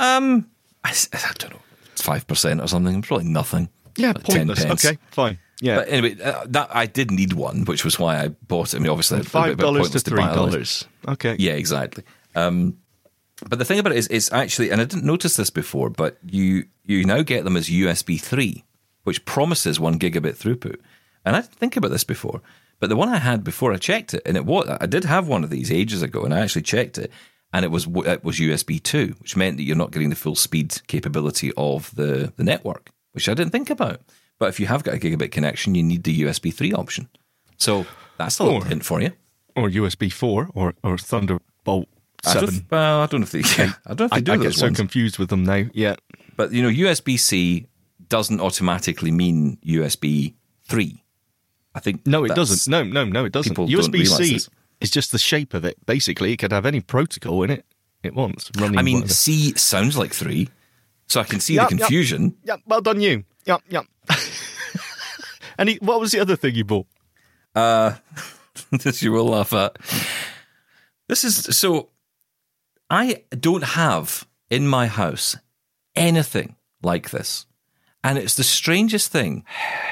Um, 0.00 0.50
I, 0.84 0.90
I 1.12 1.32
don't 1.38 1.52
know, 1.54 1.60
five 1.94 2.26
percent 2.26 2.60
or 2.60 2.66
something. 2.68 3.00
Probably 3.02 3.26
nothing. 3.26 3.68
Yeah, 3.96 4.08
Like 4.08 4.24
10 4.24 4.46
pointless. 4.48 4.84
Okay, 4.84 4.98
fine. 5.10 5.38
Yeah, 5.60 5.76
But 5.76 5.88
anyway, 5.88 6.20
uh, 6.20 6.44
that 6.48 6.68
I 6.74 6.84
did 6.84 7.10
need 7.10 7.32
one, 7.32 7.64
which 7.64 7.82
was 7.84 7.98
why 7.98 8.18
I 8.22 8.28
bought 8.28 8.74
it. 8.74 8.76
I 8.76 8.80
mean, 8.80 8.90
obviously, 8.90 9.18
it's 9.18 9.28
a 9.28 9.30
five 9.30 9.56
dollars 9.56 9.90
to 9.90 10.00
three 10.00 10.22
dollars. 10.22 10.86
Okay. 11.08 11.36
Yeah, 11.38 11.52
exactly. 11.52 12.04
Um, 12.34 12.76
but 13.48 13.58
the 13.58 13.64
thing 13.64 13.78
about 13.78 13.92
it 13.92 13.98
is, 13.98 14.06
it's 14.08 14.30
actually, 14.32 14.70
and 14.70 14.80
I 14.80 14.84
didn't 14.84 15.04
notice 15.04 15.36
this 15.36 15.48
before, 15.50 15.88
but 15.88 16.18
you 16.26 16.64
you 16.84 17.04
now 17.04 17.22
get 17.22 17.44
them 17.44 17.56
as 17.56 17.68
USB 17.68 18.20
three, 18.20 18.64
which 19.06 19.24
promises 19.24 19.78
one 19.80 19.98
gigabit 19.98 20.36
throughput. 20.36 20.76
And 21.24 21.34
I 21.36 21.40
didn't 21.40 21.54
think 21.54 21.76
about 21.76 21.90
this 21.90 22.04
before, 22.04 22.40
but 22.80 22.88
the 22.88 22.96
one 22.96 23.08
I 23.08 23.18
had 23.18 23.42
before 23.42 23.72
I 23.72 23.76
checked 23.78 24.14
it, 24.14 24.22
and 24.26 24.36
it 24.36 24.44
was 24.44 24.68
I 24.80 24.86
did 24.86 25.04
have 25.04 25.26
one 25.28 25.44
of 25.44 25.50
these 25.50 25.72
ages 25.72 26.02
ago, 26.02 26.22
and 26.24 26.32
I 26.34 26.40
actually 26.40 26.62
checked 26.62 26.98
it, 26.98 27.10
and 27.52 27.64
it 27.64 27.70
was 27.70 27.86
it 28.06 28.22
was 28.24 28.38
USB 28.38 28.82
two, 28.82 29.14
which 29.20 29.36
meant 29.36 29.56
that 29.56 29.62
you're 29.64 29.76
not 29.76 29.90
getting 29.92 30.10
the 30.10 30.16
full 30.16 30.34
speed 30.36 30.80
capability 30.86 31.52
of 31.56 31.94
the 31.94 32.32
the 32.36 32.44
network, 32.44 32.90
which 33.12 33.28
I 33.28 33.34
didn't 33.34 33.52
think 33.52 33.70
about. 33.70 34.00
But 34.38 34.50
if 34.50 34.60
you 34.60 34.66
have 34.66 34.84
got 34.84 34.94
a 34.94 34.98
gigabit 34.98 35.30
connection, 35.32 35.74
you 35.74 35.82
need 35.82 36.04
the 36.04 36.22
USB 36.22 36.52
three 36.52 36.72
option. 36.74 37.08
So 37.56 37.86
that's 38.18 38.38
a 38.38 38.44
little 38.44 38.62
Or- 38.62 38.66
hint 38.66 38.84
for 38.84 39.00
you. 39.00 39.12
Or 39.56 39.70
USB 39.70 40.12
four 40.12 40.48
or 40.54 40.74
or 40.82 40.98
Thunderbolt 40.98 41.88
I 42.26 42.34
don't, 42.34 42.48
seven. 42.50 42.66
well, 42.70 43.00
I 43.00 43.06
don't 43.06 43.20
know 43.20 43.24
if 43.24 43.32
they. 43.32 43.40
I 43.86 43.94
don't 43.94 44.00
know 44.00 44.04
if 44.06 44.10
they 44.10 44.16
I, 44.18 44.20
do 44.20 44.32
I 44.32 44.36
get 44.36 44.54
so 44.54 44.66
ones. 44.66 44.76
confused 44.76 45.18
with 45.18 45.30
them 45.30 45.44
now. 45.44 45.64
Yeah. 45.72 45.96
But 46.36 46.52
you 46.52 46.62
know, 46.62 46.68
USB 46.68 47.18
C 47.18 47.66
doesn't 48.08 48.40
automatically 48.40 49.10
mean 49.10 49.58
USB 49.64 50.34
three. 50.68 51.02
I 51.74 51.80
think 51.80 52.06
No, 52.06 52.24
it 52.24 52.34
doesn't. 52.34 52.70
No, 52.70 52.82
no, 52.82 53.04
no, 53.04 53.24
it 53.24 53.32
doesn't. 53.32 53.54
USB 53.56 54.06
C 54.06 54.48
is 54.80 54.90
just 54.90 55.12
the 55.12 55.18
shape 55.18 55.54
of 55.54 55.64
it. 55.64 55.84
Basically, 55.86 56.32
it 56.32 56.38
could 56.38 56.52
have 56.52 56.66
any 56.66 56.80
protocol 56.80 57.42
in 57.42 57.50
it 57.50 57.64
it 58.02 58.14
wants. 58.14 58.50
Running 58.56 58.78
I 58.78 58.82
mean, 58.82 58.96
whatever. 58.96 59.12
C 59.12 59.54
sounds 59.56 59.96
like 59.98 60.12
three, 60.12 60.48
so 61.06 61.20
I 61.20 61.24
can 61.24 61.40
see 61.40 61.54
Yep, 61.54 61.68
the 61.68 61.76
confusion. 61.76 62.36
Yep, 62.44 62.60
well 62.66 62.80
done, 62.80 63.00
you. 63.00 63.24
Yep, 63.44 63.62
yep. 63.68 63.84
and 65.58 65.68
he, 65.68 65.76
what 65.76 66.00
was 66.00 66.12
the 66.12 66.20
other 66.20 66.36
thing 66.36 66.54
you 66.54 66.64
bought? 66.64 66.86
Uh 67.54 67.96
this 68.70 69.02
you 69.02 69.12
will 69.12 69.26
laugh 69.26 69.52
at. 69.52 69.76
This 71.08 71.24
is 71.24 71.56
so. 71.56 71.90
I 72.88 73.24
don't 73.30 73.64
have 73.64 74.26
in 74.48 74.68
my 74.68 74.86
house 74.86 75.36
anything 75.96 76.54
like 76.82 77.10
this, 77.10 77.45
and 78.06 78.18
it's 78.18 78.34
the 78.36 78.44
strangest 78.44 79.10
thing. 79.10 79.44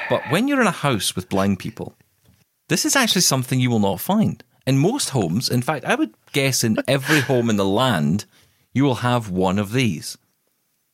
But 0.09 0.23
when 0.29 0.47
you're 0.47 0.61
in 0.61 0.67
a 0.67 0.71
house 0.71 1.15
with 1.15 1.27
blind 1.27 1.59
people, 1.59 1.95
this 2.69 2.85
is 2.85 2.95
actually 2.95 3.21
something 3.21 3.59
you 3.59 3.69
will 3.69 3.79
not 3.79 3.99
find 3.99 4.41
in 4.65 4.77
most 4.77 5.09
homes. 5.09 5.49
In 5.49 5.61
fact, 5.61 5.83
I 5.83 5.95
would 5.95 6.13
guess 6.31 6.63
in 6.63 6.77
every 6.87 7.19
home 7.19 7.49
in 7.49 7.57
the 7.57 7.65
land, 7.65 8.23
you 8.73 8.85
will 8.85 8.95
have 8.95 9.29
one 9.29 9.59
of 9.59 9.73
these. 9.73 10.17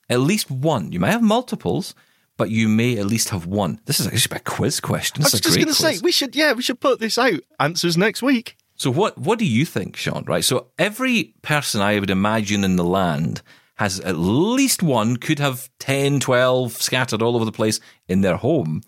At 0.09 0.19
least 0.19 0.49
one. 0.49 0.91
You 0.91 0.99
may 0.99 1.11
have 1.11 1.21
multiples, 1.21 1.93
but 2.37 2.49
you 2.49 2.67
may 2.67 2.97
at 2.97 3.05
least 3.05 3.29
have 3.29 3.45
one. 3.45 3.79
This 3.85 3.99
is 3.99 4.07
actually 4.07 4.37
a 4.37 4.39
quiz 4.39 4.79
question. 4.79 5.21
I 5.23 5.29
was 5.31 5.39
just 5.39 5.55
going 5.55 5.67
to 5.67 5.73
say 5.75 5.99
we 6.01 6.11
should. 6.11 6.35
Yeah, 6.35 6.53
we 6.53 6.63
should 6.63 6.79
put 6.79 6.99
this 6.99 7.19
out. 7.19 7.39
Answers 7.59 7.97
next 7.97 8.23
week. 8.23 8.57
So 8.75 8.89
what 8.89 9.15
what 9.15 9.37
do 9.37 9.45
you 9.45 9.63
think, 9.63 9.95
Sean? 9.95 10.25
Right. 10.25 10.43
So 10.43 10.67
every 10.79 11.35
person 11.43 11.81
I 11.81 11.99
would 11.99 12.09
imagine 12.09 12.63
in 12.63 12.77
the 12.77 12.83
land 12.83 13.43
has 13.81 13.99
at 14.01 14.15
least 14.15 14.83
one, 14.83 15.17
could 15.17 15.39
have 15.39 15.67
10, 15.79 16.19
12 16.19 16.73
scattered 16.73 17.23
all 17.23 17.35
over 17.35 17.45
the 17.45 17.51
place 17.51 17.79
in 18.07 18.21
their 18.21 18.35
home. 18.35 18.83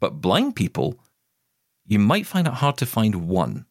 But 0.00 0.20
blind 0.20 0.54
people, 0.54 0.98
you 1.86 1.98
might 1.98 2.26
find 2.26 2.46
it 2.46 2.52
hard 2.52 2.76
to 2.76 2.84
find 2.84 3.26
one. 3.26 3.64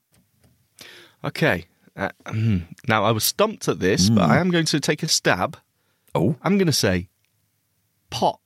Okay. 1.24 1.66
Uh, 1.96 2.10
mm, 2.26 2.64
now 2.88 3.04
I 3.04 3.12
was 3.12 3.24
stumped 3.24 3.68
at 3.68 3.78
this, 3.78 4.10
but 4.10 4.28
I 4.28 4.40
am 4.40 4.50
going 4.50 4.66
to 4.66 4.80
take 4.80 5.04
a 5.04 5.08
stab. 5.08 5.58
Oh, 6.16 6.38
I'm 6.42 6.58
going 6.58 6.66
to 6.66 6.74
say 6.74 7.08
pot 8.10 8.40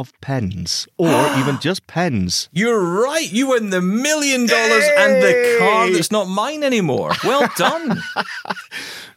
of 0.00 0.12
pens, 0.20 0.86
or 0.96 1.08
even 1.38 1.58
just 1.60 1.86
pens. 1.86 2.48
you're 2.52 2.80
right. 2.80 3.30
You 3.32 3.48
win 3.50 3.70
the 3.70 3.80
million 3.82 4.46
dollars 4.46 4.84
and 4.98 5.22
the 5.22 5.56
car 5.58 5.90
that's 5.90 6.10
not 6.10 6.26
mine 6.28 6.62
anymore. 6.62 7.12
Well 7.24 7.48
done. 7.56 8.02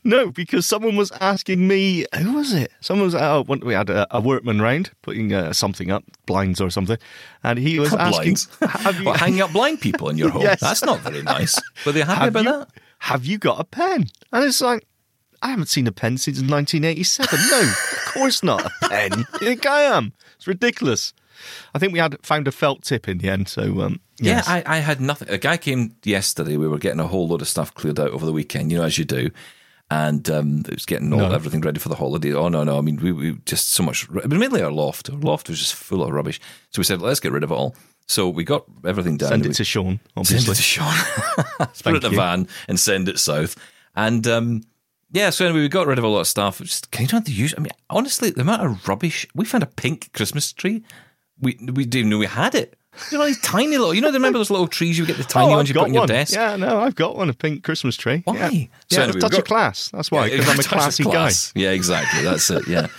No, 0.03 0.32
because 0.32 0.65
someone 0.65 0.95
was 0.95 1.11
asking 1.21 1.67
me, 1.67 2.05
who 2.17 2.34
was 2.34 2.53
it? 2.53 2.71
Someone 2.82 3.05
was, 3.05 3.13
oh, 3.15 3.43
when 3.45 3.59
we 3.59 3.73
had 3.75 3.89
a, 3.89 4.07
a 4.09 4.19
workman 4.19 4.59
round 4.59 4.89
putting 5.03 5.32
uh, 5.32 5.53
something 5.53 5.91
up, 5.91 6.03
blinds 6.25 6.59
or 6.59 6.71
something, 6.71 6.97
and 7.43 7.59
he 7.59 7.79
was 7.79 7.93
asking, 8.09 8.38
you, 8.61 9.05
What, 9.05 9.19
hanging 9.19 9.41
up 9.41 9.53
blind 9.53 9.79
people 9.79 10.09
in 10.09 10.17
your 10.17 10.29
home? 10.32 10.41
Yes. 10.41 10.59
That's 10.59 10.84
not 10.84 11.01
very 11.01 11.21
nice. 11.21 11.61
Were 11.86 11.91
they 11.91 12.01
happy 12.01 12.19
have 12.19 12.27
about 12.29 12.43
you, 12.43 12.51
that? 12.51 12.67
have 12.99 13.25
you 13.25 13.38
got 13.38 13.59
a 13.59 13.63
pen? 13.63 14.07
And 14.34 14.43
it's 14.43 14.59
like, 14.61 14.88
I 15.43 15.49
haven't 15.49 15.69
seen 15.69 15.86
a 15.86 15.91
pen 15.91 16.17
since 16.17 16.38
1987. 16.38 17.39
No, 17.51 17.61
of 17.61 18.13
course 18.13 18.41
not 18.43 18.65
a 18.65 18.89
pen. 18.89 19.11
You 19.39 19.47
think 19.47 19.65
I 19.67 19.82
am? 19.84 20.13
It's 20.42 20.48
ridiculous. 20.48 21.14
I 21.76 21.78
think 21.80 21.94
we 21.94 22.00
had 22.00 22.18
found 22.26 22.48
a 22.48 22.52
felt 22.52 22.82
tip 22.82 23.08
in 23.08 23.20
the 23.20 23.30
end. 23.30 23.48
So 23.48 23.82
um, 23.82 24.00
yes. 24.20 24.48
Yeah, 24.48 24.54
I, 24.66 24.78
I 24.78 24.80
had 24.80 25.00
nothing. 25.00 25.30
A 25.30 25.38
guy 25.38 25.58
came 25.58 25.96
yesterday. 26.04 26.58
We 26.58 26.68
were 26.68 26.80
getting 26.80 27.00
a 27.00 27.06
whole 27.06 27.28
load 27.28 27.42
of 27.44 27.48
stuff 27.48 27.72
cleared 27.76 28.00
out 28.00 28.10
over 28.10 28.26
the 28.26 28.34
weekend, 28.34 28.72
you 28.72 28.80
know, 28.80 28.84
as 28.84 28.98
you 28.98 29.06
do. 29.06 29.30
and 29.92 30.28
um, 30.32 30.60
it 30.68 30.74
was 30.74 30.86
getting 30.88 31.14
all 31.14 31.20
No. 31.30 31.32
everything 31.36 31.62
ready 31.62 31.80
for 31.80 31.89
the 31.89 31.96
holiday. 31.96 32.34
Oh 32.34 32.48
no, 32.50 32.64
no! 32.64 32.78
I 32.78 32.82
mean, 32.82 32.98
we, 32.98 33.12
we 33.12 33.38
just 33.46 33.70
so 33.70 33.84
much. 33.84 34.10
Mean, 34.10 34.39
mainly 34.39 34.62
our 34.64 34.72
loft. 34.72 35.10
Our 35.12 35.18
loft 35.18 35.48
was 35.48 35.60
just 35.60 35.76
full 35.76 36.02
of 36.04 36.10
rubbish. 36.12 36.39
So 36.72 36.80
we 36.80 36.86
said, 36.86 37.02
let's 37.02 37.20
get 37.20 37.32
rid 37.34 37.44
of 37.44 37.52
it 37.52 37.56
all. 37.56 37.76
So 38.08 38.28
we 38.28 38.44
got 38.44 38.66
everything 38.86 39.18
down. 39.18 39.30
Send 39.30 39.44
We- 39.44 39.50
it 39.52 39.54
to 39.56 39.64
Sean, 39.64 39.86
send 39.86 40.00
obviously. 40.18 40.52
it 40.54 40.56
to 40.56 40.62
Sean. 40.62 40.96
Put 41.84 41.96
it 41.96 42.04
in 42.04 42.14
a 42.14 42.16
van 42.16 42.48
and 42.68 42.80
send 42.80 43.08
it 43.10 43.20
south. 43.20 43.56
And 43.96 44.26
um, 44.28 44.64
yeah, 45.12 45.30
so 45.30 45.45
anyway, 45.45 45.62
we 45.62 45.70
got 45.70 45.88
rid 45.88 45.97
of 45.97 46.03
a 46.03 46.07
lot 46.07 46.22
of 46.22 46.28
stuff. 46.28 46.59
Just, 46.59 46.91
can 46.91 47.05
you 47.05 47.12
not 47.12 47.26
the 47.26 47.32
use? 47.32 47.53
I 47.57 47.62
mean, 47.62 47.72
honestly, 47.89 48.30
the 48.30 48.41
amount 48.41 48.64
of 48.66 48.88
rubbish 48.88 49.28
we 49.36 49.45
found 49.45 49.64
a 49.64 49.68
pink 49.68 50.12
Christmas 50.14 50.51
tree. 50.53 50.84
We 51.39 51.57
we 51.62 51.86
didn't 51.86 51.95
even 51.95 52.09
know 52.09 52.18
we 52.18 52.28
had 52.28 52.55
it. 52.55 52.78
You 53.09 53.18
know, 53.18 53.26
these 53.26 53.39
tiny 53.41 53.78
little. 53.78 53.93
You 53.93 54.01
know, 54.01 54.12
remember 54.12 54.39
those 54.39 54.51
little 54.51 54.68
trees 54.68 54.97
you 54.97 55.05
get 55.05 55.18
the 55.18 55.24
tiny 55.24 55.47
oh, 55.47 55.57
ones 55.57 55.70
I've 55.70 55.76
you 55.76 55.80
put 55.82 55.88
on 55.89 55.93
your 55.93 56.07
desk. 56.07 56.34
Yeah, 56.34 56.55
no, 56.55 56.80
I've 56.80 56.95
got 56.95 57.16
one, 57.16 57.30
a 57.30 57.34
pink 57.34 57.64
Christmas 57.64 57.95
tree. 57.95 58.22
Why? 58.26 58.36
Yeah, 58.36 58.49
So 58.49 58.57
yeah 58.91 59.03
anyway, 59.03 59.20
touch 59.20 59.32
got- 59.32 59.39
of 59.39 59.45
class. 59.45 59.89
That's 59.89 60.12
why, 60.12 60.26
Yeah, 60.26 60.38
because 60.38 60.49
I'm 60.49 60.57
a 60.57 60.59
of 60.59 60.68
classy 60.68 61.03
guy. 61.03 61.32
Yeah, 61.55 61.72
exactly. 61.72 62.24
That's 62.24 62.49
it. 62.49 62.68
Yeah. 62.68 62.88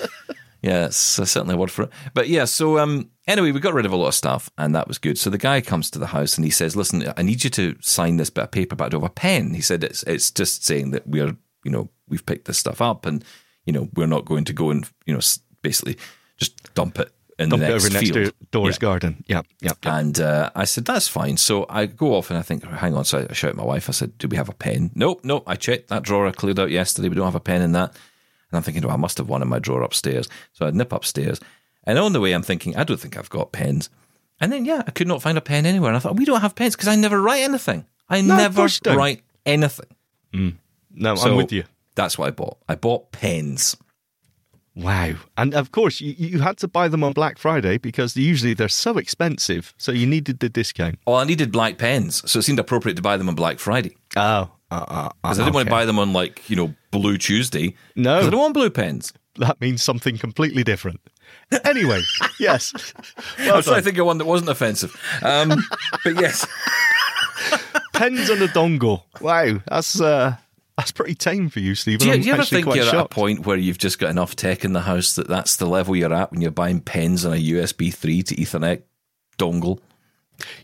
Yeah, 0.62 0.86
it's 0.86 1.18
uh, 1.18 1.24
certainly 1.24 1.56
a 1.56 1.58
word 1.58 1.72
for 1.72 1.82
it. 1.82 1.90
But 2.14 2.28
yeah, 2.28 2.44
so 2.44 2.78
um, 2.78 3.10
anyway, 3.26 3.50
we 3.50 3.58
got 3.58 3.74
rid 3.74 3.84
of 3.84 3.90
a 3.90 3.96
lot 3.96 4.06
of 4.06 4.14
stuff, 4.14 4.48
and 4.56 4.76
that 4.76 4.86
was 4.86 4.96
good. 4.96 5.18
So 5.18 5.28
the 5.28 5.36
guy 5.36 5.60
comes 5.60 5.90
to 5.90 5.98
the 5.98 6.06
house 6.06 6.36
and 6.36 6.44
he 6.44 6.52
says, 6.52 6.76
"Listen, 6.76 7.12
I 7.16 7.22
need 7.22 7.42
you 7.42 7.50
to 7.50 7.76
sign 7.80 8.16
this 8.16 8.30
bit 8.30 8.44
of 8.44 8.52
paper, 8.52 8.76
but 8.76 8.84
I 8.84 8.88
don't 8.88 9.02
have 9.02 9.10
a 9.10 9.12
pen." 9.12 9.54
He 9.54 9.60
said, 9.60 9.82
"It's 9.82 10.04
it's 10.04 10.30
just 10.30 10.64
saying 10.64 10.92
that 10.92 11.04
we're 11.04 11.36
you 11.64 11.70
know 11.72 11.90
we've 12.12 12.24
picked 12.24 12.44
this 12.46 12.58
stuff 12.58 12.80
up, 12.80 13.04
and 13.06 13.24
you 13.66 13.72
know 13.72 13.88
we're 13.94 14.06
not 14.06 14.24
going 14.24 14.44
to 14.44 14.52
go 14.52 14.70
and 14.70 14.88
you 15.06 15.12
know 15.14 15.20
basically 15.62 15.96
just 16.36 16.72
dump 16.74 16.98
it 17.00 17.10
in 17.38 17.48
Dump 17.48 17.60
the 17.62 17.66
it 17.68 17.70
next 17.72 17.84
over 17.84 17.92
next 17.94 18.10
field." 18.10 18.26
to 18.26 18.34
Dora's 18.52 18.76
Yeah. 18.76 18.80
garden. 18.80 19.24
Yeah, 19.26 19.42
yeah. 19.60 19.72
yeah. 19.82 19.98
And 19.98 20.20
uh, 20.20 20.50
I 20.54 20.64
said, 20.64 20.84
that's 20.84 21.08
fine. 21.08 21.36
So 21.38 21.66
I 21.68 21.86
go 21.86 22.14
off 22.14 22.30
and 22.30 22.38
I 22.38 22.42
think, 22.42 22.62
hang 22.64 22.94
on. 22.94 23.04
So 23.04 23.26
I 23.28 23.32
shout 23.32 23.50
at 23.50 23.56
my 23.56 23.64
wife. 23.64 23.88
I 23.88 23.92
said, 23.92 24.16
do 24.18 24.28
we 24.28 24.36
have 24.36 24.50
a 24.50 24.54
pen? 24.54 24.90
Nope, 24.94 25.20
nope. 25.24 25.42
I 25.46 25.56
checked 25.56 25.88
that 25.88 26.02
drawer 26.02 26.26
I 26.26 26.32
cleared 26.32 26.60
out 26.60 26.70
yesterday. 26.70 27.08
We 27.08 27.14
don't 27.16 27.24
have 27.24 27.34
a 27.34 27.40
pen 27.40 27.62
in 27.62 27.72
that. 27.72 27.90
And 27.90 28.56
I'm 28.58 28.62
thinking, 28.62 28.84
oh, 28.84 28.90
I 28.90 28.96
must 28.96 29.16
have 29.18 29.28
one 29.30 29.40
in 29.40 29.48
my 29.48 29.58
drawer 29.58 29.82
upstairs. 29.82 30.28
So 30.52 30.66
I 30.66 30.70
nip 30.72 30.92
upstairs. 30.92 31.40
And 31.84 31.98
on 31.98 32.12
the 32.12 32.20
way, 32.20 32.32
I'm 32.32 32.42
thinking, 32.42 32.76
I 32.76 32.84
don't 32.84 33.00
think 33.00 33.16
I've 33.16 33.30
got 33.30 33.50
pens. 33.52 33.88
And 34.40 34.52
then, 34.52 34.64
yeah, 34.66 34.82
I 34.86 34.90
could 34.90 35.08
not 35.08 35.22
find 35.22 35.38
a 35.38 35.40
pen 35.40 35.64
anywhere. 35.64 35.88
And 35.90 35.96
I 35.96 36.00
thought, 36.00 36.16
we 36.16 36.26
don't 36.26 36.42
have 36.42 36.54
pens 36.54 36.76
because 36.76 36.88
I 36.88 36.96
never 36.96 37.20
write 37.20 37.40
anything. 37.42 37.86
I 38.10 38.20
No, 38.20 38.36
never 38.36 38.56
course 38.56 38.76
you 38.84 38.90
don't. 38.90 38.98
write 38.98 39.22
anything. 39.46 39.86
No, 40.94 41.14
So 41.14 41.30
I'm 41.30 41.36
with 41.36 41.52
you. 41.52 41.64
That's 41.94 42.18
what 42.18 42.28
I 42.28 42.30
bought. 42.30 42.58
I 42.68 42.74
bought 42.74 43.12
pens. 43.12 43.76
Wow. 44.74 45.12
And 45.36 45.54
of 45.54 45.72
course, 45.72 46.00
you, 46.00 46.14
you 46.16 46.38
had 46.40 46.56
to 46.58 46.68
buy 46.68 46.88
them 46.88 47.04
on 47.04 47.12
Black 47.12 47.36
Friday 47.38 47.76
because 47.76 48.16
usually 48.16 48.54
they're 48.54 48.68
so 48.68 48.96
expensive. 48.96 49.74
So 49.76 49.92
you 49.92 50.06
needed 50.06 50.40
the 50.40 50.48
discount. 50.48 50.98
Oh, 51.06 51.14
I 51.14 51.24
needed 51.24 51.52
black 51.52 51.76
pens. 51.76 52.28
So 52.30 52.38
it 52.38 52.42
seemed 52.42 52.58
appropriate 52.58 52.94
to 52.94 53.02
buy 53.02 53.16
them 53.18 53.28
on 53.28 53.34
Black 53.34 53.58
Friday. 53.58 53.96
Oh, 54.16 54.50
uh, 54.70 54.74
uh, 54.88 55.08
Because 55.22 55.38
I 55.38 55.44
didn't 55.44 55.54
want 55.54 55.66
to 55.66 55.70
buy 55.70 55.84
them 55.84 55.98
on, 55.98 56.14
like, 56.14 56.48
you 56.48 56.56
know, 56.56 56.74
Blue 56.90 57.18
Tuesday. 57.18 57.74
No. 57.96 58.20
I 58.20 58.30
don't 58.30 58.40
want 58.40 58.54
blue 58.54 58.70
pens. 58.70 59.12
That 59.36 59.60
means 59.60 59.82
something 59.82 60.16
completely 60.16 60.64
different. 60.64 61.00
Anyway, 61.64 62.00
yes. 62.40 62.72
Well 63.38 63.56
I'm 63.56 63.62
trying 63.62 63.76
to 63.76 63.82
think 63.82 63.98
of 63.98 64.06
one 64.06 64.18
that 64.18 64.26
wasn't 64.26 64.50
offensive. 64.50 64.94
Um, 65.22 65.62
but 66.04 66.20
yes, 66.20 66.46
Pens 67.92 68.28
and 68.28 68.42
a 68.42 68.48
dongle. 68.48 69.04
Wow, 69.20 69.60
that's 69.66 70.00
uh, 70.00 70.36
that's 70.76 70.90
pretty 70.90 71.14
tame 71.14 71.48
for 71.48 71.60
you, 71.60 71.74
Stephen. 71.74 72.06
do 72.06 72.16
you, 72.16 72.22
do 72.22 72.28
you 72.28 72.34
ever 72.34 72.44
think 72.44 72.74
you're 72.74 72.86
at 72.86 72.94
a 72.94 73.08
point 73.08 73.46
where 73.46 73.56
you've 73.56 73.78
just 73.78 73.98
got 73.98 74.10
enough 74.10 74.34
tech 74.34 74.64
in 74.64 74.72
the 74.72 74.80
house 74.80 75.14
that 75.16 75.28
that's 75.28 75.56
the 75.56 75.66
level 75.66 75.94
you're 75.94 76.14
at 76.14 76.30
when 76.30 76.40
you're 76.40 76.50
buying 76.50 76.80
pens 76.80 77.24
and 77.24 77.34
a 77.34 77.38
USB 77.38 77.92
3 77.92 78.22
to 78.22 78.34
Ethernet 78.36 78.82
dongle? 79.38 79.80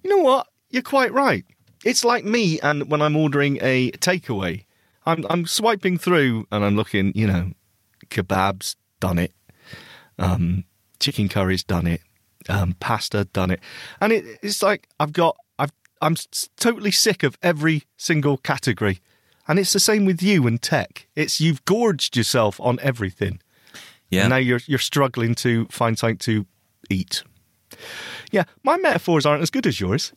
You 0.03 0.17
know 0.17 0.23
what? 0.23 0.49
You're 0.71 0.83
quite 0.83 1.13
right. 1.13 1.45
It's 1.85 2.05
like 2.05 2.25
me, 2.25 2.59
and 2.61 2.91
when 2.91 3.01
I'm 3.01 3.17
ordering 3.17 3.59
a 3.61 3.91
takeaway, 3.93 4.65
I'm 5.07 5.25
I'm 5.31 5.47
swiping 5.47 5.97
through 5.97 6.47
and 6.51 6.65
I'm 6.65 6.77
looking. 6.77 7.13
You 7.15 7.27
know, 7.27 7.53
kebabs 8.11 8.77
done 9.01 9.19
it, 9.19 9.33
um, 10.19 10.65
chicken 10.99 11.29
curries 11.29 11.63
done 11.63 11.87
it, 11.87 12.01
um, 12.49 12.75
pasta 12.81 13.25
done 13.27 13.51
it, 13.51 13.61
and 14.01 14.13
it, 14.13 14.25
it's 14.43 14.63
like 14.63 14.89
I've 14.99 15.13
got 15.13 15.37
I've 15.59 15.73
I'm 16.03 16.17
totally 16.57 16.91
sick 16.91 17.23
of 17.23 17.39
every 17.43 17.85
single 17.97 18.37
category, 18.37 19.01
and 19.49 19.59
it's 19.59 19.73
the 19.73 19.81
same 19.81 20.05
with 20.05 20.23
you 20.23 20.47
and 20.47 20.61
tech. 20.61 21.09
It's 21.17 21.41
you've 21.41 21.65
gorged 21.65 22.17
yourself 22.17 22.61
on 22.61 22.79
everything. 22.83 23.41
Yeah. 24.11 24.23
And 24.23 24.31
now 24.31 24.37
you're 24.37 24.61
you're 24.67 24.79
struggling 24.79 25.35
to 25.37 25.67
find 25.67 25.99
something 25.99 26.19
to 26.19 26.47
eat. 26.91 27.23
Yeah, 28.31 28.45
my 28.63 28.77
metaphors 28.77 29.27
aren't 29.27 29.43
as 29.43 29.51
good 29.51 29.67
as 29.67 29.81
yours. 29.81 30.13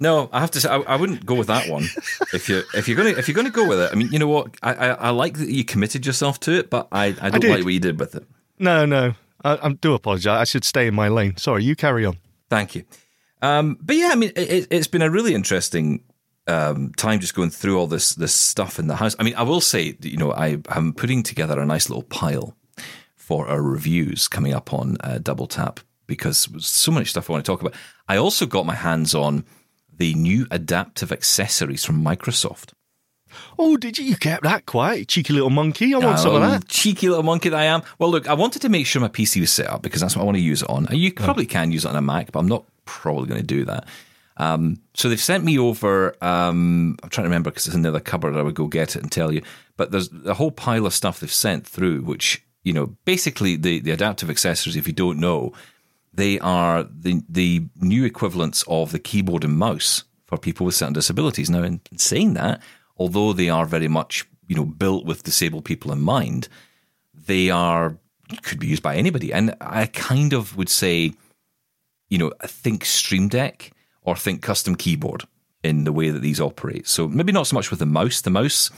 No, 0.00 0.28
I 0.32 0.40
have 0.40 0.50
to 0.52 0.60
say 0.60 0.68
I, 0.68 0.78
I 0.80 0.96
wouldn't 0.96 1.24
go 1.24 1.34
with 1.34 1.46
that 1.46 1.68
one. 1.68 1.84
if 2.32 2.48
you 2.48 2.62
if 2.74 2.88
you're 2.88 2.96
gonna 2.96 3.10
if 3.10 3.28
you're 3.28 3.34
gonna 3.34 3.50
go 3.50 3.66
with 3.66 3.80
it, 3.80 3.90
I 3.92 3.94
mean, 3.94 4.08
you 4.12 4.18
know 4.18 4.28
what? 4.28 4.56
I, 4.62 4.74
I, 4.74 4.88
I 4.88 5.10
like 5.10 5.38
that 5.38 5.48
you 5.48 5.64
committed 5.64 6.04
yourself 6.04 6.40
to 6.40 6.52
it, 6.52 6.70
but 6.70 6.88
I, 6.90 7.06
I 7.20 7.30
don't 7.30 7.40
did. 7.40 7.50
like 7.50 7.64
what 7.64 7.72
you 7.72 7.80
did 7.80 7.98
with 8.00 8.14
it. 8.14 8.26
No, 8.58 8.84
no. 8.86 9.14
I, 9.44 9.58
I 9.62 9.72
do 9.72 9.94
apologise. 9.94 10.26
I 10.26 10.44
should 10.44 10.64
stay 10.64 10.86
in 10.86 10.94
my 10.94 11.08
lane. 11.08 11.36
Sorry, 11.36 11.64
you 11.64 11.76
carry 11.76 12.04
on. 12.04 12.16
Thank 12.50 12.74
you. 12.74 12.84
Um, 13.42 13.78
but 13.80 13.96
yeah, 13.96 14.10
I 14.10 14.14
mean, 14.14 14.32
it, 14.34 14.68
it's 14.70 14.86
been 14.86 15.02
a 15.02 15.10
really 15.10 15.34
interesting 15.34 16.02
um, 16.46 16.92
time 16.96 17.20
just 17.20 17.34
going 17.34 17.50
through 17.50 17.78
all 17.78 17.86
this 17.86 18.14
this 18.14 18.34
stuff 18.34 18.78
in 18.78 18.86
the 18.86 18.96
house. 18.96 19.16
I 19.18 19.22
mean, 19.22 19.34
I 19.36 19.42
will 19.42 19.60
say, 19.60 19.96
you 20.02 20.16
know, 20.16 20.32
I 20.32 20.58
am 20.68 20.92
putting 20.92 21.22
together 21.22 21.58
a 21.58 21.66
nice 21.66 21.88
little 21.88 22.02
pile 22.02 22.56
for 23.16 23.48
our 23.48 23.62
reviews 23.62 24.28
coming 24.28 24.52
up 24.52 24.72
on 24.72 24.96
uh, 25.00 25.18
Double 25.18 25.46
Tap 25.46 25.80
because 26.06 26.46
there's 26.46 26.66
so 26.66 26.92
much 26.92 27.08
stuff 27.10 27.30
I 27.30 27.32
want 27.32 27.44
to 27.44 27.50
talk 27.50 27.60
about. 27.62 27.74
I 28.08 28.16
also 28.18 28.44
got 28.46 28.66
my 28.66 28.74
hands 28.74 29.14
on 29.14 29.44
the 29.96 30.12
new 30.14 30.46
adaptive 30.50 31.10
accessories 31.12 31.84
from 31.84 32.04
Microsoft. 32.04 32.72
Oh, 33.58 33.76
did 33.76 33.98
you? 33.98 34.04
You 34.04 34.16
kept 34.16 34.42
that 34.44 34.66
quiet, 34.66 35.08
cheeky 35.08 35.32
little 35.32 35.50
monkey. 35.50 35.94
I 35.94 35.98
want 35.98 36.18
some 36.20 36.34
of 36.36 36.42
Oh, 36.42 36.46
that. 36.50 36.68
Cheeky 36.68 37.08
little 37.08 37.24
monkey 37.24 37.48
that 37.48 37.58
I 37.58 37.64
am. 37.64 37.82
Well, 37.98 38.10
look, 38.10 38.28
I 38.28 38.34
wanted 38.34 38.62
to 38.62 38.68
make 38.68 38.86
sure 38.86 39.00
my 39.02 39.08
PC 39.08 39.40
was 39.40 39.50
set 39.50 39.66
up 39.68 39.82
because 39.82 40.00
that's 40.00 40.14
what 40.14 40.22
I 40.22 40.24
want 40.26 40.36
to 40.36 40.42
use 40.42 40.62
it 40.62 40.68
on. 40.70 40.86
You 40.90 41.12
probably 41.12 41.46
can 41.46 41.72
use 41.72 41.84
it 41.84 41.88
on 41.88 41.96
a 41.96 42.02
Mac, 42.02 42.30
but 42.30 42.38
I'm 42.40 42.48
not 42.48 42.64
probably 42.84 43.26
going 43.28 43.40
to 43.40 43.46
do 43.46 43.64
that. 43.64 43.88
Um, 44.36 44.78
so 44.94 45.08
they've 45.08 45.20
sent 45.20 45.44
me 45.44 45.58
over. 45.58 46.14
Um, 46.20 46.96
I'm 47.02 47.10
trying 47.10 47.24
to 47.24 47.28
remember 47.28 47.50
because 47.50 47.66
it's 47.66 47.76
in 47.76 47.82
the 47.82 47.90
other 47.90 48.00
cupboard. 48.00 48.36
I 48.36 48.42
would 48.42 48.54
go 48.54 48.66
get 48.66 48.96
it 48.96 49.02
and 49.02 49.12
tell 49.12 49.32
you. 49.32 49.42
But 49.76 49.90
there's 49.90 50.10
a 50.24 50.34
whole 50.34 50.50
pile 50.50 50.86
of 50.86 50.94
stuff 50.94 51.20
they've 51.20 51.32
sent 51.32 51.66
through, 51.66 52.02
which 52.02 52.44
you 52.64 52.72
know, 52.72 52.96
basically 53.04 53.56
the 53.56 53.80
the 53.80 53.92
adaptive 53.92 54.30
accessories. 54.30 54.76
If 54.76 54.86
you 54.86 54.92
don't 54.92 55.20
know, 55.20 55.52
they 56.12 56.40
are 56.40 56.82
the 56.84 57.22
the 57.28 57.66
new 57.76 58.04
equivalents 58.04 58.64
of 58.66 58.90
the 58.90 58.98
keyboard 58.98 59.44
and 59.44 59.56
mouse 59.56 60.04
for 60.26 60.38
people 60.38 60.66
with 60.66 60.74
certain 60.74 60.94
disabilities. 60.94 61.50
Now, 61.50 61.62
in 61.62 61.80
saying 61.96 62.34
that, 62.34 62.60
although 62.96 63.32
they 63.32 63.50
are 63.50 63.66
very 63.66 63.88
much 63.88 64.26
you 64.48 64.56
know 64.56 64.64
built 64.64 65.04
with 65.04 65.22
disabled 65.22 65.64
people 65.64 65.92
in 65.92 66.00
mind, 66.00 66.48
they 67.14 67.50
are 67.50 67.98
could 68.42 68.58
be 68.58 68.66
used 68.66 68.82
by 68.82 68.96
anybody. 68.96 69.32
And 69.32 69.54
I 69.60 69.86
kind 69.86 70.32
of 70.32 70.56
would 70.56 70.70
say, 70.70 71.12
you 72.08 72.18
know, 72.18 72.32
I 72.40 72.46
think 72.46 72.86
Stream 72.86 73.28
Deck 73.28 73.72
or 74.04 74.16
think 74.16 74.42
custom 74.42 74.76
keyboard 74.76 75.24
in 75.62 75.84
the 75.84 75.92
way 75.92 76.10
that 76.10 76.20
these 76.20 76.40
operate. 76.40 76.86
So 76.86 77.08
maybe 77.08 77.32
not 77.32 77.46
so 77.46 77.54
much 77.54 77.70
with 77.70 77.80
the 77.80 77.86
mouse. 77.86 78.20
The 78.20 78.30
mouse 78.30 78.70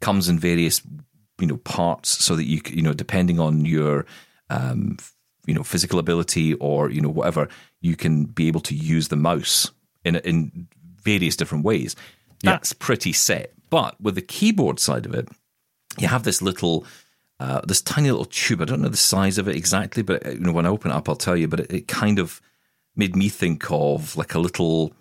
comes 0.00 0.28
in 0.28 0.38
various 0.38 0.82
you 1.40 1.46
know 1.46 1.56
parts 1.58 2.10
so 2.24 2.36
that 2.36 2.44
you 2.44 2.60
you 2.68 2.82
know 2.82 2.92
depending 2.92 3.40
on 3.40 3.64
your 3.64 4.04
um, 4.50 4.98
you 5.46 5.54
know 5.54 5.62
physical 5.62 5.98
ability 5.98 6.54
or 6.54 6.90
you 6.90 7.00
know 7.00 7.08
whatever 7.08 7.48
you 7.80 7.96
can 7.96 8.24
be 8.24 8.48
able 8.48 8.60
to 8.60 8.74
use 8.74 9.08
the 9.08 9.16
mouse 9.16 9.70
in 10.04 10.16
in 10.16 10.68
various 11.02 11.36
different 11.36 11.64
ways. 11.64 11.96
That's 12.42 12.72
pretty 12.72 13.12
set. 13.12 13.52
But 13.70 14.00
with 14.00 14.16
the 14.16 14.22
keyboard 14.22 14.80
side 14.80 15.06
of 15.06 15.14
it, 15.14 15.28
you 15.98 16.08
have 16.08 16.24
this 16.24 16.42
little 16.42 16.84
uh, 17.40 17.60
this 17.66 17.82
tiny 17.82 18.10
little 18.10 18.26
tube. 18.26 18.60
I 18.60 18.64
don't 18.64 18.82
know 18.82 18.88
the 18.88 18.96
size 18.96 19.38
of 19.38 19.48
it 19.48 19.56
exactly, 19.56 20.02
but 20.02 20.26
uh, 20.26 20.30
you 20.30 20.40
know 20.40 20.52
when 20.52 20.66
I 20.66 20.70
open 20.70 20.90
it 20.90 20.94
up, 20.94 21.08
I'll 21.08 21.16
tell 21.16 21.36
you. 21.36 21.48
But 21.48 21.60
it, 21.60 21.72
it 21.72 21.88
kind 21.88 22.18
of 22.18 22.40
made 22.96 23.16
me 23.16 23.28
think 23.28 23.64
of 23.70 24.16
like 24.16 24.34
a 24.34 24.38
little, 24.38 24.92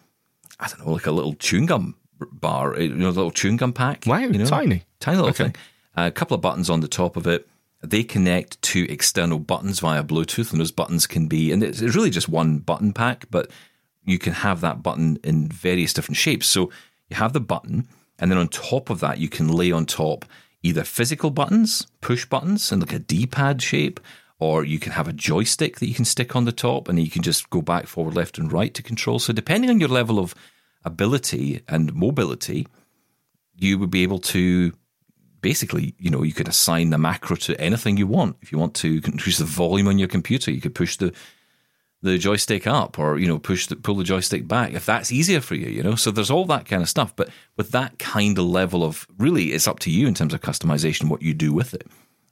I 0.60 0.68
don't 0.68 0.86
know, 0.86 0.94
like 0.94 1.08
a 1.08 1.12
little 1.12 1.34
chewing 1.34 1.66
gum 1.66 1.96
bar, 2.32 2.76
eh, 2.76 2.84
you 2.84 2.96
know, 2.96 3.08
a 3.08 3.12
little 3.12 3.32
chewing 3.32 3.58
gum 3.58 3.74
pack. 3.74 4.04
Wow, 4.06 4.20
you 4.20 4.30
know? 4.38 4.46
tiny. 4.46 4.84
tiny 5.00 5.18
little 5.18 5.30
Okay. 5.32 5.46
thing. 5.46 5.56
a 5.96 6.10
couple 6.12 6.36
of 6.36 6.42
buttons 6.42 6.70
on 6.70 6.80
the 6.80 6.88
top 6.88 7.18
of 7.18 7.28
it. 7.28 7.48
They 7.84 8.04
connect 8.04 8.62
to 8.62 8.90
external 8.92 9.40
buttons 9.40 9.80
via 9.80 10.04
Bluetooth, 10.04 10.52
and 10.52 10.62
those 10.62 10.72
buttons 10.72 11.08
can 11.08 11.28
be, 11.28 11.52
and 11.52 11.64
it's 11.64 11.82
it's 11.82 11.96
really 11.96 12.12
just 12.12 12.30
one 12.30 12.60
button 12.60 12.94
pack, 12.94 13.26
but 13.32 13.50
you 14.06 14.20
can 14.20 14.34
have 14.34 14.62
that 14.62 14.82
button 14.84 15.18
in 15.24 15.48
various 15.48 15.92
different 15.92 16.18
shapes. 16.18 16.48
So 16.48 16.72
you 17.10 17.16
have 17.18 17.34
the 17.34 17.40
button, 17.42 17.88
and 18.20 18.30
then 18.32 18.38
on 18.38 18.48
top 18.50 18.90
of 18.92 19.00
that, 19.00 19.18
you 19.18 19.30
can 19.30 19.48
lay 19.48 19.72
on 19.72 19.86
top 19.88 20.26
either 20.64 20.84
physical 20.84 21.32
buttons, 21.32 21.88
push 22.02 22.24
buttons, 22.26 22.72
in 22.72 22.80
like 22.82 22.94
a 22.94 23.00
D 23.00 23.26
pad 23.26 23.62
shape, 23.64 24.00
or 24.42 24.66
you 24.66 24.80
can 24.80 24.92
have 24.92 25.08
a 25.08 25.14
joystick 25.14 25.78
that 25.78 25.88
you 25.88 25.94
can 25.94 26.04
stick 26.04 26.36
on 26.36 26.46
the 26.46 26.52
top, 26.52 26.90
and 26.90 27.00
you 27.00 27.12
can 27.12 27.22
just 27.22 27.48
go 27.52 27.62
back, 27.62 27.86
forward, 27.86 28.16
left, 28.16 28.40
and 28.40 28.52
right 28.52 28.74
to 28.74 28.82
control. 28.82 29.20
So 29.20 29.32
depending 29.32 29.70
on 29.70 29.80
your 29.80 29.88
level 29.88 30.18
of 30.18 30.34
ability 30.84 31.62
and 31.68 31.94
mobility, 31.94 32.68
you 33.56 33.78
would 33.78 33.92
be 33.92 34.02
able 34.02 34.18
to 34.18 34.74
basically, 35.42 35.94
you 36.00 36.10
know, 36.10 36.24
you 36.24 36.34
could 36.34 36.48
assign 36.48 36.90
the 36.90 36.98
macro 36.98 37.36
to 37.36 37.62
anything 37.62 37.98
you 37.98 38.08
want. 38.08 38.36
If 38.42 38.52
you 38.52 38.58
want 38.58 38.74
to 38.76 39.00
increase 39.06 39.38
the 39.38 39.46
volume 39.46 39.88
on 39.88 40.00
your 40.00 40.08
computer, 40.08 40.50
you 40.50 40.60
could 40.60 40.74
push 40.74 40.98
the 40.98 41.14
the 42.04 42.18
joystick 42.18 42.66
up 42.66 42.98
or 42.98 43.20
you 43.20 43.28
know 43.28 43.38
push 43.38 43.68
the, 43.68 43.76
pull 43.76 43.94
the 43.94 44.04
joystick 44.04 44.48
back 44.48 44.74
if 44.74 44.88
that's 44.88 45.12
easier 45.12 45.40
for 45.40 45.54
you 45.54 45.70
you 45.70 45.84
know 45.84 45.94
so 45.94 46.10
there's 46.10 46.32
all 46.32 46.46
that 46.46 46.66
kind 46.66 46.82
of 46.82 46.90
stuff 46.90 47.16
but 47.16 47.30
with 47.58 47.70
that 47.70 48.00
kind 48.00 48.40
of 48.40 48.46
level 48.46 48.84
of 48.84 49.06
really 49.20 49.54
it's 49.54 49.68
up 49.68 49.78
to 49.78 49.92
you 49.92 50.08
in 50.08 50.16
terms 50.16 50.34
of 50.34 50.42
customization 50.42 51.10
what 51.10 51.22
you 51.22 51.32
do 51.32 51.54
with 51.54 51.76
it 51.76 51.86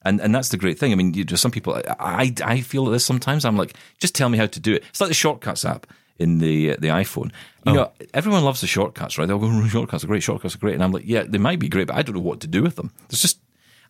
and 0.04 0.20
and 0.22 0.34
that's 0.34 0.50
the 0.50 0.58
great 0.58 0.78
thing 0.80 0.91
i 0.91 0.95
mean 0.95 1.14
you, 1.14 1.24
just 1.24 1.41
some 1.41 1.52
people 1.52 1.74
i 2.00 2.34
i 2.45 2.62
feel 2.62 2.86
this 2.86 3.06
sometimes 3.06 3.45
i'm 3.45 3.58
like 3.58 3.76
just 4.00 4.16
tell 4.16 4.30
me 4.30 4.38
how 4.38 4.45
to 4.45 4.60
do 4.60 4.74
it 4.74 4.84
it's 4.89 5.02
like 5.02 5.08
the 5.10 5.14
shortcuts 5.14 5.66
app 5.66 5.88
in 6.18 6.39
the 6.39 6.72
uh, 6.72 6.76
the 6.80 6.88
iphone 6.89 7.26
you 7.66 7.72
Oh. 7.72 7.74
know 7.74 7.91
everyone 8.14 8.43
loves 8.43 8.62
the 8.62 8.68
shortcuts 8.68 9.18
right 9.18 9.28
they'll 9.28 9.39
go 9.39 9.47
"Oh, 9.50 9.68
shortcuts 9.70 10.04
are 10.04 10.08
great 10.08 10.24
shortcuts 10.24 10.56
are 10.56 10.60
great 10.60 10.74
and 10.76 10.84
i'm 10.84 10.91
like 10.91 11.04
yeah 11.06 11.24
they 11.28 11.38
might 11.38 11.60
be 11.60 11.70
great 11.70 11.88
but 11.88 11.95
i 11.97 12.02
don't 12.02 12.16
know 12.16 12.22
what 12.22 12.39
to 12.41 12.47
do 12.47 12.62
with 12.64 12.76
them 12.76 12.91
there's 13.10 13.22
just 13.22 13.39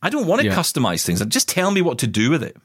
i 0.01 0.09
don't 0.09 0.27
want 0.27 0.41
to 0.41 0.47
Yeah. 0.47 0.55
customize 0.55 1.05
things 1.05 1.23
just 1.27 1.47
tell 1.49 1.71
me 1.71 1.81
what 1.81 1.97
to 1.99 2.07
do 2.07 2.29
with 2.31 2.43
it 2.43 2.57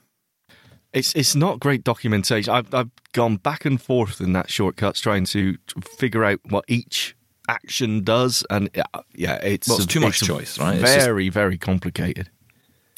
It's 0.93 1.13
it's 1.17 1.35
not 1.35 1.59
great 1.59 1.83
documentation. 1.83 2.55
I've 2.55 2.73
I've 2.73 2.91
gone 3.13 3.37
back 3.37 3.65
and 3.67 3.83
forth 3.83 4.21
in 4.21 4.33
that 4.35 4.49
shortcuts 4.49 5.01
trying 5.01 5.25
to 5.27 5.57
figure 5.99 6.25
out 6.25 6.39
what 6.51 6.65
each 6.69 7.17
action 7.49 8.05
does, 8.05 8.45
and 8.49 8.71
uh, 8.79 9.03
yeah, 9.13 9.35
it's 9.43 9.67
Well, 9.69 9.79
it's 9.79 9.87
too 9.87 9.99
much 10.01 10.23
it's 10.23 10.27
choice, 10.29 10.59
right? 10.59 10.77
It's 10.81 10.95
just- 10.95 11.05
Very 11.07 11.29
very 11.31 11.59
complicated. 11.59 12.31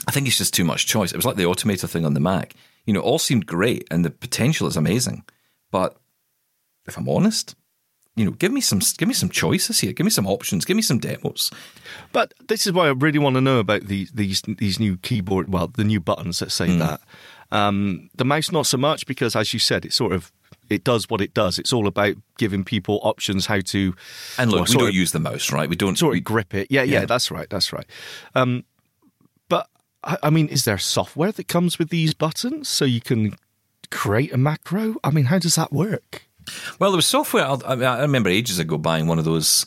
I 0.07 0.11
think 0.13 0.27
it's 0.27 0.39
just 0.39 0.55
too 0.55 0.65
much 0.65 0.87
choice. 0.87 1.13
It 1.13 1.17
was 1.17 1.25
like 1.27 1.37
the 1.37 1.45
automator 1.45 1.89
thing 1.89 2.05
on 2.05 2.15
the 2.15 2.21
Mac. 2.21 2.55
You 2.85 2.93
know, 2.95 3.01
it 3.01 3.05
all 3.05 3.19
seemed 3.19 3.47
great 3.47 3.87
and 3.91 4.05
the 4.05 4.11
potential 4.11 4.67
is 4.69 4.77
amazing. 4.77 5.25
But 5.71 5.97
if 6.87 6.97
I'm 6.97 7.09
honest, 7.09 7.57
you 8.15 8.25
know, 8.25 8.31
give 8.31 8.53
me 8.53 8.61
some 8.61 8.81
give 8.99 9.09
me 9.09 9.15
some 9.15 9.29
choices 9.29 9.81
here. 9.81 9.93
Give 9.93 10.05
me 10.05 10.11
some 10.11 10.27
options. 10.27 10.65
Give 10.65 10.77
me 10.77 10.83
some 10.83 10.99
demos. 10.99 11.51
But 12.13 12.33
this 12.49 12.67
is 12.67 12.73
why 12.73 12.87
I 12.87 12.91
really 12.93 13.19
want 13.19 13.35
to 13.35 13.41
know 13.41 13.59
about 13.59 13.83
these 13.87 14.11
these 14.13 14.43
these 14.59 14.79
new 14.81 14.97
keyboard, 14.99 15.53
well, 15.53 15.67
the 15.69 15.85
new 15.85 16.01
buttons. 16.01 16.41
Let's 16.41 16.57
Hmm. 16.57 16.65
say 16.67 16.77
that 16.79 17.01
um, 17.51 18.09
the 18.15 18.25
mouse 18.25 18.51
not 18.53 18.67
so 18.67 18.77
much 18.79 19.07
because, 19.07 19.37
as 19.37 19.53
you 19.53 19.59
said, 19.59 19.85
it 19.85 19.93
sort 19.93 20.13
of 20.13 20.33
it 20.71 20.83
does 20.85 21.09
what 21.11 21.21
it 21.21 21.35
does. 21.35 21.59
It's 21.59 21.73
all 21.73 21.87
about 21.87 22.15
giving 22.39 22.65
people 22.65 23.01
options 23.03 23.47
how 23.47 23.61
to 23.61 23.95
And 24.39 24.51
look, 24.51 24.61
well, 24.61 24.67
we 24.69 24.79
don't 24.79 24.89
of- 24.89 24.95
use 24.95 25.13
the 25.13 25.21
mouse, 25.21 25.53
right? 25.53 25.69
We 25.69 25.77
don't. 25.77 25.97
sort 25.99 26.13
we- 26.13 26.19
of 26.19 26.25
grip 26.25 26.55
it. 26.55 26.69
Yeah, 26.71 26.83
yeah, 26.85 27.01
Yeah. 27.01 27.07
that's 27.07 27.31
right, 27.31 27.49
that's 27.51 27.73
right. 27.73 27.87
Um, 28.35 28.65
I, 30.07 30.17
I 30.23 30.31
mean, 30.31 30.49
is 30.49 30.65
there 30.65 30.79
software 30.79 31.33
that 31.33 31.49
comes 31.49 31.79
with 31.79 31.91
these 31.91 32.15
buttons 32.15 32.69
so 32.69 32.85
you 32.85 33.01
can 33.01 33.37
create 33.91 34.33
a 34.33 34.39
macro? 34.39 34.97
I 35.05 35.11
mean, 35.11 35.27
how 35.27 35.39
does 35.39 35.57
that 35.57 35.73
work? 35.73 36.23
Well, 36.79 36.93
there 36.93 36.97
was 36.97 37.07
software. 37.07 37.45
I, 37.45 37.75
I 37.75 38.01
remember 38.03 38.31
ages 38.31 38.59
ago 38.59 38.79
buying 38.79 39.07
one 39.07 39.19
of 39.19 39.25
those. 39.25 39.67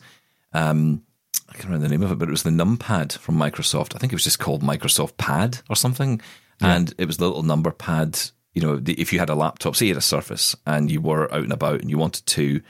Um, 0.53 1.03
I 1.49 1.53
can't 1.53 1.65
remember 1.65 1.87
the 1.87 1.91
name 1.91 2.03
of 2.03 2.11
it, 2.11 2.19
but 2.19 2.29
it 2.29 2.31
was 2.31 2.43
the 2.43 2.49
numpad 2.49 3.17
from 3.17 3.35
Microsoft. 3.35 3.95
I 3.95 3.99
think 3.99 4.13
it 4.13 4.15
was 4.15 4.23
just 4.23 4.39
called 4.39 4.63
Microsoft 4.63 5.17
Pad 5.17 5.59
or 5.69 5.75
something, 5.75 6.21
and 6.61 6.93
it 6.97 7.05
was 7.05 7.17
the 7.17 7.27
little 7.27 7.43
number 7.43 7.71
pad. 7.71 8.19
You 8.53 8.61
know, 8.61 8.75
the, 8.77 8.93
if 8.93 9.11
you 9.13 9.19
had 9.19 9.29
a 9.29 9.35
laptop, 9.35 9.75
say 9.75 9.87
you 9.87 9.93
had 9.93 9.97
a 9.97 10.01
Surface, 10.01 10.55
and 10.65 10.89
you 10.89 11.01
were 11.01 11.31
out 11.33 11.43
and 11.43 11.51
about, 11.53 11.81
and 11.81 11.89
you 11.89 11.97
wanted 11.97 12.25
to, 12.27 12.61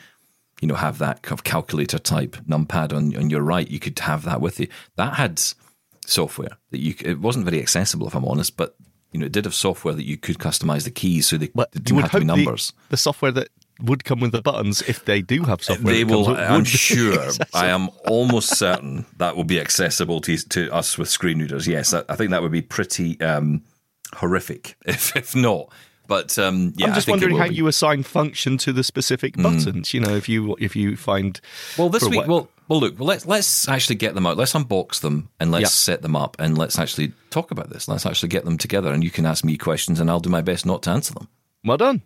you 0.62 0.68
know, 0.68 0.76
have 0.76 0.98
that 1.00 1.22
kind 1.22 1.38
of 1.38 1.44
calculator 1.44 2.00
type 2.00 2.36
numpad 2.48 2.94
on 2.94 3.16
on 3.16 3.30
your 3.30 3.42
right, 3.42 3.70
you 3.70 3.80
could 3.80 4.00
have 4.00 4.24
that 4.24 4.42
with 4.42 4.60
you. 4.60 4.68
That 4.96 5.16
had 5.16 5.42
software 6.10 6.58
that 6.72 6.80
you 6.80 6.96
it 7.04 7.20
wasn't 7.20 7.46
very 7.46 7.60
accessible, 7.62 8.08
if 8.08 8.16
I'm 8.16 8.26
honest, 8.26 8.58
but 8.58 8.76
you 9.12 9.20
know, 9.20 9.26
it 9.26 9.32
did 9.32 9.46
have 9.46 9.56
software 9.56 9.94
that 9.96 10.06
you 10.06 10.18
could 10.18 10.38
customize 10.38 10.84
the 10.84 10.92
keys 10.92 11.28
so 11.28 11.38
they, 11.38 11.50
But 11.56 11.72
they 11.72 11.80
didn't 11.80 12.02
have 12.02 12.12
to 12.12 12.20
be 12.20 12.26
hope 12.28 12.36
the- 12.38 12.44
numbers. 12.44 12.74
The, 12.90 12.98
software 12.98 13.32
that 13.32 13.50
would 13.82 14.04
come 14.04 14.20
with 14.20 14.32
the 14.34 14.42
buttons, 14.42 14.82
if 14.84 15.06
they 15.06 15.22
do 15.22 15.44
have 15.44 15.64
software, 15.64 15.94
They 15.94 16.04
will. 16.04 16.28
I'm 16.36 16.64
sure. 16.90 17.30
I 17.54 17.68
am 17.70 17.90
almost 18.08 18.58
certain 18.58 19.06
that 19.18 19.36
will 19.36 19.46
be 19.46 19.60
accessible 19.60 20.22
to 20.22 20.38
to 20.50 20.70
us 20.74 20.98
with 20.98 21.10
screen 21.10 21.40
readers. 21.40 21.66
Yes, 21.68 21.94
I, 21.94 22.04
I 22.10 22.16
think 22.16 22.30
that 22.32 22.42
would 22.42 22.52
be 22.52 22.62
pretty 22.62 23.20
um, 23.22 23.64
horrific 24.16 24.76
if 24.86 25.16
if 25.16 25.36
not. 25.36 25.72
But 26.08 26.38
um, 26.40 26.74
yeah, 26.76 26.88
I'm 26.88 26.92
I 26.94 26.96
just 26.96 27.08
wondering 27.08 27.38
how 27.38 27.48
be. 27.48 27.56
you 27.56 27.68
assign 27.68 28.02
function 28.04 28.58
to 28.60 28.74
the 28.74 28.84
specific 28.84 29.38
buttons. 29.38 29.94
You 29.94 30.00
know, 30.02 30.16
if 30.16 30.28
you 30.28 30.56
if 30.60 30.76
you 30.76 30.98
find 30.98 31.40
Well, 31.78 31.90
this 31.90 32.04
week, 32.04 32.18
what- 32.22 32.28
well, 32.28 32.50
well, 32.70 32.80
look, 32.80 32.98
well, 33.00 33.08
let's 33.08 33.26
let's 33.26 33.68
actually 33.68 33.96
get 33.98 34.14
them 34.16 34.26
out. 34.26 34.38
Let's 34.38 34.54
unbox 34.54 35.02
them 35.02 35.30
and 35.40 35.52
let's 35.52 35.64
Yeah. 35.64 35.68
set 35.68 36.02
them 36.02 36.16
up 36.16 36.38
and 36.40 36.58
let's 36.58 36.80
actually 36.80 37.12
talk 37.32 37.52
about 37.52 37.70
this. 37.70 37.88
Let's 37.88 38.06
actually 38.06 38.30
get 38.30 38.46
them 38.46 38.58
together, 38.58 38.94
and 38.94 39.04
you 39.04 39.12
can 39.12 39.26
ask 39.26 39.44
me 39.44 39.58
questions, 39.58 40.00
and 40.00 40.10
I'll 40.10 40.20
do 40.22 40.30
my 40.30 40.42
best 40.42 40.66
not 40.66 40.84
to 40.84 40.92
answer 40.92 41.14
them. 41.14 41.28
well 41.66 41.76
done. 41.78 42.04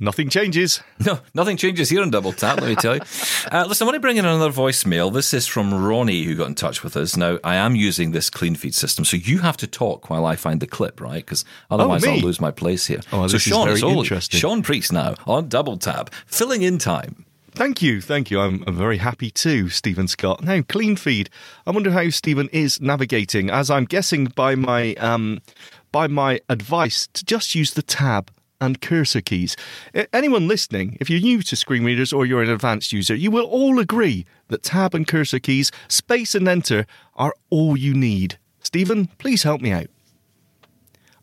Nothing 0.00 0.28
changes. 0.28 0.80
No, 1.06 1.20
nothing 1.34 1.56
changes 1.56 1.88
here 1.88 2.02
on 2.02 2.10
Double 2.10 2.32
Tap, 2.32 2.60
let 2.60 2.68
me 2.68 2.74
tell 2.74 2.94
you. 2.96 3.02
Uh, 3.52 3.64
listen, 3.68 3.84
I 3.84 3.86
want 3.88 3.96
to 3.96 4.00
bring 4.00 4.16
in 4.16 4.24
another 4.24 4.50
voicemail. 4.50 5.12
This 5.12 5.34
is 5.34 5.46
from 5.46 5.72
Ronnie, 5.72 6.24
who 6.24 6.34
got 6.34 6.48
in 6.48 6.54
touch 6.54 6.82
with 6.82 6.96
us. 6.96 7.14
Now, 7.16 7.38
I 7.44 7.56
am 7.56 7.76
using 7.76 8.10
this 8.12 8.30
clean 8.30 8.54
feed 8.54 8.74
system, 8.74 9.04
so 9.04 9.18
you 9.18 9.38
have 9.40 9.58
to 9.58 9.66
talk 9.66 10.08
while 10.08 10.24
I 10.24 10.34
find 10.34 10.60
the 10.60 10.66
clip, 10.66 10.98
right? 11.00 11.24
Because 11.24 11.44
otherwise 11.70 12.04
Oh. 12.04 12.10
I'll 12.12 12.20
lose 12.20 12.40
my 12.40 12.50
place 12.50 12.86
here. 12.86 13.00
Oh, 13.12 13.26
so, 13.26 13.34
this 13.34 13.46
is 13.46 13.52
Sean, 13.52 13.66
very 13.66 13.74
it's 13.74 13.82
all- 13.84 13.98
interesting. 14.00 14.40
Sean 14.40 14.62
Preece 14.62 14.90
now 14.90 15.14
on 15.26 15.48
Double 15.48 15.76
Tap, 15.76 16.10
filling 16.26 16.62
in 16.62 16.78
time. 16.78 17.26
Thank 17.54 17.82
you, 17.82 18.00
thank 18.00 18.32
you. 18.32 18.40
I'm, 18.40 18.64
I'm 18.66 18.74
very 18.74 18.96
happy 18.96 19.30
too, 19.30 19.68
Stephen 19.68 20.08
Scott. 20.08 20.42
Now, 20.42 20.60
clean 20.62 20.96
feed. 20.96 21.30
I 21.66 21.70
wonder 21.70 21.92
how 21.92 22.10
Stephen 22.10 22.48
is 22.48 22.80
navigating, 22.80 23.48
as 23.48 23.70
I'm 23.70 23.84
guessing 23.84 24.24
by 24.24 24.56
my 24.56 24.94
um, 24.94 25.40
by 25.92 26.08
my 26.08 26.40
advice 26.48 27.06
to 27.12 27.24
just 27.24 27.54
use 27.54 27.74
the 27.74 27.82
tab 27.82 28.32
and 28.60 28.80
cursor 28.80 29.20
keys. 29.20 29.56
Anyone 30.12 30.48
listening, 30.48 30.96
if 31.00 31.08
you're 31.08 31.20
new 31.20 31.42
to 31.42 31.54
screen 31.54 31.84
readers 31.84 32.12
or 32.12 32.26
you're 32.26 32.42
an 32.42 32.50
advanced 32.50 32.92
user, 32.92 33.14
you 33.14 33.30
will 33.30 33.46
all 33.46 33.78
agree 33.78 34.26
that 34.48 34.64
tab 34.64 34.92
and 34.92 35.06
cursor 35.06 35.38
keys, 35.38 35.70
space 35.86 36.34
and 36.34 36.48
enter, 36.48 36.86
are 37.14 37.34
all 37.50 37.76
you 37.76 37.94
need. 37.94 38.36
Stephen, 38.60 39.06
please 39.18 39.44
help 39.44 39.60
me 39.60 39.70
out. 39.70 39.86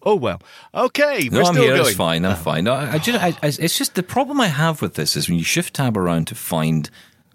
Oh 0.04 0.16
well. 0.16 0.42
Okay, 0.74 1.30
No, 1.32 1.40
we're 1.40 1.46
I'm 1.46 1.54
still 1.54 1.64
here. 1.64 1.76
going. 1.78 1.88
It's 1.88 1.96
fine. 1.96 2.26
I'm 2.26 2.36
fine. 2.38 2.64
No, 2.64 2.74
I, 2.74 2.94
I, 2.94 2.98
just, 2.98 3.24
I, 3.44 3.48
it's 3.64 3.78
just 3.78 3.96
the 3.96 4.04
problem 4.04 4.42
I 4.42 4.48
have 4.48 4.82
with 4.82 4.96
this 4.96 5.16
is 5.16 5.30
when 5.30 5.38
you 5.38 5.44
shift 5.44 5.76
tab 5.76 5.96
around 5.98 6.28
to 6.28 6.36
find 6.36 6.90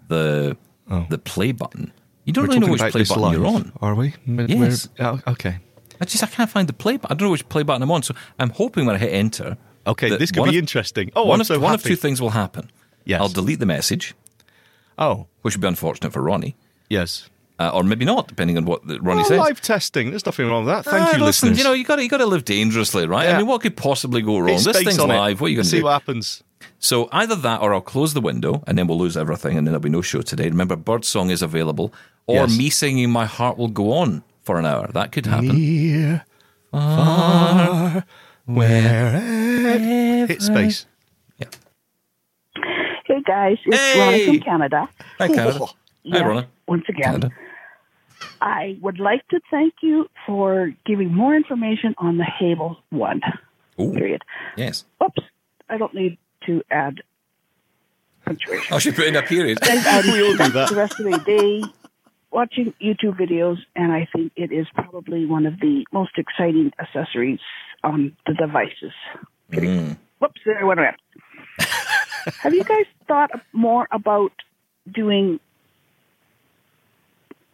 the 0.07 0.57
oh. 0.89 1.05
the 1.09 1.17
play 1.17 1.51
button, 1.51 1.91
you 2.25 2.33
don't 2.33 2.43
Oh. 2.43 2.47
We're 2.47 2.53
really 2.55 2.65
know 2.67 2.71
which 2.73 2.91
play 2.91 3.03
button 3.03 3.21
live, 3.21 3.33
you're 3.33 3.45
on. 3.45 3.71
Are 3.81 3.95
we? 3.95 4.13
We're- 4.27 4.47
Yes. 4.47 4.89
oh, 4.99 5.19
okay. 5.27 5.59
I 6.01 6.05
just 6.05 6.23
I 6.23 6.27
can't 6.27 6.49
find 6.49 6.67
the 6.69 6.73
play 6.73 6.97
button. 6.97 7.15
I 7.15 7.17
don't 7.17 7.27
know 7.27 7.31
which 7.31 7.47
play 7.49 7.63
button 7.63 7.81
I'm 7.81 7.91
on. 7.91 8.03
So 8.03 8.13
I'm 8.37 8.49
hoping 8.51 8.85
when 8.85 8.95
I 8.95 8.99
hit 8.99 9.13
enter. 9.13 9.57
Okay, 9.85 10.09
this 10.09 10.31
could 10.31 10.43
be 10.43 10.49
of- 10.49 10.55
interesting. 10.55 11.11
Oh, 11.15 11.23
one 11.23 11.35
I'm 11.35 11.41
of 11.41 11.47
so 11.47 11.59
one 11.59 11.73
of 11.73 11.81
two 11.83 11.95
things 11.95 12.21
will 12.21 12.31
happen. 12.31 12.69
Yes. 13.05 13.21
I'll 13.21 13.29
delete 13.29 13.59
the 13.59 13.65
message, 13.65 14.13
Oh, 14.99 15.27
which 15.41 15.55
would 15.55 15.61
be 15.61 15.67
unfortunate 15.67 16.11
for 16.11 16.21
Ronnie, 16.21 16.57
yes. 16.89 17.29
Uh, 17.59 17.69
or 17.73 17.83
maybe 17.83 18.05
not, 18.05 18.27
depending 18.27 18.57
on 18.57 18.65
what 18.65 18.85
the- 18.87 18.99
Ronnie 19.01 19.21
Well, 19.21 19.25
says. 19.29 19.39
live 19.39 19.61
testing. 19.61 20.09
There's 20.11 20.25
nothing 20.25 20.47
wrong 20.47 20.65
with 20.65 20.73
that. 20.75 20.85
Thank 20.85 21.03
Ah, 21.07 21.17
you, 21.17 21.23
listen, 21.23 21.49
listeners. 21.49 21.57
You 21.57 21.63
know, 21.63 21.73
you 21.73 21.83
got 21.83 21.95
to 21.97 22.03
you 22.03 22.09
got 22.09 22.17
to 22.17 22.25
live 22.25 22.45
dangerously, 22.45 23.07
right? 23.07 23.29
I 23.29 23.37
mean, 23.37 23.47
what 23.47 23.61
could 23.61 23.75
possibly 23.77 24.21
go 24.21 24.37
wrong? 24.39 24.49
It's 24.55 24.65
This 24.65 24.77
thing's 24.77 24.99
on 24.99 25.09
it. 25.11 25.15
live. 25.17 25.41
What 25.41 25.47
are 25.47 25.49
you 25.49 25.55
going 25.57 25.63
to 25.65 25.69
See 25.69 25.77
do? 25.79 25.83
what 25.85 25.93
happens. 25.93 26.43
So 26.79 27.09
either 27.11 27.35
that, 27.35 27.61
or 27.61 27.73
I'll 27.73 27.81
close 27.81 28.13
the 28.13 28.21
window, 28.21 28.63
and 28.67 28.77
then 28.77 28.87
we'll 28.87 28.97
lose 28.99 29.17
everything, 29.17 29.57
and 29.57 29.65
then 29.65 29.71
there'll 29.73 29.79
be 29.81 29.89
no 29.89 30.01
show 30.01 30.21
today. 30.21 30.47
Remember, 30.49 30.75
Birdsong 30.75 31.29
is 31.31 31.41
available, 31.41 31.91
or 32.27 32.35
Yes. 32.47 32.57
me 32.57 32.69
singing 32.69 33.09
"My 33.11 33.25
Heart 33.25 33.57
Will 33.57 33.67
Go 33.67 33.93
On" 33.93 34.23
for 34.43 34.59
an 34.59 34.65
hour. 34.65 34.87
That 34.93 35.11
could 35.11 35.25
happen. 35.25 35.55
Near, 35.55 36.25
far, 36.71 38.03
wherever. 38.45 39.19
Hit 40.27 40.41
space. 40.41 40.85
Hey 43.05 43.21
guys, 43.25 43.57
it's 43.65 43.77
Hey! 43.77 43.97
Ronna 43.99 44.25
from 44.25 44.39
Canada. 44.41 44.89
Hi, 45.17 45.27
Canada. 45.27 45.59
Hi, 45.65 45.71
Yeah, 46.03 46.21
Ronna. 46.23 46.45
Once 46.67 46.83
again, 46.89 47.03
Canada. 47.03 47.31
I 48.41 48.77
would 48.81 48.99
like 48.99 49.27
to 49.29 49.39
thank 49.51 49.75
you 49.81 50.07
for 50.25 50.73
giving 50.85 51.13
more 51.13 51.35
information 51.35 51.95
on 51.97 52.17
the 52.17 52.25
Hable 52.25 52.77
one. 52.89 53.21
Ooh, 53.79 53.93
Period. 53.93 54.23
yes. 54.55 54.85
Oops, 55.03 55.19
I 55.69 55.77
don't 55.77 55.93
need 55.93 56.17
to 56.45 56.61
add 56.71 57.01
punctuation. 58.25 58.73
I 58.73 58.79
should 58.79 58.95
put 58.95 59.05
in 59.05 59.15
a 59.15 59.21
period. 59.23 59.59
I 59.61 60.01
We 60.05 60.21
all 60.27 60.37
do 60.37 60.49
that. 60.53 60.69
the 60.69 60.75
rest 60.75 60.99
of 60.99 61.05
the 61.11 61.17
day 61.19 61.63
watching 62.31 62.73
YouTube 62.81 63.17
videos, 63.19 63.57
and 63.75 63.91
I 63.91 64.07
think 64.13 64.31
it 64.35 64.51
is 64.51 64.67
probably 64.73 65.25
one 65.25 65.45
of 65.45 65.59
the 65.59 65.85
most 65.91 66.11
exciting 66.17 66.71
accessories 66.79 67.39
on 67.83 68.15
the 68.25 68.33
devices. 68.33 68.93
Mm. 69.51 69.97
Whoops, 70.19 70.41
there 70.45 70.59
I 70.59 70.63
went 70.63 70.79
around. 70.79 70.97
Have 72.41 72.53
you 72.53 72.63
guys 72.63 72.85
thought 73.07 73.31
more 73.53 73.87
about 73.91 74.31
doing 74.93 75.39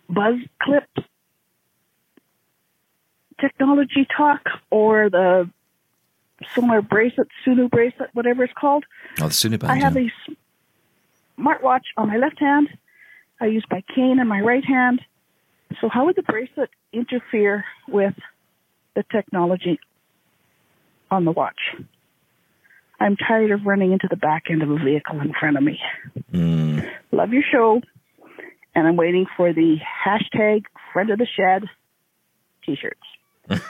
buzz 0.09 0.35
clip 0.61 0.87
technology 3.39 4.07
talk 4.15 4.41
or 4.69 5.09
the 5.09 5.49
sonar 6.53 6.81
bracelet, 6.81 7.27
Sunu 7.45 7.69
bracelet, 7.69 8.09
whatever 8.13 8.43
it's 8.43 8.53
called? 8.53 8.85
Oh, 9.21 9.27
the 9.27 9.33
Sunny 9.33 9.57
I 9.63 9.77
have 9.77 9.95
yeah. 9.95 10.09
a 10.27 11.41
smartwatch 11.41 11.83
on 11.97 12.07
my 12.07 12.17
left 12.17 12.39
hand. 12.39 12.69
I 13.39 13.47
use 13.47 13.65
my 13.69 13.83
cane 13.93 14.19
in 14.19 14.27
my 14.27 14.39
right 14.39 14.63
hand. 14.63 15.01
So 15.81 15.89
how 15.89 16.05
would 16.05 16.15
the 16.15 16.23
bracelet 16.23 16.69
interfere 16.91 17.65
with 17.87 18.13
the 18.95 19.03
technology 19.11 19.79
on 21.11 21.25
the 21.25 21.31
watch? 21.31 21.59
I'm 22.99 23.17
tired 23.17 23.51
of 23.51 23.65
running 23.65 23.91
into 23.91 24.07
the 24.09 24.15
back 24.15 24.43
end 24.49 24.63
of 24.63 24.69
a 24.69 24.77
vehicle 24.77 25.19
in 25.19 25.33
front 25.37 25.57
of 25.57 25.63
me. 25.63 25.79
Mm. 26.31 26.89
Love 27.11 27.33
your 27.33 27.43
show, 27.51 27.81
and 28.75 28.87
I'm 28.87 28.95
waiting 28.95 29.25
for 29.37 29.53
the 29.53 29.77
hashtag 30.05 30.63
friend 30.91 31.09
of 31.09 31.19
the 31.19 31.27
shed 31.27 31.63
t-shirts. 32.65 32.99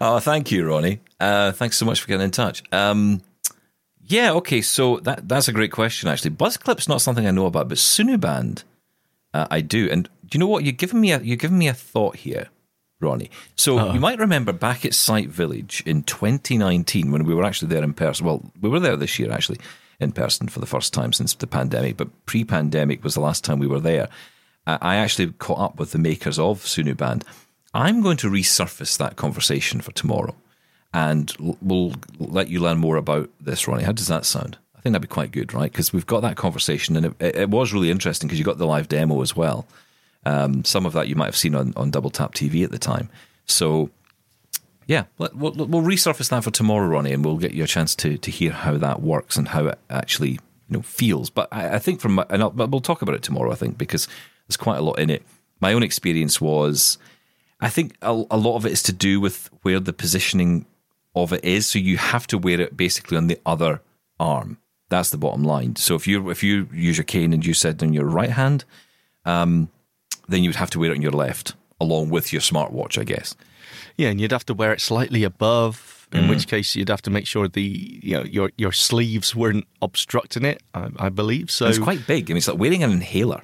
oh, 0.00 0.18
thank 0.20 0.50
you, 0.50 0.66
Ronnie. 0.66 1.00
Uh, 1.20 1.52
thanks 1.52 1.76
so 1.76 1.84
much 1.86 2.00
for 2.00 2.08
getting 2.08 2.24
in 2.24 2.30
touch. 2.30 2.62
Um, 2.72 3.22
yeah, 4.02 4.32
okay, 4.34 4.62
so 4.62 4.98
that 5.00 5.28
that's 5.28 5.48
a 5.48 5.52
great 5.52 5.72
question, 5.72 6.08
actually. 6.08 6.30
Buzz 6.30 6.56
clip's 6.56 6.88
not 6.88 7.00
something 7.00 7.26
I 7.26 7.30
know 7.30 7.46
about, 7.46 7.68
but 7.68 7.78
Sunuband, 7.78 8.64
uh, 9.34 9.46
I 9.50 9.60
do. 9.60 9.88
And 9.90 10.04
do 10.26 10.36
you 10.36 10.40
know 10.40 10.46
what? 10.46 10.64
You're 10.64 10.72
giving 10.72 11.00
me 11.00 11.12
a 11.12 11.20
you're 11.20 11.36
giving 11.36 11.58
me 11.58 11.68
a 11.68 11.74
thought 11.74 12.16
here, 12.16 12.48
Ronnie. 13.00 13.30
So 13.54 13.78
Uh-huh. 13.78 13.92
you 13.92 14.00
might 14.00 14.18
remember 14.18 14.52
back 14.52 14.84
at 14.86 14.94
Sight 14.94 15.28
Village 15.28 15.82
in 15.84 16.02
2019 16.04 17.12
when 17.12 17.24
we 17.24 17.34
were 17.34 17.44
actually 17.44 17.68
there 17.68 17.82
in 17.84 17.92
person. 17.92 18.24
Well, 18.24 18.50
we 18.60 18.70
were 18.70 18.80
there 18.80 18.96
this 18.96 19.18
year 19.18 19.30
actually 19.30 19.58
in 20.00 20.12
person 20.12 20.48
for 20.48 20.60
the 20.60 20.66
first 20.66 20.94
time 20.94 21.12
since 21.12 21.34
the 21.34 21.46
pandemic, 21.46 21.96
but 21.96 22.26
pre-pandemic 22.26 23.02
was 23.02 23.14
the 23.14 23.20
last 23.20 23.44
time 23.44 23.58
we 23.58 23.66
were 23.66 23.80
there. 23.80 24.08
I 24.66 24.96
actually 24.96 25.32
caught 25.32 25.58
up 25.58 25.78
with 25.78 25.92
the 25.92 25.98
makers 25.98 26.38
of 26.38 26.60
Sunuband. 26.60 27.22
I'm 27.72 28.02
going 28.02 28.18
to 28.18 28.30
resurface 28.30 28.98
that 28.98 29.16
conversation 29.16 29.80
for 29.80 29.92
tomorrow, 29.92 30.34
and 30.92 31.34
we'll 31.62 31.94
let 32.18 32.48
you 32.48 32.60
learn 32.60 32.78
more 32.78 32.96
about 32.96 33.30
this, 33.40 33.66
Ronnie. 33.66 33.84
How 33.84 33.92
does 33.92 34.08
that 34.08 34.26
sound? 34.26 34.58
I 34.76 34.80
think 34.80 34.92
that'd 34.92 35.08
be 35.08 35.12
quite 35.12 35.32
good, 35.32 35.54
right? 35.54 35.72
Because 35.72 35.92
we've 35.92 36.06
got 36.06 36.20
that 36.20 36.36
conversation, 36.36 36.96
and 36.96 37.06
it, 37.06 37.14
it, 37.18 37.36
it 37.36 37.50
was 37.50 37.72
really 37.72 37.90
interesting 37.90 38.28
because 38.28 38.38
you 38.38 38.44
got 38.44 38.58
the 38.58 38.66
live 38.66 38.88
demo 38.88 39.22
as 39.22 39.34
well. 39.34 39.66
Um, 40.26 40.64
some 40.64 40.84
of 40.84 40.92
that 40.92 41.08
you 41.08 41.16
might 41.16 41.26
have 41.26 41.36
seen 41.36 41.54
on, 41.54 41.72
on 41.76 41.90
Double 41.90 42.10
Tap 42.10 42.34
TV 42.34 42.62
at 42.62 42.70
the 42.70 42.78
time. 42.78 43.08
So, 43.46 43.90
yeah, 44.88 45.04
we'll, 45.18 45.52
we'll 45.52 45.82
resurface 45.82 46.30
that 46.30 46.42
for 46.42 46.50
tomorrow, 46.50 46.86
Ronnie, 46.86 47.12
and 47.12 47.22
we'll 47.22 47.36
get 47.36 47.52
you 47.52 47.62
a 47.62 47.66
chance 47.66 47.94
to 47.96 48.16
to 48.16 48.30
hear 48.30 48.52
how 48.52 48.78
that 48.78 49.02
works 49.02 49.36
and 49.36 49.48
how 49.48 49.66
it 49.66 49.78
actually 49.90 50.30
you 50.30 50.38
know 50.70 50.82
feels. 50.82 51.28
But 51.28 51.48
I, 51.52 51.74
I 51.74 51.78
think 51.78 52.00
from 52.00 52.14
my, 52.14 52.26
and 52.30 52.42
I'll, 52.42 52.50
but 52.50 52.70
we'll 52.70 52.80
talk 52.80 53.02
about 53.02 53.14
it 53.14 53.22
tomorrow. 53.22 53.52
I 53.52 53.54
think 53.54 53.76
because 53.76 54.08
there's 54.48 54.56
quite 54.56 54.78
a 54.78 54.82
lot 54.82 54.98
in 54.98 55.10
it. 55.10 55.22
My 55.60 55.74
own 55.74 55.82
experience 55.82 56.40
was, 56.40 56.96
I 57.60 57.68
think 57.68 57.96
a, 58.00 58.12
a 58.30 58.38
lot 58.38 58.56
of 58.56 58.64
it 58.64 58.72
is 58.72 58.82
to 58.84 58.92
do 58.92 59.20
with 59.20 59.50
where 59.60 59.78
the 59.78 59.92
positioning 59.92 60.64
of 61.14 61.34
it 61.34 61.44
is. 61.44 61.66
So 61.66 61.78
you 61.78 61.98
have 61.98 62.26
to 62.28 62.38
wear 62.38 62.58
it 62.58 62.74
basically 62.74 63.18
on 63.18 63.26
the 63.26 63.38
other 63.44 63.82
arm. 64.18 64.56
That's 64.88 65.10
the 65.10 65.18
bottom 65.18 65.44
line. 65.44 65.76
So 65.76 65.96
if 65.96 66.06
you 66.06 66.30
if 66.30 66.42
you 66.42 66.66
use 66.72 66.96
your 66.96 67.04
cane 67.04 67.34
and 67.34 67.44
you 67.44 67.52
said 67.52 67.82
on 67.82 67.92
your 67.92 68.06
right 68.06 68.30
hand, 68.30 68.64
um, 69.26 69.68
then 70.28 70.42
you 70.42 70.48
would 70.48 70.56
have 70.56 70.70
to 70.70 70.78
wear 70.78 70.92
it 70.92 70.96
on 70.96 71.02
your 71.02 71.12
left 71.12 71.52
along 71.78 72.08
with 72.08 72.32
your 72.32 72.40
smartwatch, 72.40 72.98
I 72.98 73.04
guess. 73.04 73.36
Yeah, 73.98 74.08
and 74.08 74.20
you'd 74.20 74.32
have 74.32 74.46
to 74.46 74.54
wear 74.54 74.72
it 74.72 74.80
slightly 74.80 75.24
above, 75.24 76.08
in 76.12 76.24
Mm. 76.24 76.28
which 76.30 76.46
case 76.48 76.74
you'd 76.74 76.88
have 76.88 77.02
to 77.02 77.10
make 77.10 77.26
sure 77.26 77.48
the 77.48 78.00
you 78.02 78.14
know 78.16 78.24
your 78.24 78.50
your 78.56 78.72
sleeves 78.72 79.34
weren't 79.36 79.66
obstructing 79.82 80.44
it. 80.46 80.62
I, 80.72 80.88
I 80.98 81.08
believe 81.10 81.50
so. 81.50 81.66
it's 81.66 81.78
quite 81.78 82.06
big. 82.06 82.30
I 82.30 82.32
mean, 82.32 82.38
it's 82.38 82.48
like 82.48 82.58
wearing 82.58 82.82
an 82.82 82.92
inhaler. 82.92 83.42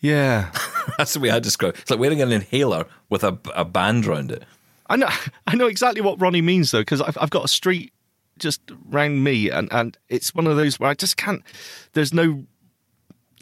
yeah, 0.00 0.50
That's 0.98 1.14
the 1.14 1.20
way 1.20 1.30
I 1.30 1.38
describe. 1.38 1.74
it. 1.74 1.80
It's 1.82 1.90
like 1.90 2.00
wearing 2.00 2.20
an 2.22 2.32
inhaler 2.32 2.86
with 3.08 3.22
a, 3.22 3.38
a 3.54 3.64
band 3.64 4.06
around 4.06 4.32
it. 4.32 4.42
I 4.88 4.96
know 4.96 5.08
I 5.46 5.54
know 5.54 5.66
exactly 5.66 6.00
what 6.00 6.20
Ronnie 6.20 6.42
means 6.42 6.70
though, 6.72 6.80
because 6.80 7.00
I've 7.00 7.16
I've 7.20 7.30
got 7.30 7.44
a 7.44 7.48
street 7.48 7.92
just 8.38 8.60
round 8.88 9.22
me, 9.22 9.50
and 9.50 9.68
and 9.72 9.96
it's 10.08 10.34
one 10.34 10.46
of 10.46 10.56
those 10.56 10.80
where 10.80 10.90
I 10.90 10.94
just 10.94 11.16
can't. 11.16 11.42
There's 11.92 12.12
no 12.12 12.44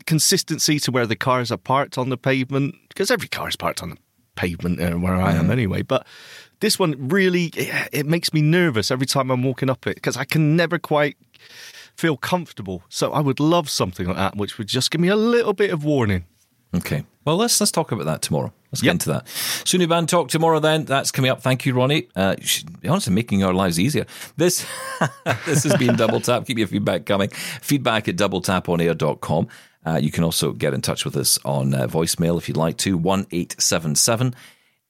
consistency 0.07 0.79
to 0.81 0.91
where 0.91 1.07
the 1.07 1.17
cars 1.17 1.53
are 1.53 1.57
parked 1.59 1.97
on 1.97 2.09
the 2.09 2.17
pavement 2.17 2.75
because 2.89 3.11
every 3.11 3.29
car 3.29 3.49
is 3.49 3.57
parked 3.57 3.83
on 3.83 3.91
the 3.91 3.97
pavement 4.41 4.81
uh, 4.81 4.93
where 4.99 5.15
I 5.15 5.35
am 5.35 5.51
anyway. 5.51 5.83
But 5.83 6.07
this 6.61 6.79
one 6.79 7.09
really 7.09 7.47
it, 7.57 7.89
it 7.93 8.07
makes 8.07 8.33
me 8.33 8.41
nervous 8.41 8.91
every 8.91 9.07
time 9.07 9.31
I'm 9.31 9.43
walking 9.43 9.69
up 9.69 9.87
it 9.87 9.97
because 9.97 10.17
I 10.17 10.25
can 10.25 10.57
never 10.57 10.79
quite 10.79 11.17
feel 11.97 12.17
comfortable. 12.17 12.83
So 12.89 13.13
I 13.13 13.21
would 13.21 13.41
love 13.41 13.69
something 13.69 14.07
like 14.07 14.17
that, 14.17 14.37
which 14.37 14.57
would 14.57 14.69
just 14.69 14.91
give 14.91 15.01
me 15.01 15.09
a 15.09 15.17
little 15.17 15.53
bit 15.53 15.71
of 15.71 15.85
warning. 15.85 16.25
Okay. 16.75 17.05
Well, 17.25 17.37
let's 17.37 17.61
let's 17.61 17.73
talk 17.73 17.93
about 17.93 18.07
that 18.07 18.23
tomorrow. 18.23 18.53
Let's 18.73 18.83
get 18.83 18.93
into 18.93 19.11
that. 19.11 19.27
Sunuband 19.65 20.09
talk 20.09 20.29
tomorrow. 20.29 20.61
Then 20.61 20.85
that's 20.85 21.11
coming 21.11 21.31
up. 21.31 21.43
Thank 21.43 21.67
you, 21.67 21.75
Ronnie. 21.75 22.09
Uh, 22.17 22.37
honestly 22.89 23.13
making 23.13 23.43
our 23.43 23.53
lives 23.53 23.79
easier. 23.79 24.07
This 24.37 24.65
this 25.45 25.65
has 25.65 25.77
been 25.77 25.97
Double 25.97 26.21
Tap. 26.21 26.47
Keep 26.47 26.59
your 26.59 26.69
feedback 26.69 27.05
coming. 27.05 27.29
Feedback 27.29 28.09
at 28.09 28.17
doubletaponair.com. 28.17 29.49
Uh, 29.85 29.99
you 30.01 30.11
can 30.11 30.25
also 30.25 30.53
get 30.53 30.75
in 30.75 30.83
touch 30.83 31.05
with 31.05 31.17
us 31.17 31.39
on 31.45 31.75
uh, 31.75 31.87
voicemail 31.87 32.39
if 32.39 32.49
you'd 32.49 32.57
like 32.57 32.77
to. 32.79 32.99
One 32.99 33.27
eight 33.31 33.55
seven 33.59 33.95
seven. 33.95 34.35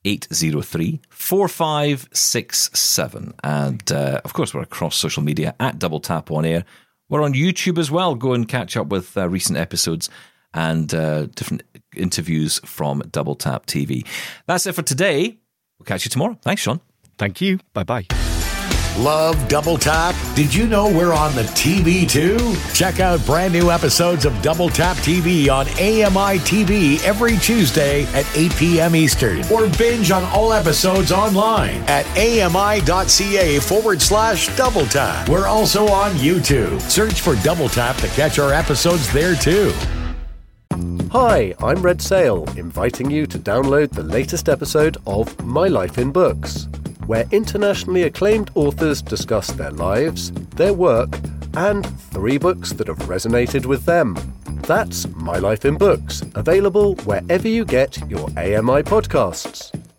803 0.05 0.99
4567. 1.11 3.35
And 3.45 3.93
uh, 3.93 4.23
of 4.25 4.33
course, 4.33 4.55
we're 4.55 4.63
across 4.63 4.97
social 4.97 5.23
media 5.23 5.55
at 5.61 5.79
Double 5.79 6.01
Tap 6.01 6.31
On 6.31 6.47
Air. 6.47 6.65
We're 7.11 7.23
on 7.23 7.35
YouTube 7.35 7.79
as 7.79 7.91
well. 7.91 8.15
Go 8.15 8.33
and 8.33 8.49
catch 8.49 8.77
up 8.77 8.87
with 8.87 9.17
uh, 9.17 9.29
recent 9.29 9.59
episodes 9.59 10.09
and 10.55 10.93
uh, 10.95 11.27
different 11.27 11.63
interviews 11.95 12.61
from 12.65 13.03
Double 13.11 13.35
Tap 13.35 13.67
TV. 13.67 14.07
That's 14.47 14.67
it 14.67 14.75
for 14.75 14.83
today. 14.83 15.39
We'll 15.79 15.87
catch 15.87 16.05
you 16.05 16.11
tomorrow. 16.11 16.39
Thanks, 16.43 16.63
Sean. 16.63 16.81
Thank 17.19 17.41
you. 17.41 17.59
Bye 17.75 17.85
bye. 17.85 18.30
Love 19.01 19.49
Double 19.49 19.79
Tap? 19.79 20.15
Did 20.35 20.53
you 20.53 20.67
know 20.67 20.87
we're 20.87 21.15
on 21.15 21.35
the 21.35 21.45
TV 21.55 22.07
too? 22.07 22.55
Check 22.75 23.01
out 23.01 23.25
brand 23.25 23.55
new 23.55 23.71
episodes 23.71 24.27
of 24.27 24.43
Double 24.43 24.69
Tap 24.69 24.95
TV 24.99 25.49
on 25.49 25.67
AMI 25.79 26.39
TV 26.41 27.03
every 27.03 27.39
Tuesday 27.39 28.05
at 28.13 28.27
8 28.37 28.55
p.m. 28.57 28.95
Eastern. 28.95 29.43
Or 29.51 29.71
binge 29.79 30.11
on 30.11 30.23
all 30.25 30.53
episodes 30.53 31.13
online 31.13 31.77
at 31.87 32.07
ami.ca 32.15 33.59
forward 33.61 34.03
slash 34.03 34.55
double 34.55 34.85
tap. 34.85 35.31
We're 35.31 35.47
also 35.47 35.89
on 35.89 36.13
YouTube. 36.17 36.79
Search 36.83 37.23
for 37.23 37.37
Double 37.37 37.71
Tap 37.71 37.97
to 37.97 38.09
catch 38.09 38.39
our 38.39 38.53
episodes 38.53 39.11
there 39.15 39.35
too. 39.35 39.73
Hi, 41.11 41.55
I'm 41.59 41.81
Red 41.81 42.03
Sale, 42.03 42.45
inviting 42.57 43.11
you 43.11 43.27
to 43.29 43.39
download 43.39 43.93
the 43.93 44.03
latest 44.03 44.51
episode 44.51 44.99
of 45.07 45.43
My 45.43 45.69
Life 45.69 45.97
in 45.97 46.13
Books, 46.13 46.69
where 47.11 47.27
internationally 47.33 48.05
acclaimed 48.05 48.53
authors 48.55 49.03
discuss 49.03 49.49
their 49.49 49.73
lives, 49.73 50.31
their 50.55 50.73
work, 50.73 51.19
and 51.55 51.85
three 52.13 52.39
books 52.39 52.73
that 52.75 52.87
have 52.87 52.99
resonated 52.99 53.67
with 53.67 53.85
them. 53.85 54.17
That's 54.69 55.09
My 55.17 55.39
Life 55.39 55.65
in 55.65 55.77
Books, 55.77 56.23
available 56.37 56.95
wherever 57.07 57.49
you 57.49 57.65
get 57.65 57.99
your 58.09 58.29
AMI 58.39 58.85
podcasts. 58.85 59.90